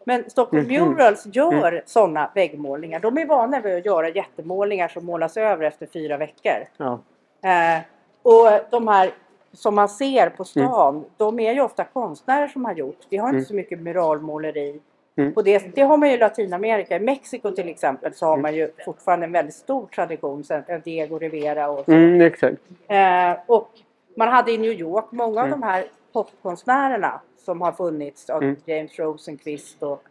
[0.06, 0.90] Men Stockholm Mhm.
[0.90, 3.00] Murals gör sådana väggmålningar.
[3.00, 6.68] De är vana vid att göra jättemålningar som målas över efter fyra veckor.
[6.78, 7.00] Ja.
[7.50, 7.82] Eh,
[8.24, 9.12] och de här
[9.54, 13.00] som man ser på stan, de är ju ofta konstnärer som har gjort.
[13.10, 13.46] Vi har inte Mm.
[13.46, 14.80] så mycket muralmåleri.
[15.22, 15.34] Mm.
[15.36, 16.96] Och det, det har man ju i Latinamerika.
[16.96, 18.42] I Mexiko till exempel så har Mm.
[18.42, 20.44] man ju fortfarande en väldigt stor tradition.
[20.44, 21.92] Sen Diego Rivera och så.
[21.92, 22.58] Mm, exakt.
[22.88, 23.70] Eh, och
[24.18, 25.54] man hade i New York många Mm.
[25.54, 28.30] av de här popkonstnärerna som har funnits.
[28.30, 28.56] av Mm.
[28.66, 30.04] James Rosenquist och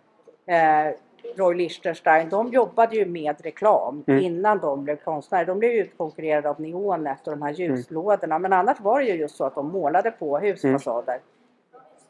[0.52, 0.92] eh,
[1.36, 2.28] Roy Lichtenstein.
[2.28, 4.20] De jobbade ju med reklam Mm.
[4.24, 5.44] innan de blev konstnärer.
[5.44, 7.76] De blev ju utkonkurrerade av neonet och de här Mm.
[7.76, 8.38] ljuslådorna.
[8.38, 11.18] Men annars var det ju just så att de målade på husfasader.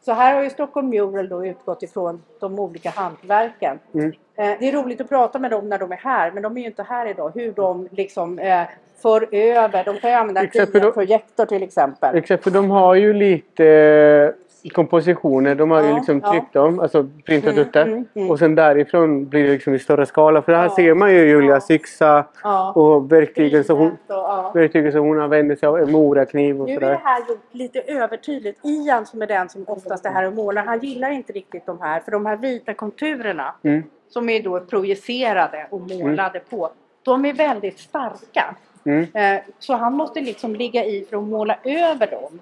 [0.05, 3.79] Så här har ju Stockholm Mural då utgått ifrån de olika hantverken.
[3.95, 4.07] Mm.
[4.09, 6.61] Eh, Det är roligt att prata med dem när de är här, men de är
[6.61, 7.33] ju inte här idag.
[7.35, 8.63] Hur de liksom eh,
[9.03, 12.17] för över, de kan ju använda en projektor till exempel.
[12.17, 14.35] Exakt, för de har ju lite
[14.69, 15.55] kompositioner.
[15.55, 16.31] De har ju Ja, liksom ja.
[16.33, 17.83] tryckt dem, alltså printat Mm, ut det.
[17.83, 18.31] mm, mm.
[18.31, 20.43] Och sen därifrån blir det liksom i större skala.
[20.43, 20.77] För här Ja.
[20.77, 22.73] ser man ju Julias yxa Ja.
[22.73, 24.51] och verktygen som hon, och, ja.
[24.55, 25.91] verktygen som hon använder sig av.
[25.91, 26.91] Morakniv och Nu är sådär.
[26.91, 28.61] det här gjort lite övertydligt.
[28.65, 31.81] Ian som är den som oftast är här och målar, han gillar inte riktigt de
[31.81, 32.01] här.
[32.01, 33.83] För de här vita konturerna Mm.
[34.09, 36.71] som är då projicerade och målade på.
[37.03, 38.55] De är väldigt starka.
[38.85, 39.07] Mm.
[39.15, 42.41] Eh, Så han måste liksom ligga i för att måla över dem.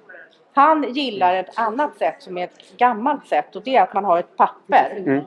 [0.59, 4.05] Han gillar ett annat sätt som är ett gammalt sätt och det är att man
[4.05, 4.95] har ett papper.
[4.97, 5.21] Mm.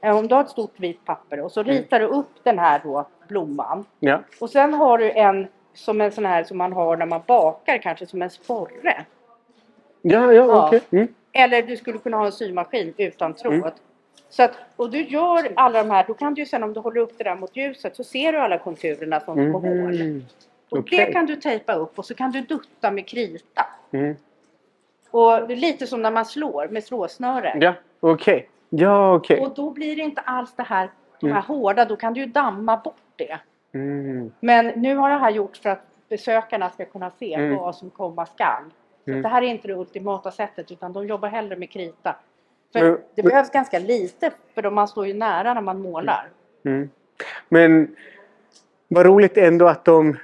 [0.00, 2.80] Eh, Om du har ett stort vitt papper och så ritar du upp den här
[2.84, 3.84] då blomman.
[4.00, 4.20] Ja.
[4.40, 7.78] Och sen har du en som en sån här som man har när man bakar
[7.78, 9.04] kanske som en sporre.
[10.02, 10.66] Ja, ja, Ja.
[10.66, 10.80] okej.
[10.90, 11.08] Mm.
[11.32, 13.54] Eller du skulle kunna ha en symaskin utan tråd.
[13.54, 13.70] Mm.
[14.30, 16.80] Så att, och du gör alla de här, då kan du ju sen om du
[16.80, 20.02] håller upp det där mot ljuset så ser du alla konturerna som små hål.
[20.02, 20.24] Mhm.
[20.70, 20.98] Och Okej.
[21.06, 23.66] det kan du tejpa upp och så kan du dutta med krita.
[23.92, 24.16] Mm.
[25.10, 27.52] Och det är lite som när man slår med slåsnöre.
[27.60, 28.48] Ja, okej.
[28.68, 29.40] Ja, okej.
[29.40, 30.90] Och då blir det inte alls det här,
[31.20, 31.42] de här Mm.
[31.46, 33.38] hårda, då kan du ju damma bort det.
[33.72, 34.32] Mm.
[34.40, 37.56] Men nu har det här gjorts för att besökarna ska kunna se Mm.
[37.56, 38.62] vad som komma skall.
[39.04, 39.22] Så Mm.
[39.22, 42.16] det här är inte det ultimata sättet utan de jobbar hellre med krita.
[42.72, 46.28] För Men- det behövs ganska lite för man står ju nära när man målar.
[46.64, 46.90] Mm.
[47.48, 47.96] Men
[48.88, 50.16] vad roligt ändå att de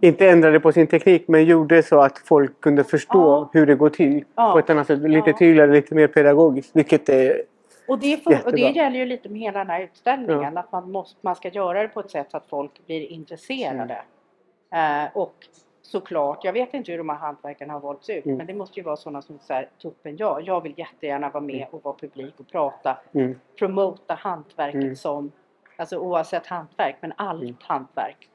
[0.00, 3.50] inte ändrade på sin teknik men gjorde så att folk kunde förstå Ja.
[3.52, 4.52] hur det går till Ja.
[4.52, 4.98] på ett annat sätt.
[4.98, 5.36] Lite Ja.
[5.38, 6.70] tydligare, lite mer pedagogiskt.
[6.76, 7.42] Vilket är...
[7.88, 10.58] Och det, får, och det gäller ju lite med hela den här utställningen.
[10.58, 13.98] Att man, måste, man ska göra det på ett sätt så att folk blir intresserade.
[14.70, 15.04] Mm.
[15.04, 15.34] Eh, och
[15.82, 18.24] såklart, jag vet inte hur de här hantverkarna har valts ut.
[18.26, 18.36] Mm.
[18.38, 20.42] Men det måste ju vara sådana som så här, tuppen jag.
[20.42, 22.98] Jag vill jättegärna vara med och vara publik och prata.
[23.14, 23.38] Mm.
[23.58, 24.96] Promota hantverket Mm.
[24.96, 25.32] som,
[25.76, 27.56] alltså oavsett hantverk, men allt Mm.
[27.60, 28.28] hantverk.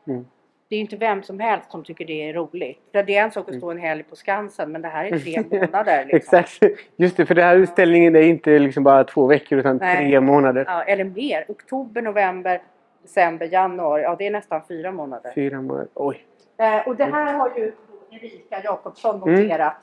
[0.72, 0.74] Mm.
[0.74, 2.80] Det är ju inte vem som helst som tycker det är roligt.
[2.91, 5.43] Det är en sak att stå en helg på Skansen men det här är tre
[5.59, 6.05] månader.
[6.05, 6.38] Liksom.
[6.39, 6.74] Exakt.
[6.95, 9.97] Just det, för den här utställningen är inte liksom bara två veckor utan Nej.
[9.97, 10.65] tre månader.
[10.67, 11.45] Ja, eller mer.
[11.47, 12.61] Oktober, november,
[13.01, 14.01] december, januari.
[14.03, 15.32] Ja, det är nästan fyra månader.
[15.36, 15.88] Fyra månader.
[15.93, 16.26] Oj.
[16.57, 17.72] Eh, och det här har ju
[18.11, 19.41] Erika Jakobsson Mm.
[19.41, 19.74] noterat.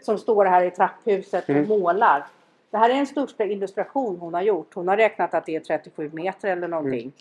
[0.00, 1.62] Som står här i trapphuset Mm.
[1.62, 2.24] och målar.
[2.70, 4.74] Det här är den största illustration hon har gjort.
[4.74, 7.12] Hon har räknat att det är 37 meter eller någonting.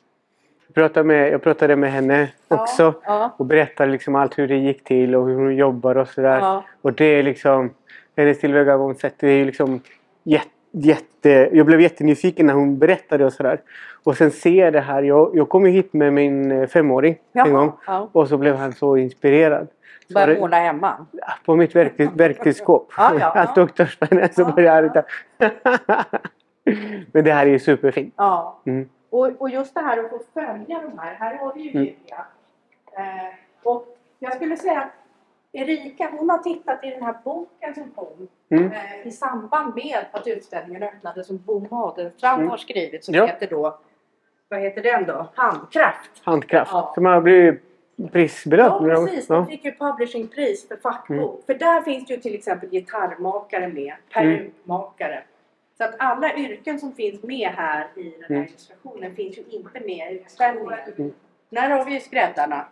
[0.67, 2.93] Jag pratade med, jag pratade med henne Ja, också.
[3.05, 6.39] Ja, Och berättade liksom allt hur det gick till och hur hon jobbar och sådär.
[6.39, 6.63] ja.
[6.81, 7.73] Och det är liksom
[8.17, 9.13] hennes tillvägagångssätt.
[9.17, 9.81] Det är liksom
[10.23, 11.49] jätte, jätte...
[11.53, 13.61] Jag blev jättenyfiken när hon berättade och sådär.
[14.03, 15.03] Och sen ser jag det här.
[15.03, 17.71] Jag, jag kom ju hit med min eh, femåring en gång.
[18.11, 19.67] Och så blev han så inspirerad.
[20.07, 21.05] Så Börja det- måla hemma.
[21.45, 22.91] På mitt verktyg, verktygsskåp.
[22.97, 23.31] Ja, ja, ja.
[23.35, 25.05] Hans doktorspenna så Ja, började jag
[25.39, 25.49] ja.
[25.49, 25.99] rita.
[27.11, 28.13] Men det här är ju superfint.
[28.65, 28.89] Mm.
[29.15, 31.13] Och, och just det här att få följa de här.
[31.15, 31.83] Här har vi ju Mm.
[31.83, 32.25] Julia.
[32.91, 34.91] Eh, och jag skulle säga att
[35.51, 38.71] Erika hon har tittat i den här boken som kom Mm.
[38.71, 42.49] eh, i samband med att utställningen öppnades som Bo Madenstrand Mm.
[42.49, 43.25] har skrivit som Ja.
[43.25, 43.77] heter då
[44.49, 45.27] vad heter den då?
[45.35, 46.11] Handkraft.
[46.23, 46.71] Handkraft.
[46.73, 46.91] Ja.
[46.95, 47.61] Som har blivit
[48.11, 48.87] prisbelönt.
[48.87, 49.35] Ja precis, Ja.
[49.35, 51.43] de fick ju publishingpris för fackbok.
[51.45, 53.97] För där finns det ju till exempel gitarrmakare med, Mm.
[54.13, 55.23] perukmakare.
[55.77, 58.43] Så att alla yrken som finns med här i den här Mm.
[58.43, 60.79] illustrationen finns ju inte med i utställningen.
[60.97, 61.13] Mm.
[61.49, 62.65] Där har vi skräddarna.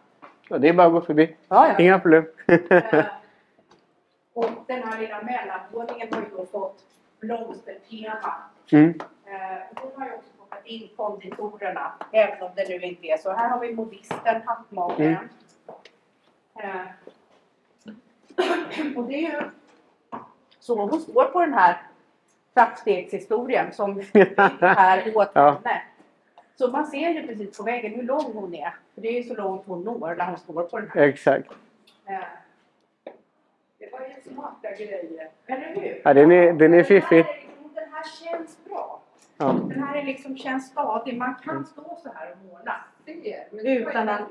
[0.49, 1.36] Ja, det är bara att gå förbi.
[1.47, 1.80] Ja, ja.
[1.80, 2.26] Inga problem.
[2.47, 2.60] Eh,
[4.34, 6.84] Och den här lilla mellanvåningen har ju då fått
[7.20, 8.34] blomstertema.
[8.72, 8.89] Mm.
[9.26, 13.32] Eh, Hon har ju också fått in konditorerna, även om det nu inte är så.
[13.34, 15.18] Här har vi modisten, hattmakaren.
[16.56, 16.78] Mm.
[16.80, 16.86] Eh,
[18.97, 19.41] Och det är ju
[20.60, 21.82] så hon står på den här
[22.54, 24.01] trappstegshistorien som
[24.62, 25.51] här åt Ja.
[25.64, 25.82] henne.
[26.56, 28.74] Så man ser ju precis på väggen hur lång hon är.
[28.95, 31.01] För det är ju så långt hon når när hon står på den här.
[31.01, 31.51] Exakt.
[32.06, 32.16] Eh,
[33.80, 35.30] Det var ju smarta grejer.
[35.47, 36.01] Eller hur?
[36.04, 37.18] Ja, den är- den är fiffig.
[37.18, 38.99] liksom- Den här känns bra.
[39.38, 39.45] Ja.
[39.70, 41.18] Den här är liksom, känns stadig.
[41.18, 42.76] Man kan stå så här och måla.
[43.51, 44.22] Men Utan att...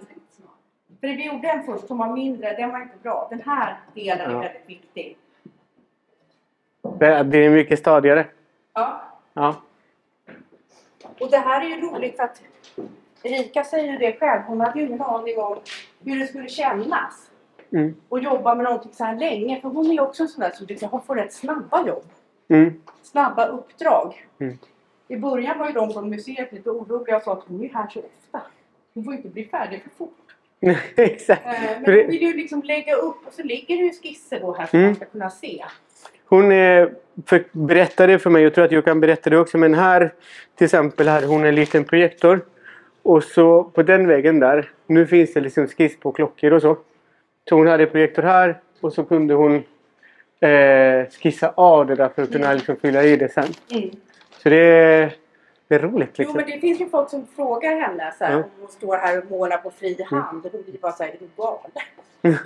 [1.00, 2.52] För vi gjorde en först som var mindre.
[2.56, 3.26] Den var inte bra.
[3.30, 4.38] Den här delen är Ja.
[4.40, 5.16] väldigt viktig.
[6.82, 8.26] Det blir mycket stadigare.
[8.74, 9.02] Ja.
[9.34, 9.56] Ja.
[11.20, 12.42] Och det här är ju roligt för att
[13.22, 14.42] Erika säger ju det själv.
[14.42, 15.58] Hon hade ju ingen aning om
[16.04, 17.30] hur det skulle kännas.
[17.72, 17.94] Mm.
[18.08, 19.60] Och jobba med någonting så här länge.
[19.60, 22.04] För hon är ju också en sån där som tycker hon får rätt snabba jobb.
[22.48, 22.82] Mm.
[23.02, 24.26] snabba uppdrag.
[24.38, 24.58] Mm.
[25.08, 27.72] I början var ju de från museet lite oroliga och sa att hon är ju
[27.74, 28.40] här så ofta.
[28.94, 30.18] Hon får inte bli färdig för fort.
[30.96, 31.46] Exakt.
[31.46, 34.52] Eh, Men hon vill ju liksom lägga upp och så ligger det ju skisser då
[34.54, 34.88] här som Mm.
[34.90, 35.64] man ska kunna se.
[36.32, 36.50] Hon
[37.26, 40.12] för, berättade för mig, jag tror att jag kan berätta det också, men här
[40.56, 42.40] till exempel hade hon en liten projektor.
[43.02, 46.76] Och så på den vägen där, nu finns det liksom skiss på klockor och så.
[47.48, 49.54] Så hon hade projektor här och så kunde hon
[50.40, 52.56] eh, skissa av det där för att kunna Mm.
[52.56, 53.44] liksom fylla i det sen.
[53.70, 53.90] Mm.
[54.42, 55.14] Så det är,
[55.68, 56.36] det är roligt Jo liksom.
[56.36, 58.36] men det finns ju folk som frågar henne så här, Ja.
[58.38, 60.46] om hon står här och målar på fri hand.
[60.46, 61.70] Och hon blir bara så här, är du galen?
[62.22, 62.36] Det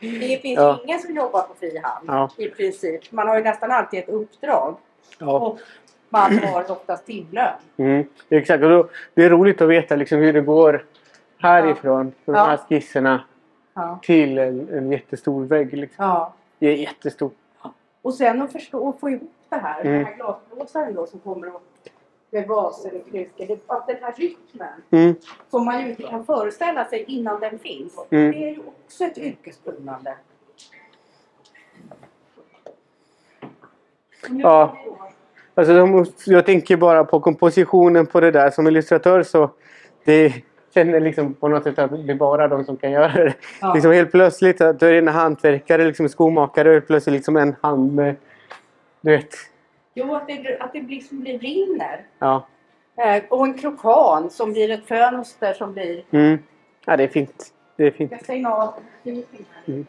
[0.42, 0.80] finns Ja.
[0.84, 2.30] ingen som jobbar på fri hand Ja.
[2.36, 3.12] i princip.
[3.12, 4.76] Man har ju nästan alltid ett uppdrag.
[5.18, 5.38] ja.
[5.38, 5.58] Och
[6.08, 7.52] man har oftast timlön.
[7.76, 10.84] Mm, exakt, och då, det är roligt att veta liksom hur det går
[11.38, 13.24] härifrån, från de här skisserna
[14.02, 15.72] till en, en jättestor vägg.
[15.76, 16.04] Liksom.
[16.04, 16.34] ja.
[16.58, 17.34] Det är jättestort.
[18.02, 19.80] Och sen att förstå och få ihop det här.
[19.80, 19.92] Mm.
[19.92, 21.62] Den här glasblåsaren då som kommer och
[22.30, 23.46] med vaser och krukor.
[23.46, 25.14] Det- Att den här rytmen Mm,
[25.50, 27.98] som man ju inte kan föreställa sig innan den finns.
[28.10, 28.30] Mm.
[28.32, 30.14] Det är ju också ett yrkeskunnande.
[34.30, 34.76] Ja.
[34.84, 34.98] då-
[35.54, 38.50] alltså, jag tänker bara på kompositionen på det där.
[38.50, 39.50] Som illustratör så
[40.04, 40.34] det
[40.74, 43.34] känner liksom på något sätt att det är bara de som kan göra det.
[43.60, 43.74] Ja.
[43.74, 48.16] Liksom helt plötsligt du är en hantverkare, liksom skomakare och plötsligt liksom en hand med...
[49.00, 49.34] Du vet.
[49.94, 52.00] Jo, att det, att det blir som blir rinner.
[52.18, 52.46] Ja.
[52.96, 56.02] Eh, och en krokan som blir ett fönster som blir...
[56.10, 56.38] Mm.
[56.86, 57.52] ja, det är fint.
[57.76, 58.12] Det är fint.
[58.12, 58.74] Jag stänger av.
[59.04, 59.86] Mm.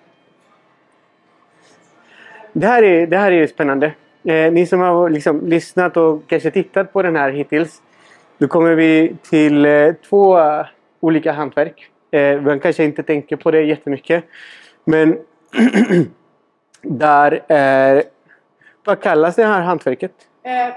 [2.53, 3.93] det, här är, det här är spännande.
[4.23, 7.81] Eh, ni som har liksom lyssnat och kanske tittat på den här hittills.
[8.37, 10.39] Då kommer vi till eh, två
[10.99, 11.89] olika hantverk.
[12.11, 14.23] Eh, man kanske inte tänker på det jättemycket.
[14.83, 15.17] Men
[16.81, 18.03] där är...
[18.83, 20.11] Vad kallas det här hantverket?
[20.43, 20.67] Eh,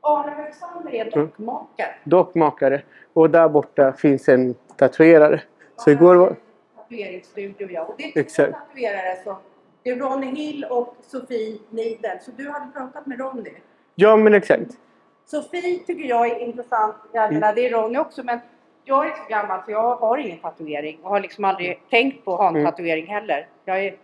[0.00, 1.94] Arne Alexander är dockmakare.
[2.04, 2.82] Dockmakare.
[3.12, 5.40] Och där borta finns en tatuerare.
[5.76, 6.36] Så igår var...
[6.76, 7.82] Tatueringsstudio ja.
[7.82, 8.52] Och det är två Exakt.
[8.52, 9.36] tatuerare som
[9.82, 12.18] det är Ronny Hill och Sofie Nidel.
[12.20, 13.50] Så du hade pratat med Ronny.
[13.94, 14.70] Ja men exakt.
[15.26, 16.94] Sofie tycker jag är intressant.
[17.12, 17.34] Jag Mm.
[17.40, 18.38] menar, det är Ronny också men
[18.84, 22.32] jag är så gammal så jag har ingen tatuering och har liksom aldrig tänkt på
[22.32, 22.70] att ha en Mm.
[22.70, 23.46] tatuering heller.
[23.64, 23.94] Jag är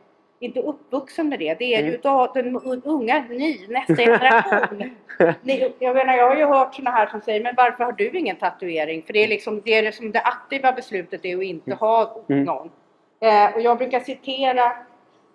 [0.41, 1.55] inte uppvuxen med det.
[1.59, 1.93] Det är Mm.
[1.93, 4.91] ju av den unga, ny, nästa generation.
[5.43, 8.09] Ni, jag menar, jag har ju hört såna här som säger, men varför har du
[8.11, 9.03] ingen tatuering?
[9.03, 12.45] För det är liksom det, är liksom det aktiva beslutet är att inte ha Mm.
[12.45, 12.71] någon.
[13.21, 14.73] Eh, och jag brukar citera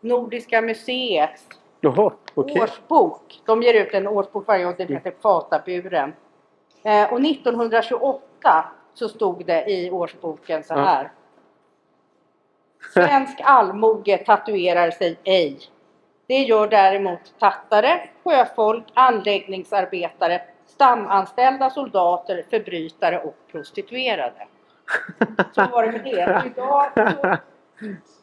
[0.01, 1.47] Nordiska museets
[1.81, 2.61] Jaha, okej.
[2.61, 3.41] årsbok.
[3.45, 6.13] De ger ut en årsbok varje år, den heter Fataburen.
[6.83, 11.11] Eh, och 1928 så stod det i årsboken så här.
[12.93, 15.59] Svensk allmoge tatuerar sig ej.
[16.27, 24.47] Det gör däremot tattare, sjöfolk, anläggningsarbetare, stamanställda soldater, förbrytare och prostituerade.
[25.51, 26.43] Så var det med det.
[26.45, 27.37] Idag, så,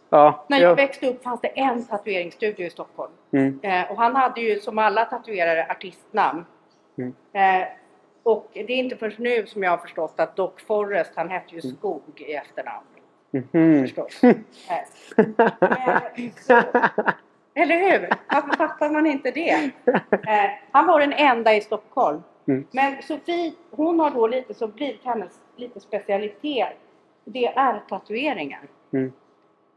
[0.09, 0.74] Ja, när jag ja.
[0.74, 3.12] växte upp fanns det en tatueringsstudio i Stockholm.
[3.32, 3.60] Mm.
[3.62, 6.44] Eh, och han hade ju som alla tatuerare artistnamn.
[6.98, 7.14] Mm.
[7.32, 7.68] Eh,
[8.22, 11.55] och det är inte först nu som jag har förstått att Doc Forrest, han hette
[11.55, 11.76] ju Mm.
[11.76, 12.86] Skog i efternamn.
[13.32, 13.82] Mhm.
[13.82, 14.20] Förstås.
[15.16, 16.62] Eh, så,
[17.54, 18.09] eller hur?
[18.28, 19.50] Varför fattar man inte det?
[20.10, 22.22] Eh, han var den enda i Stockholm.
[22.48, 22.66] Mm.
[22.70, 26.76] Men Sofie, hon har då lite så blivit hennes lite specialitet.
[27.24, 28.60] Det är tatueringar.
[28.92, 29.12] Mm.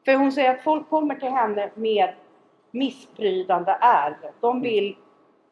[0.05, 2.13] För hon säger att folk kommer till henne med
[2.71, 4.17] missprydande ärr.
[4.39, 4.95] De vill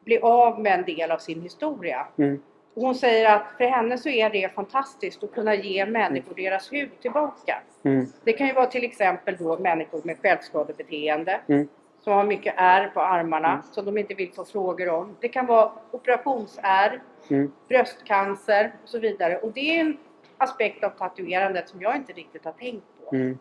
[0.04, 2.06] bli av med en del av sin historia.
[2.18, 2.42] Mm.
[2.74, 6.72] Och hon säger att för henne så är det fantastiskt att kunna ge människor deras
[6.72, 7.58] hud tillbaka.
[7.84, 8.06] Mm.
[8.24, 11.68] Det kan ju vara till exempel då människor med självskadebeteende Mm.
[12.00, 15.16] som har mycket ärr på armarna som de inte vill få frågor om.
[15.20, 17.52] Det kan vara operationsärr, Mm.
[17.68, 19.38] bröstcancer och så vidare.
[19.38, 19.96] Och det är en
[20.38, 23.16] aspekt av tatuerandet som jag inte riktigt har tänkt på.
[23.16, 23.38] Mm.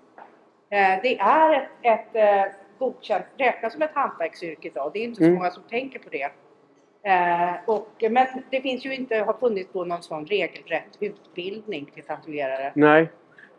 [0.69, 4.91] Eh, Det är ett, ett eh, godkänt, räknas som ett hantverksyrke idag.
[4.93, 5.35] Det är inte så Mm.
[5.35, 6.29] många som tänker på det.
[7.05, 12.03] Eh, och, men det finns ju inte, har funnits då någon sån regelrätt utbildning till
[12.03, 12.71] tatuerare.
[12.73, 13.09] Nej.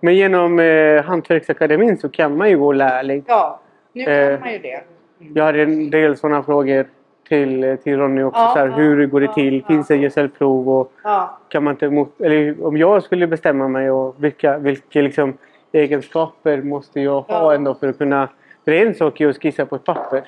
[0.01, 3.25] Men genom eh, Hantverksakademin så kan man ju gå lärling.
[3.27, 3.61] Ja,
[3.93, 4.83] nu kan Eh, man ju det.
[5.21, 5.33] Mm.
[5.35, 6.87] Jag hade en del sådana frågor
[7.29, 8.41] till, till Ronny också.
[8.41, 9.65] Ja, så här, ja, hur går det ja, till?
[9.65, 10.69] Finns det gesällprov?
[10.69, 15.01] Och Ja, kan man inte mot, eller om jag skulle bestämma mig och vilka, vilka
[15.01, 15.37] liksom,
[15.73, 18.29] egenskaper måste jag ha ändå för att kunna...
[18.65, 20.23] För det är en sak att skissa på ett papper.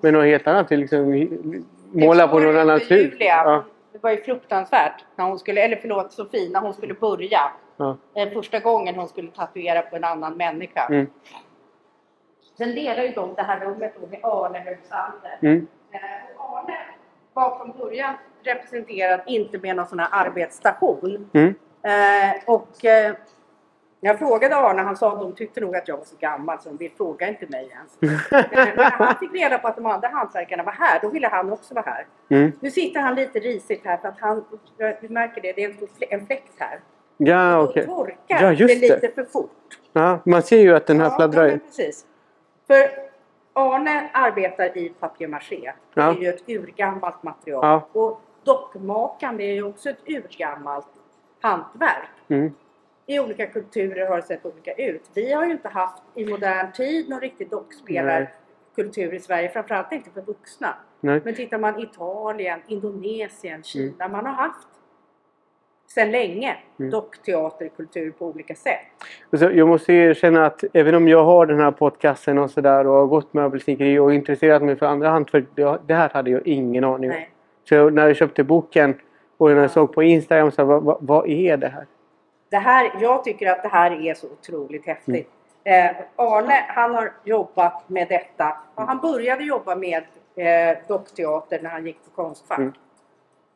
[0.00, 1.14] Men något helt annat är liksom
[1.94, 3.12] måla på någon annans hud.
[3.12, 6.94] Julia, Ja, Det var ju fruktansvärt när hon skulle, eller förlåt Sofie, när hon skulle
[6.94, 7.40] börja.
[7.76, 7.96] ja.
[8.14, 10.86] Eh, Första gången hon skulle tatuera på en annan människa.
[10.86, 11.06] Mm.
[12.58, 15.38] Sen delar ju de det här rummet då med Arne Högsander.
[15.42, 15.66] Mm.
[15.92, 16.00] Eh,
[16.40, 16.76] och Arne
[17.32, 21.30] var från början representerad inte med någon sån här arbetsstation.
[21.34, 21.54] Mm.
[21.82, 23.14] Eh, och eh,
[24.04, 26.68] jag frågade Arne, han sa att de tyckte nog att jag var så gammal så
[26.68, 27.96] de vill fråga inte mig ens.
[28.30, 31.52] Men när han fick reda på att de andra hantverkarna var här, då ville han
[31.52, 32.06] också vara här.
[32.28, 32.52] Mm.
[32.60, 34.44] Nu sitter han lite risigt här för att han,
[35.00, 35.74] du märker det, det är
[36.10, 36.80] en, fläkt här.
[37.16, 37.86] Ja, okej.
[37.86, 39.50] torkar Ja, just det lite för fort.
[39.92, 42.06] Ja, man ser ju att den här Ja, fladdrar ja, precis.
[42.66, 42.90] För
[43.52, 45.72] Arne arbetar i papier-maché.
[45.94, 46.10] Det Ja.
[46.10, 47.64] är ju ett urgammalt material.
[47.64, 48.00] Ja.
[48.00, 50.86] Och dockmakande är ju också ett urgammalt
[51.40, 52.08] hantverk.
[52.28, 52.54] Mm.
[53.06, 55.02] I olika kulturer har det sett olika ut.
[55.14, 59.48] Vi har ju inte haft i modern tid någon riktig dockspelarkultur i Sverige.
[59.48, 60.74] Framförallt inte för vuxna.
[61.00, 61.20] Nej.
[61.24, 64.04] Men tittar man Italien, Indonesien, Kina.
[64.04, 64.12] Mm.
[64.12, 64.68] Man har haft
[65.86, 66.90] sedan länge Mm.
[66.90, 68.80] dockteaterkultur på olika sätt.
[69.30, 73.06] Jag måste erkänna att även om jag har den här podcasten och sådär och har
[73.06, 75.44] gått möbelsnickeri och intresserat mig för andra hantverk.
[75.54, 77.16] det- Det här hade jag ingen aning om.
[77.16, 77.30] Nej.
[77.68, 78.94] Så när jag köpte boken
[79.36, 79.62] och när Ja.
[79.62, 81.86] jag såg på Instagram så vad, vad, vad är det här?
[82.48, 85.30] Det här, jag tycker att det här är så otroligt häftigt.
[85.64, 85.96] Mm.
[85.96, 88.56] Eh, Arne han har jobbat med detta.
[88.74, 90.04] Och han började jobba med
[90.36, 92.58] eh, dockteater när han gick på Konstfack.
[92.58, 92.72] Mm.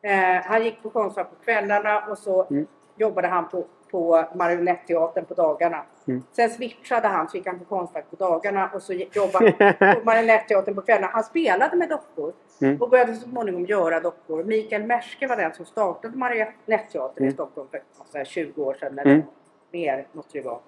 [0.01, 2.67] Eh, han gick på Konstfack på kvällarna och så Mm.
[2.95, 5.83] jobbade han på, på Marionetteatern på dagarna.
[6.07, 6.23] Mm.
[6.31, 9.99] Sen switchade han så gick han på Konstfack på dagarna och så jobbade han på
[10.05, 11.07] Marionetteatern på kvällarna.
[11.13, 12.81] Han spelade med dockor Mm.
[12.81, 14.43] och började så småningom göra dockor.
[14.43, 17.33] Mikael Merske var den som startade Marionetteatern i Mm.
[17.33, 17.81] Stockholm för
[18.11, 18.99] så här 20 år sedan.
[18.99, 19.25] Eller Mm.
[19.71, 20.59] mer måste det vara.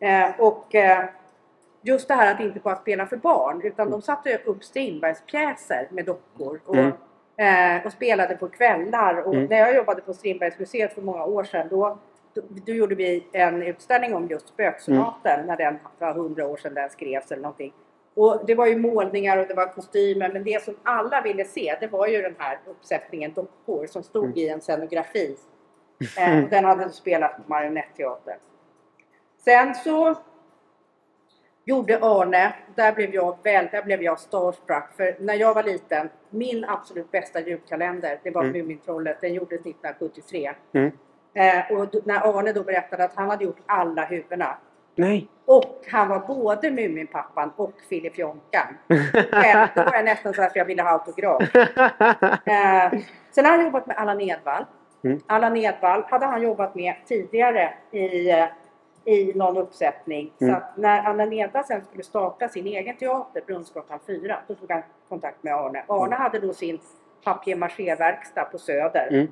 [0.00, 1.04] Eh, och eh,
[1.82, 6.04] just det här att inte bara spela för barn utan de satte upp Strindbergspjäser med
[6.04, 7.76] dockor och, Mm.
[7.78, 9.14] eh, och spelade på kvällar.
[9.22, 9.46] Och Mm.
[9.46, 11.98] när jag jobbade på Strindbergsmuseet för många år sedan då,
[12.66, 15.46] då, gjorde vi en utställning om just spöksonaten Mm.
[15.46, 17.72] när den var hundra år sedan den skrevs eller någonting.
[18.14, 21.76] Och det var ju målningar och det var kostymer men det som alla ville se
[21.80, 24.38] det var ju den här uppsättningen dockor som stod Mm.
[24.38, 25.36] i en scenografi.
[26.18, 28.38] Eh, och den hade spelat på Marionetteatern.
[29.44, 30.14] Sen så
[31.64, 34.92] gjorde Arne, där blev jag väl, där blev jag starstruck.
[34.96, 38.52] För när jag var liten, min absolut bästa julkalender, det var Mm.
[38.58, 39.20] Mumintrollet.
[39.20, 40.52] Den gjordes 1973.
[40.72, 40.90] Mm.
[41.34, 44.56] Eh, och när Arne då berättade att han hade gjort alla huvudena.
[44.98, 45.28] Nej.
[45.44, 48.66] Och han var både Muminpappan och Filifjonkan.
[49.32, 51.42] Själv, Då var jag nästan så att jag ville ha autograf.
[52.46, 53.00] Eh,
[53.30, 54.64] sen har han jobbat med Allan Edwall.
[55.04, 55.20] Mm.
[55.26, 58.46] Allan Edwall hade han jobbat med tidigare i, eh,
[59.04, 60.32] i någon uppsättning.
[60.40, 60.54] Mm.
[60.54, 64.70] Så att när Allan Edwall sen skulle starta sin egen teater, Brunnsgatan 4, då tog
[64.70, 65.84] han kontakt med Arne.
[65.88, 66.78] Arne hade då sin
[67.24, 69.28] papier-maché-verkstad på Söder.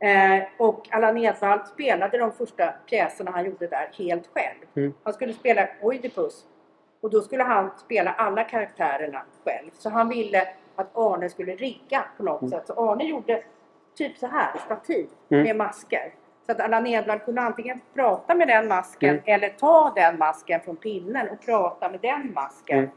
[0.00, 4.58] Eh, och Allan Edwall spelade de första pjäserna han gjorde där helt själv.
[4.76, 4.94] Mm.
[5.02, 6.44] Han skulle spela Oidipus
[7.00, 9.70] och då skulle han spela alla karaktärerna själv.
[9.72, 12.50] Så han ville att Arne skulle rigga på något Mm.
[12.50, 12.66] sätt.
[12.66, 13.42] Så Arne gjorde
[13.94, 15.42] typ så här, stativ Mm.
[15.44, 16.12] med masker.
[16.46, 19.22] Så att Allan Edwall kunde antingen prata med den masken Mm.
[19.26, 22.90] eller ta den masken från pinnen och prata med den masken.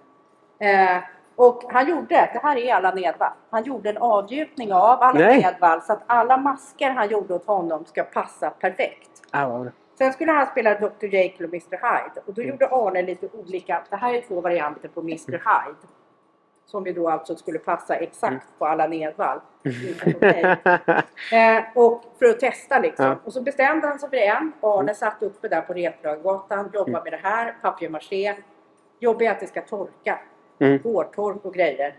[0.59, 0.97] Mm.
[0.97, 1.03] Eh,
[1.35, 5.43] och han gjorde, det här är Allan Edwall, han gjorde en avgjutning av Allan Nej.
[5.55, 9.09] Edwall så att alla masker han gjorde åt honom ska passa perfekt.
[9.31, 9.65] Ah.
[9.97, 12.51] Sen skulle han spela Dr Jekyll och Mr Hyde och då Mm.
[12.53, 15.77] gjorde Arne lite olika, det här är två varianter på Mr Hyde.
[16.65, 18.43] Som vi då alltså skulle passa exakt Mm.
[18.57, 19.39] på Allan Edwall.
[21.31, 23.05] Eh, och för att testa liksom.
[23.05, 23.15] Ja.
[23.25, 24.51] Och så bestämde han sig för en.
[24.61, 27.03] Arne satt uppe där på Replagatan, jobbade Mm.
[27.03, 28.35] med det här, papier-maché.
[28.99, 30.19] Jobbigt är att det ska torka.
[30.61, 30.79] Mm.
[30.83, 31.95] Hårtork och grejer.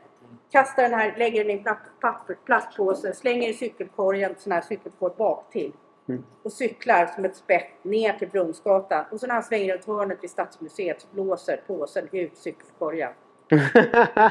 [0.51, 1.65] Kastar den här, lägger den i
[2.01, 5.73] papper, plastpåse, slänger i cykelkorgen, sån här cykelkorg bak till
[6.09, 6.25] Mm.
[6.43, 9.05] och cyklar som ett spett ner till Brunnsgatan.
[9.11, 13.13] Och så när han svänger runt hörnet vid Stadsmuseet så blåser påsen ut cykelkorgen.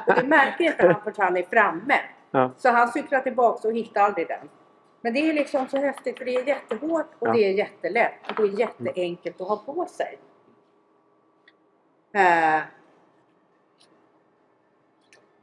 [0.07, 1.95] Och det märker inte han förrän han är framme.
[2.31, 2.51] ja.
[2.57, 4.49] Så han cyklar tillbaka och hittar aldrig den.
[5.01, 7.33] Men det är liksom så häftigt för det är jättehårt och Ja.
[7.33, 10.19] det är jättelätt och det är jätteenkelt att ha på sig.
[12.13, 12.61] Eh,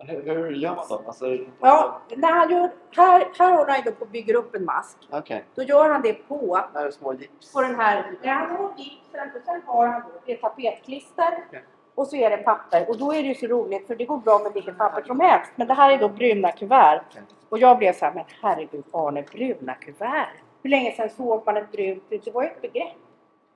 [0.01, 1.03] Hur, hur gör man då?
[1.07, 1.27] Alltså,
[1.61, 4.97] ja, när han gör, här, här håller han då på och bygger upp en mask.
[5.11, 5.45] Okej.
[5.55, 7.53] Då gör han det på Här är små gips.
[7.53, 11.62] på den här, ja, han har gipsen och sen har han det tapetklister Okej.
[11.95, 14.19] och så är det papper och då är det ju så roligt för det går
[14.19, 15.53] bra med vilket papper som helst.
[15.57, 17.23] Men det här är då bruna kuvert Okej.
[17.49, 20.29] och jag blev så här, men herregud Arne, bruna kuvert?
[20.62, 22.95] Hur länge sedan såg man ett brunt, det var ju ett begrepp.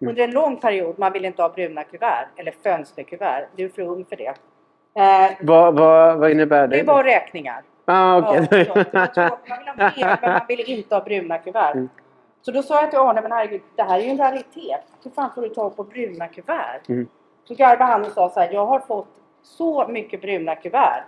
[0.00, 0.10] Mm.
[0.10, 3.48] Under en lång period, man ville inte ha bruna kuvert eller fönsterkuvert.
[3.56, 4.34] Du är för ung för det.
[4.94, 6.76] Eh, vad, vad, vad innebär det?
[6.76, 7.62] det var räkningar.
[7.84, 8.46] ah, Ja, så, var
[9.06, 9.48] tråkigt.
[9.48, 11.74] man ville ha fler, men man ville inte ha bruna kuvert.
[11.74, 11.88] Mm.
[12.42, 14.80] Så då sa jag till Arne, men herregud, det här är ju en raritet.
[15.04, 16.88] Hur fan får du tag på bruna kuvert?
[16.88, 17.08] Mm.
[17.44, 19.08] Så garvade han och sa så här, jag har fått
[19.42, 21.04] så mycket bruna kuvert.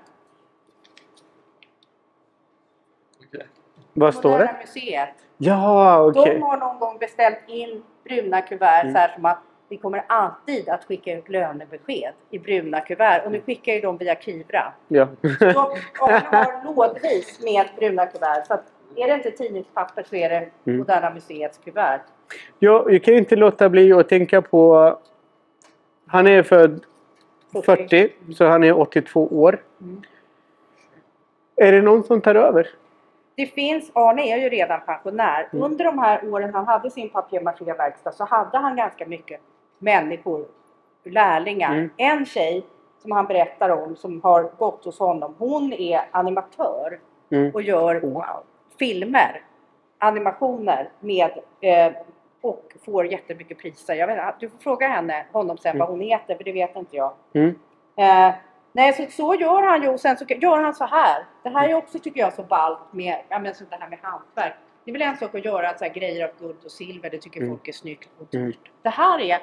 [3.27, 3.47] Okej.
[3.93, 4.57] vad står det?
[4.61, 5.09] museet.
[5.37, 6.35] Ja, okej.
[6.35, 8.95] De har någon gång beställt in bruna kuvert Mm.
[8.95, 13.23] så här som att vi kommer alltid att skicka ut lönebesked i bruna kuvert.
[13.25, 14.73] Och nu skickar ju de via Kivra.
[14.89, 15.09] Ja.
[15.39, 18.47] Så Arne har lådvis med bruna kuvert.
[18.47, 18.55] Så
[18.97, 20.79] är det inte tidningspapper så är det Mm.
[20.79, 22.01] Moderna Museets kuvert.
[22.59, 24.99] Jag, jag kan inte låta bli att tänka på...
[26.07, 26.85] Han är född
[27.65, 29.63] 40, så han är 82 år.
[29.81, 30.03] Mm.
[31.57, 32.69] Är det någon som tar över?
[33.37, 35.49] Det finns, Arne är ju redan pensionär.
[35.53, 35.65] Mm.
[35.65, 39.41] Under de här åren han hade sin papier-maché-verkstad så hade han ganska mycket
[39.79, 40.47] människor,
[41.05, 41.73] lärlingar.
[41.73, 41.91] Mm.
[41.97, 42.65] En tjej
[43.03, 46.99] som han berättar om som har gått hos honom, hon är animatör
[47.31, 47.51] Mm.
[47.55, 48.25] och gör Wow.
[48.79, 49.43] filmer,
[49.99, 51.31] animationer med
[51.61, 51.93] eh,
[52.41, 53.95] och får jättemycket priser.
[53.95, 56.77] Jag vet, inte, du får fråga henne, honom sen vad hon heter för det vet
[56.77, 57.13] inte jag.
[57.33, 57.55] Mm.
[57.97, 58.35] Eh,
[58.73, 61.25] nej, så, så gör han ju och sen så gör han så här.
[61.43, 63.99] Det här är också tycker jag så ballt med, ja, men så det här med
[64.03, 64.55] hantverk.
[64.85, 67.19] Det är väl en sak att göra så här, grejer av guld och silver, det
[67.19, 67.53] tycker Mm.
[67.53, 68.47] folk är snyggt och Mm.
[68.47, 68.71] dyrt.
[68.83, 69.39] Det här är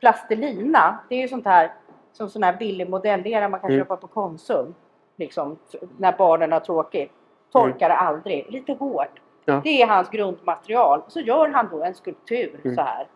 [0.00, 1.72] plastelina, det är ju sånt här
[2.12, 3.80] som sån här billig modellera man kan Mm.
[3.80, 4.74] köpa på Konsum.
[5.16, 5.58] Liksom,
[5.96, 7.12] när barnen har tråkigt.
[7.52, 9.20] Torkar det aldrig, lite hårt.
[9.44, 9.60] Ja.
[9.64, 11.02] Det är hans grundmaterial.
[11.08, 12.76] Så gör han då en skulptur Mm.
[12.76, 13.06] så här.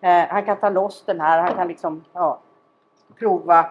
[0.00, 2.40] Eh, han kan ta loss den här, han kan liksom ja,
[3.18, 3.66] prova,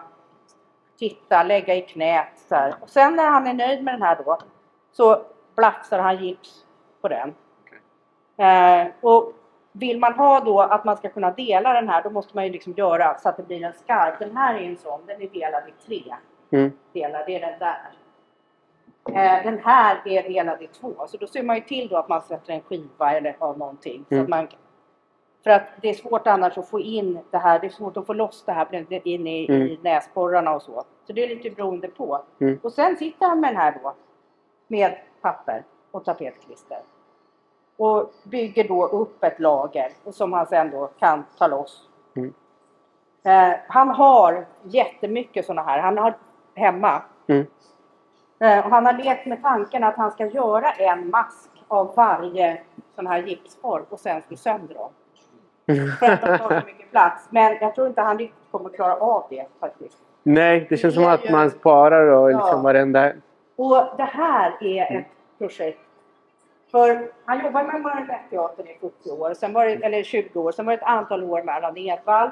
[0.98, 2.28] titta, lägga i knät.
[2.48, 2.74] Så här.
[2.80, 4.38] Och sen när han är nöjd med den här då
[4.92, 5.22] så
[5.56, 6.64] blafsar han gips
[7.00, 7.34] på den.
[8.36, 9.32] Eh, och
[9.72, 12.52] vill man ha då att man ska kunna dela den här, då måste man ju
[12.52, 14.18] liksom göra så att det blir en skarp.
[14.18, 16.14] Den här är en sån, den är delad i tre
[16.50, 16.72] Mm.
[16.92, 17.24] delar.
[17.26, 17.78] Det är den där.
[19.08, 20.92] Eh, den här är delad i två.
[21.08, 24.04] Så då ser man ju till då att man sätter en skiva eller av någonting.
[24.08, 24.24] Så Mm.
[24.24, 24.48] att man,
[25.44, 27.58] för att det är svårt annars att få in det här.
[27.58, 29.62] Det är svårt att få loss det här in i, Mm.
[29.62, 30.84] i näsborrarna och så.
[31.06, 32.22] Så det är lite beroende på.
[32.40, 32.60] Mm.
[32.62, 33.94] Och sen sitter han med den här då.
[34.68, 36.78] Med papper och tapetklister.
[37.82, 41.88] Och bygger då upp ett lager och som han sen då kan ta loss.
[42.16, 42.34] Mm.
[43.24, 45.78] Eh, han har jättemycket sådana här.
[45.78, 46.14] Han har
[46.54, 47.02] hemma.
[47.26, 47.46] Mm.
[48.40, 52.60] Eh, och han har lekt med tanken att han ska göra en mask av varje
[52.94, 54.90] sån här gipsform och sen slå sönder dem.
[55.98, 57.26] För att de tar så mycket plats.
[57.30, 59.98] Men jag tror inte han riktigt kommer klara av det faktiskt.
[60.22, 62.36] Nej, det känns som Det är att ju- man sparar och Ja.
[62.38, 63.12] liksom varenda...
[63.56, 65.06] Och det här är ett
[65.38, 65.78] projekt.
[66.72, 70.66] För han jobbade med Marionetteatern i 40 år, sen var det, eller 20 år, sen
[70.66, 72.30] var det ett antal år med Allan Edwall.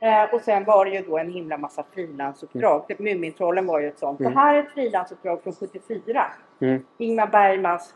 [0.00, 2.84] Eh, och sen var det ju då en himla massa frilansuppdrag.
[2.88, 3.04] Mm.
[3.04, 4.20] Mumintrollen var ju ett sånt.
[4.20, 4.32] Mm.
[4.32, 6.24] Det här är ett frilansuppdrag från 74.
[6.60, 6.84] Mm.
[6.98, 7.94] Ingmar Bergmans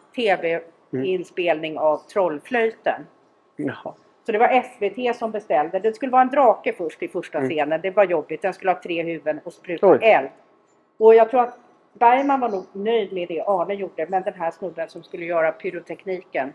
[0.93, 3.07] tv-inspelning av Trollflöjten.
[3.57, 3.95] Jaha.
[4.27, 5.79] Så det var SVT som beställde.
[5.79, 7.51] Det skulle vara en drake först i första Mm.
[7.51, 7.81] scenen.
[7.81, 8.43] Det var jobbigt.
[8.43, 10.29] Den skulle ha tre huvuden och spruta eld.
[10.99, 11.59] Och jag tror att
[11.99, 14.07] Bergman var nog nöjd med det Arne gjorde.
[14.09, 16.53] Men den här snubben som skulle göra pyrotekniken.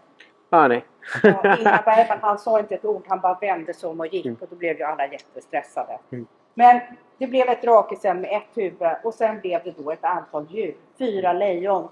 [0.49, 0.86] Ah, nej.
[1.24, 3.03] Ja, Ingmar Bergman han sa inte ett ord.
[3.07, 4.26] Han bara vände sig om och gick.
[4.26, 4.38] Mm.
[4.41, 5.99] Och då blev ju alla jättestressade.
[6.11, 6.28] Mm.
[6.53, 6.80] Men
[7.18, 8.95] det blev ett drake sen med ett huvud.
[9.03, 10.76] Och sen blev det då ett antal djur.
[10.99, 11.90] Fyra lejon.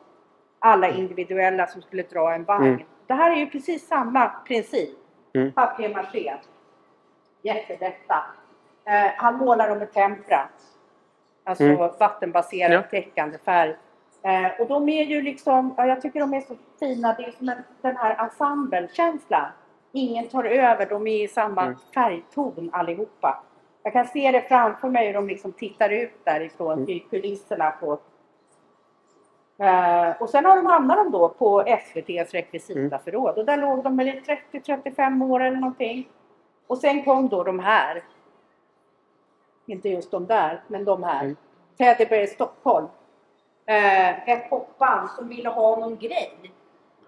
[0.60, 2.68] Alla individuella som skulle dra en vagn.
[2.68, 2.82] Mm.
[3.07, 4.98] Det här är ju precis samma princip.
[5.34, 5.52] Mm.
[5.52, 6.34] Papier-maché.
[7.41, 8.23] Jättedetta.
[8.86, 10.49] Eh, han målar dem med tempera.
[11.43, 11.77] Alltså Mm.
[11.99, 12.81] vattenbaserad Ja.
[12.91, 13.76] täckande färg.
[14.23, 17.13] Eh, och de är ju liksom, ja, jag tycker de är så fina.
[17.13, 19.45] Det är som en, den här ensemblekänslan.
[19.91, 21.76] Ingen tar över, de är i samma Mm.
[21.93, 23.43] färgton allihopa.
[23.84, 26.89] Jag kan se det framför mig hur de liksom tittar ut därifrån Mm.
[26.89, 27.99] i kulisserna på
[29.59, 33.97] Eh, och sen har de hamnat de då på SVTs rekvisitaförråd och där låg de
[33.97, 36.09] väl i 30-35 år eller någonting.
[36.68, 38.03] Och sen kom då de här.
[39.65, 41.23] Inte just de där, men de här.
[41.23, 41.35] Mm.
[41.77, 42.88] Teddybear i Stockholm.
[43.65, 46.33] Eh, ett popband som ville ha någon grej.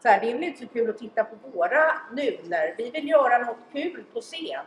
[0.02, 1.82] Så här, det är väl inte så kul att titta på våra
[2.12, 2.76] nuner.
[2.78, 4.66] Vi vill göra något kul på scen.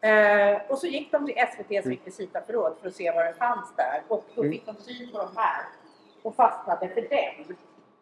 [0.00, 4.02] Eh, och så gick de till SVTs rekvisitaförråd för att se vad det fanns där.
[4.08, 4.52] Och då Mm.
[4.52, 5.62] fick de syn på de här.
[6.22, 7.56] Och fastnade för den.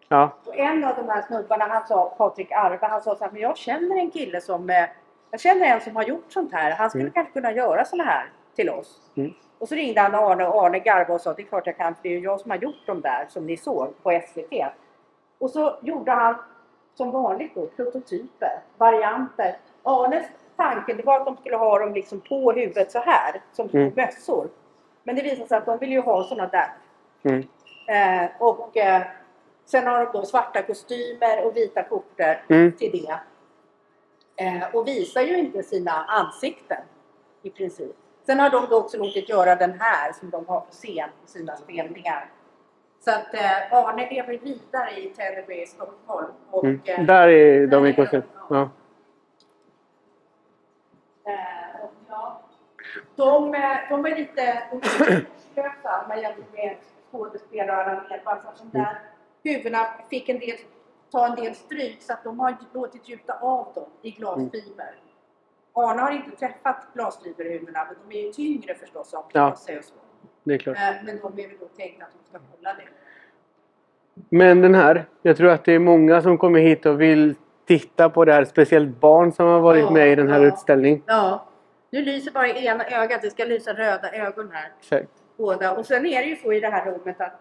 [0.08, 0.30] Ja.
[0.44, 3.40] Och en av de här snubbarna, han sa, Patrik Arve, han sa så här, men
[3.42, 4.84] jag känner en kille som, eh,
[5.30, 6.70] jag känner en som har gjort sånt här.
[6.70, 7.12] Han skulle Mm.
[7.12, 9.00] kanske kunna göra såna här till oss.
[9.14, 9.32] Mm.
[9.58, 11.94] Och så ringde han Arne och Arne garvade och sa, det är klart jag kan,
[11.94, 14.52] för det är ju jag som har gjort de där som ni såg på SVT.
[15.38, 16.34] Och så gjorde han
[16.94, 19.56] som vanligt då prototyper, varianter.
[19.82, 20.26] Arnes
[20.56, 23.92] tanke det var att de skulle ha dem liksom på huvudet så här, som Mm.
[23.96, 24.48] mössor.
[25.02, 26.72] Men det visade sig att de ville ju ha såna där.
[27.22, 27.42] Mm.
[27.88, 29.02] Eh, och eh,
[29.64, 32.72] sen har de då svarta kostymer och vita skjortor Mm.
[32.72, 33.18] till det.
[34.44, 36.80] Eh, och visar ju inte sina ansikten
[37.42, 37.96] i princip.
[38.26, 41.28] Sen har de då också låtit göra den här som de har på scen på
[41.28, 42.30] sina spelningar.
[43.00, 46.26] Så att eh, Arne lever vidare i Teddybear i Stockholm.
[46.50, 46.80] Och, Mm.
[46.84, 47.94] eh, Där är de i
[48.50, 48.70] Ja.
[51.24, 52.42] Eh, och ja,
[53.16, 56.76] de, eh, de är lite uppslösa om man jämför med
[57.10, 58.38] skådespelare och Edvard.
[58.46, 58.98] Alltså de där
[59.44, 60.56] huvudena fick en del,
[61.12, 64.94] ta en del stryk så att de har låtit gjuta av dem i glasfiber.
[65.74, 69.54] Arne har inte träffat glasfiberhuvudena men de är ju tyngre förstås av Ja.
[69.56, 69.94] sig och så.
[70.44, 70.76] Det är klart.
[70.76, 72.84] Eh, men de är väl då tänkta att de ska hålla det.
[74.28, 77.34] Men den här, jag tror att det är många som kommer hit och vill
[77.66, 78.44] titta på det här.
[78.44, 80.46] Speciellt barn som har varit Ja, med i den här ja.
[80.46, 81.02] utställningen.
[81.06, 81.46] Ja,
[81.90, 83.22] nu lyser bara ena ögat.
[83.22, 84.72] Det ska lysa röda ögon här.
[84.80, 85.08] Exakt.
[85.36, 85.72] båda.
[85.76, 87.32] Och sen är det ju så i det här rummet att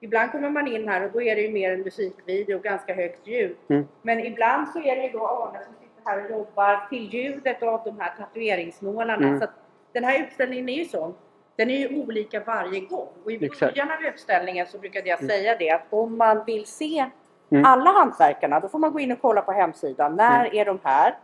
[0.00, 2.94] ibland kommer man in här och då är det ju mer en musikvideo och ganska
[2.94, 3.56] högt ljud.
[3.68, 3.88] Mm.
[4.02, 5.74] Men ibland så är det ju då Arne som
[6.04, 9.26] här och jobbar till ljudet av de här tatueringsnålarna.
[9.26, 9.40] Mm.
[9.40, 9.46] Så
[9.92, 11.14] den här utställningen är ju sån.
[11.56, 13.08] Den är ju olika varje gång.
[13.24, 17.06] Och i början av utställningen så brukade jag säga det att om man vill se
[17.52, 17.64] Mm.
[17.64, 20.16] alla hantverkarna då får man gå in och kolla på hemsidan.
[20.16, 21.18] När är de här?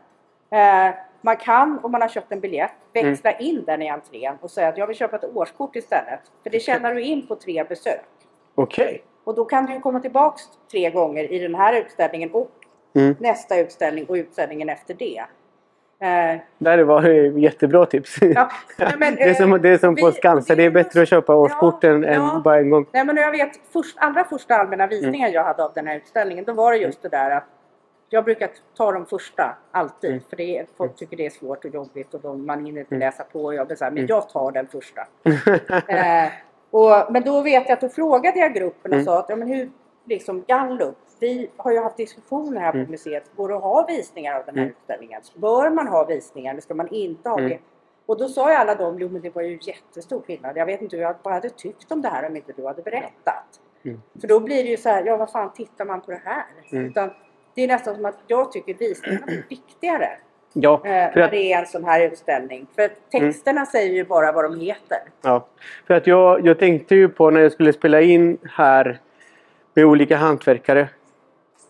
[0.50, 4.50] Eh, man kan, om man har köpt en biljett, växla in den i entrén och
[4.50, 6.20] säga att jag vill köpa ett årskort istället.
[6.42, 8.04] För det tjänar du in på tre besök.
[8.54, 9.02] Okej.
[9.24, 12.50] Och då kan du komma tillbaks tre gånger i den här utställningen och
[12.96, 13.16] Mm.
[13.20, 15.18] nästa utställning och utställningen efter det.
[15.98, 18.16] Eh, Där var det jättebra tips.
[18.22, 18.50] ja,
[18.98, 20.56] men, det, är som, det är som på vi- Skansen.
[20.56, 22.40] Det är bättre att köpa årskorten Ja, än ja.
[22.44, 22.86] bara en gång.
[22.92, 24.96] Nej men jag vet, först, allra första allmänna Mm.
[24.96, 27.44] visningen jag hade av den här utställningen, då var det just det där att
[28.08, 30.10] jag brukar ta de första alltid.
[30.10, 30.22] Mm.
[30.28, 33.06] För det folk tycker det är svårt och jobbigt och de, man hinner inte Mm.
[33.06, 33.44] läsa på.
[33.44, 34.08] Och jag blir så här, men Mm.
[34.08, 35.00] jag tar den första.
[35.92, 36.30] eh,
[36.70, 39.04] och, men då vet jag att då frågade jag gruppen och Mm.
[39.04, 39.70] sa att ja, men hur,
[40.04, 42.90] liksom Gallup, vi har ju haft diskussioner här på Mm.
[42.90, 43.24] museet.
[43.36, 44.74] Går det att ha visningar av den här Mm.
[44.80, 45.20] utställningen?
[45.34, 47.50] Bör man ha visningar eller ska man inte ha Mm.
[47.50, 47.58] det?
[48.06, 50.56] Och då sa ju alla de, jo men det var ju jättestor skillnad.
[50.56, 52.82] Jag vet inte hur jag bara hade tyckt om det här om inte du hade
[52.82, 53.60] berättat.
[53.84, 54.02] Mm.
[54.20, 56.44] För då blir det ju så här, ja vad fan tittar man på det här?
[56.72, 56.86] Mm.
[56.86, 57.10] Utan
[57.54, 60.08] det är nästan som att jag tycker visningarna är viktigare
[60.52, 62.66] Ja, eh, för att, det är en sån här utställning.
[62.74, 64.98] För texterna säger ju bara vad de heter.
[65.22, 65.46] ja.
[65.86, 69.00] för att jag, jag tänkte ju på när jag skulle spela in här
[69.74, 70.88] med olika hantverkare.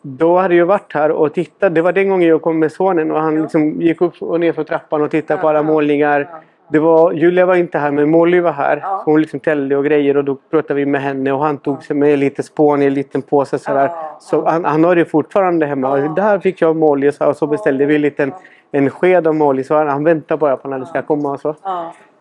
[0.09, 1.75] Då hade jag varit här och tittat.
[1.75, 3.43] Det var den gången jag kom med sonen och han Ja.
[3.43, 5.63] liksom gick upp och ner för trappan och tittade på Ja, alla ja.
[5.63, 6.29] målningar.
[6.33, 6.39] Ja.
[6.69, 8.79] Det var, Julia var inte här men Molly var här.
[8.83, 9.03] Ja.
[9.05, 11.97] Hon liksom täljde och grejer och då pratade vi med henne och han tog sig
[11.97, 13.91] med lite spån i en liten påse sådär.
[14.21, 15.99] Så han, han har det fortfarande hemma.
[15.99, 16.09] Ja.
[16.09, 18.33] Där fick jag Molly och så, och så beställde vi en liten
[18.73, 21.41] en sked av Molly så han, han väntar bara på när det ska komma och
[21.41, 21.49] så.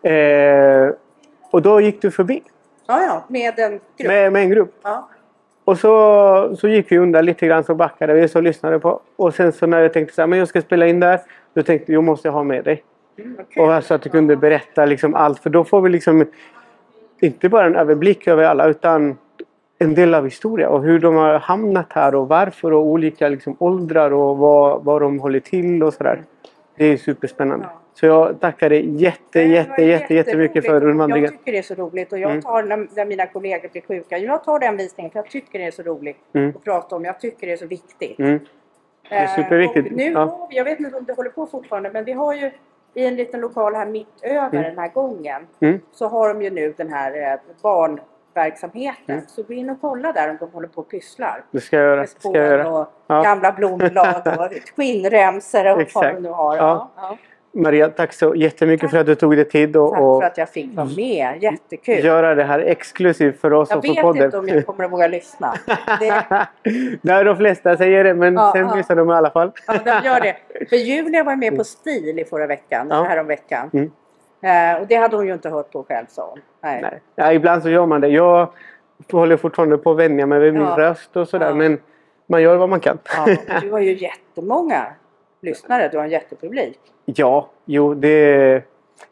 [0.08, 0.90] Eh,
[1.50, 2.42] och då gick du förbi
[2.86, 3.82] ja, ja, med en grupp.
[4.08, 4.74] med, med en grupp.
[4.82, 5.08] Ja.
[5.66, 9.00] Och så, så gick vi undan lite grann så backade vi så lyssnade på.
[9.16, 11.20] Och sen så när jag tänkte så här, men jag ska spela in där.
[11.54, 12.82] Då tänkte jag måste ha med dig.
[13.18, 13.62] Mm, kul.
[13.62, 15.38] Och så att du kunde berätta liksom allt.
[15.38, 16.26] För då får vi liksom
[17.20, 19.18] inte bara en överblick över alla utan
[19.78, 23.56] en del av historia och hur de har hamnat här och varför och olika liksom
[23.58, 26.22] åldrar och vad, vad de håller till och sådär.
[26.76, 27.66] Det är superspännande.
[28.00, 31.24] Så jag tackar dig jätte, det jätte, jätte, jättemycket för rundvandringen.
[31.30, 32.42] Jag tycker det är så roligt och jag Mm.
[32.42, 34.18] tar när, när mina kollegor blir sjuka.
[34.18, 36.52] Jag tar den visningen för jag tycker det är så roligt Mm.
[36.56, 37.04] att prata om.
[37.04, 38.18] Jag tycker det är så viktigt.
[38.18, 38.40] Mm.
[39.10, 39.86] är Eh, superviktigt.
[39.90, 40.20] och Nu Ja.
[40.24, 42.50] har vi, jag vet inte om det håller på fortfarande, men vi har ju
[42.94, 44.62] i en liten lokal här mitt över Mm.
[44.62, 45.80] den här gången Mm.
[45.92, 49.14] så har de ju nu den här eh, barnverksamheten.
[49.14, 49.26] Mm.
[49.28, 51.42] Så gå in och kolla där om de håller på och pysslar.
[51.50, 51.96] Det ska jag göra.
[51.96, 52.68] Med Det ska jag göra.
[52.80, 53.22] och Ja.
[53.22, 56.56] gamla blomblad och skinnremsor och vad de nu har.
[56.56, 56.90] Ja.
[56.96, 57.18] Ja.
[57.62, 60.48] Maria, tack så jättemycket för att du tog dig tid och, Tack för att jag
[60.48, 61.42] fick vara med.
[61.42, 62.04] Jättekul.
[62.04, 64.24] göra det här exklusivt för oss Jag och för vet podden.
[64.24, 65.54] inte om jag kommer att våga lyssna.
[66.00, 66.24] Det,
[67.02, 68.74] Nej, de flesta säger det men Ja, sen ja.
[68.74, 69.52] lyssnar de i alla fall.
[69.66, 70.36] ja, de gör det.
[70.68, 73.02] För Julia var med på STIL i förra veckan, Ja.
[73.02, 73.70] häromveckan.
[73.72, 73.90] Mm.
[74.76, 76.38] Eh, och det hade hon ju inte hört på själv sa hon.
[76.62, 76.78] Nej.
[76.82, 77.00] Nej.
[77.14, 78.08] Ja, ibland så gör man det.
[78.08, 78.48] Jag
[79.12, 80.74] håller fortfarande på att vänja mig vid min Ja.
[80.78, 81.78] röst och sådär men
[82.28, 82.98] man gör vad man kan.
[83.16, 84.86] Ja, du har ju jättemånga
[85.46, 85.88] lyssnare.
[85.88, 86.78] Du har en jättepublik.
[87.04, 88.62] Ja, jo det...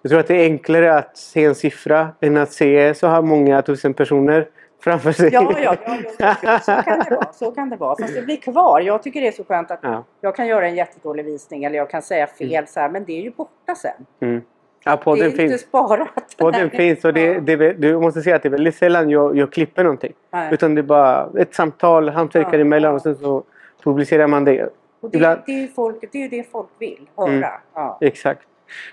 [0.03, 3.23] Jag tror att det är enklare att se en siffra än att se så här
[3.23, 4.49] många tusen personer
[4.81, 5.31] framför sig.
[5.33, 5.77] Ja, ja,
[6.19, 7.33] ja, ja, så kan det vara.
[7.33, 7.97] Så kan det vara.
[8.01, 8.81] Fast det blir kvar.
[8.81, 10.05] Jag tycker det är så skönt att Ja.
[10.21, 13.13] jag kan göra en jättedålig visning eller jag kan säga fel så här, men det
[13.19, 14.07] är ju borta sen.
[14.21, 14.43] Mm.
[14.85, 15.61] Ja, Det är inte finns.
[15.61, 16.09] sparat.
[16.39, 19.53] Podden finns och det, det, du måste säga att det är väldigt sällan jag, jag
[19.53, 20.13] klipper någonting.
[20.33, 20.49] Nej.
[20.53, 23.43] Utan det är bara ett samtal, hantverkare Ja, emellan och sen så
[23.85, 24.69] publicerar man det.
[25.05, 27.29] Och det, Ibland- det, är folk, det är ju det folk vill höra.
[27.31, 27.51] Mm.
[27.75, 27.99] Ja.
[28.01, 28.41] Exakt.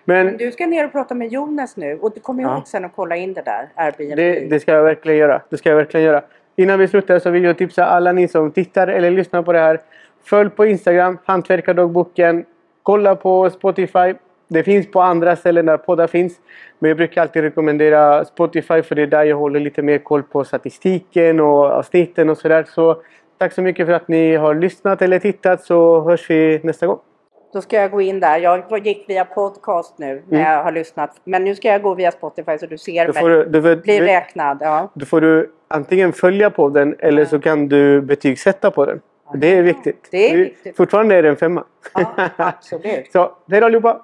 [0.06, 2.56] Men Men du ska ner och prata med Jonas nu och du kommer Ja.
[2.56, 4.16] ihåg sen att kolla in det där Airbnb.
[4.16, 5.42] det, det ska jag verkligen göra.
[5.50, 6.22] Det ska jag verkligen göra.
[6.56, 9.60] Innan vi slutar så vill jag tipsa alla ni som tittar eller lyssnar på det
[9.60, 9.80] här.
[10.24, 12.46] Följ på Instagram, Hantverkardagboken.
[12.84, 14.14] Kolla på Spotify.
[14.48, 16.34] Det finns på andra ställen där poddar finns.
[16.80, 20.24] Men jag brukar alltid rekommendera Spotify för det är där jag håller lite mer koll
[20.24, 22.66] på statistiken och avsnitten och sådär.
[22.68, 23.02] Så
[23.42, 27.00] tack så mycket för att ni har lyssnat eller tittat så hörs vi nästa gång.
[27.54, 28.38] Då ska jag gå in där.
[28.40, 30.52] Jag gick via podcast nu när Mm.
[30.52, 31.12] jag har lyssnat.
[31.24, 33.22] Men nu ska jag gå via Spotify så du ser Då mig.
[33.22, 34.58] får du, du, du, Blir räknad.
[34.62, 34.92] Ja.
[34.94, 37.28] Då får du antingen följa podden eller Ja.
[37.28, 39.02] så kan du betygsätta på den.
[39.34, 40.08] Det är viktigt.
[40.12, 40.78] det är viktigt.
[40.78, 41.64] Fortfarande är det en femma.
[41.94, 42.06] Ja,
[42.38, 43.12] absolut.
[43.14, 44.02] så, hej då allihopa!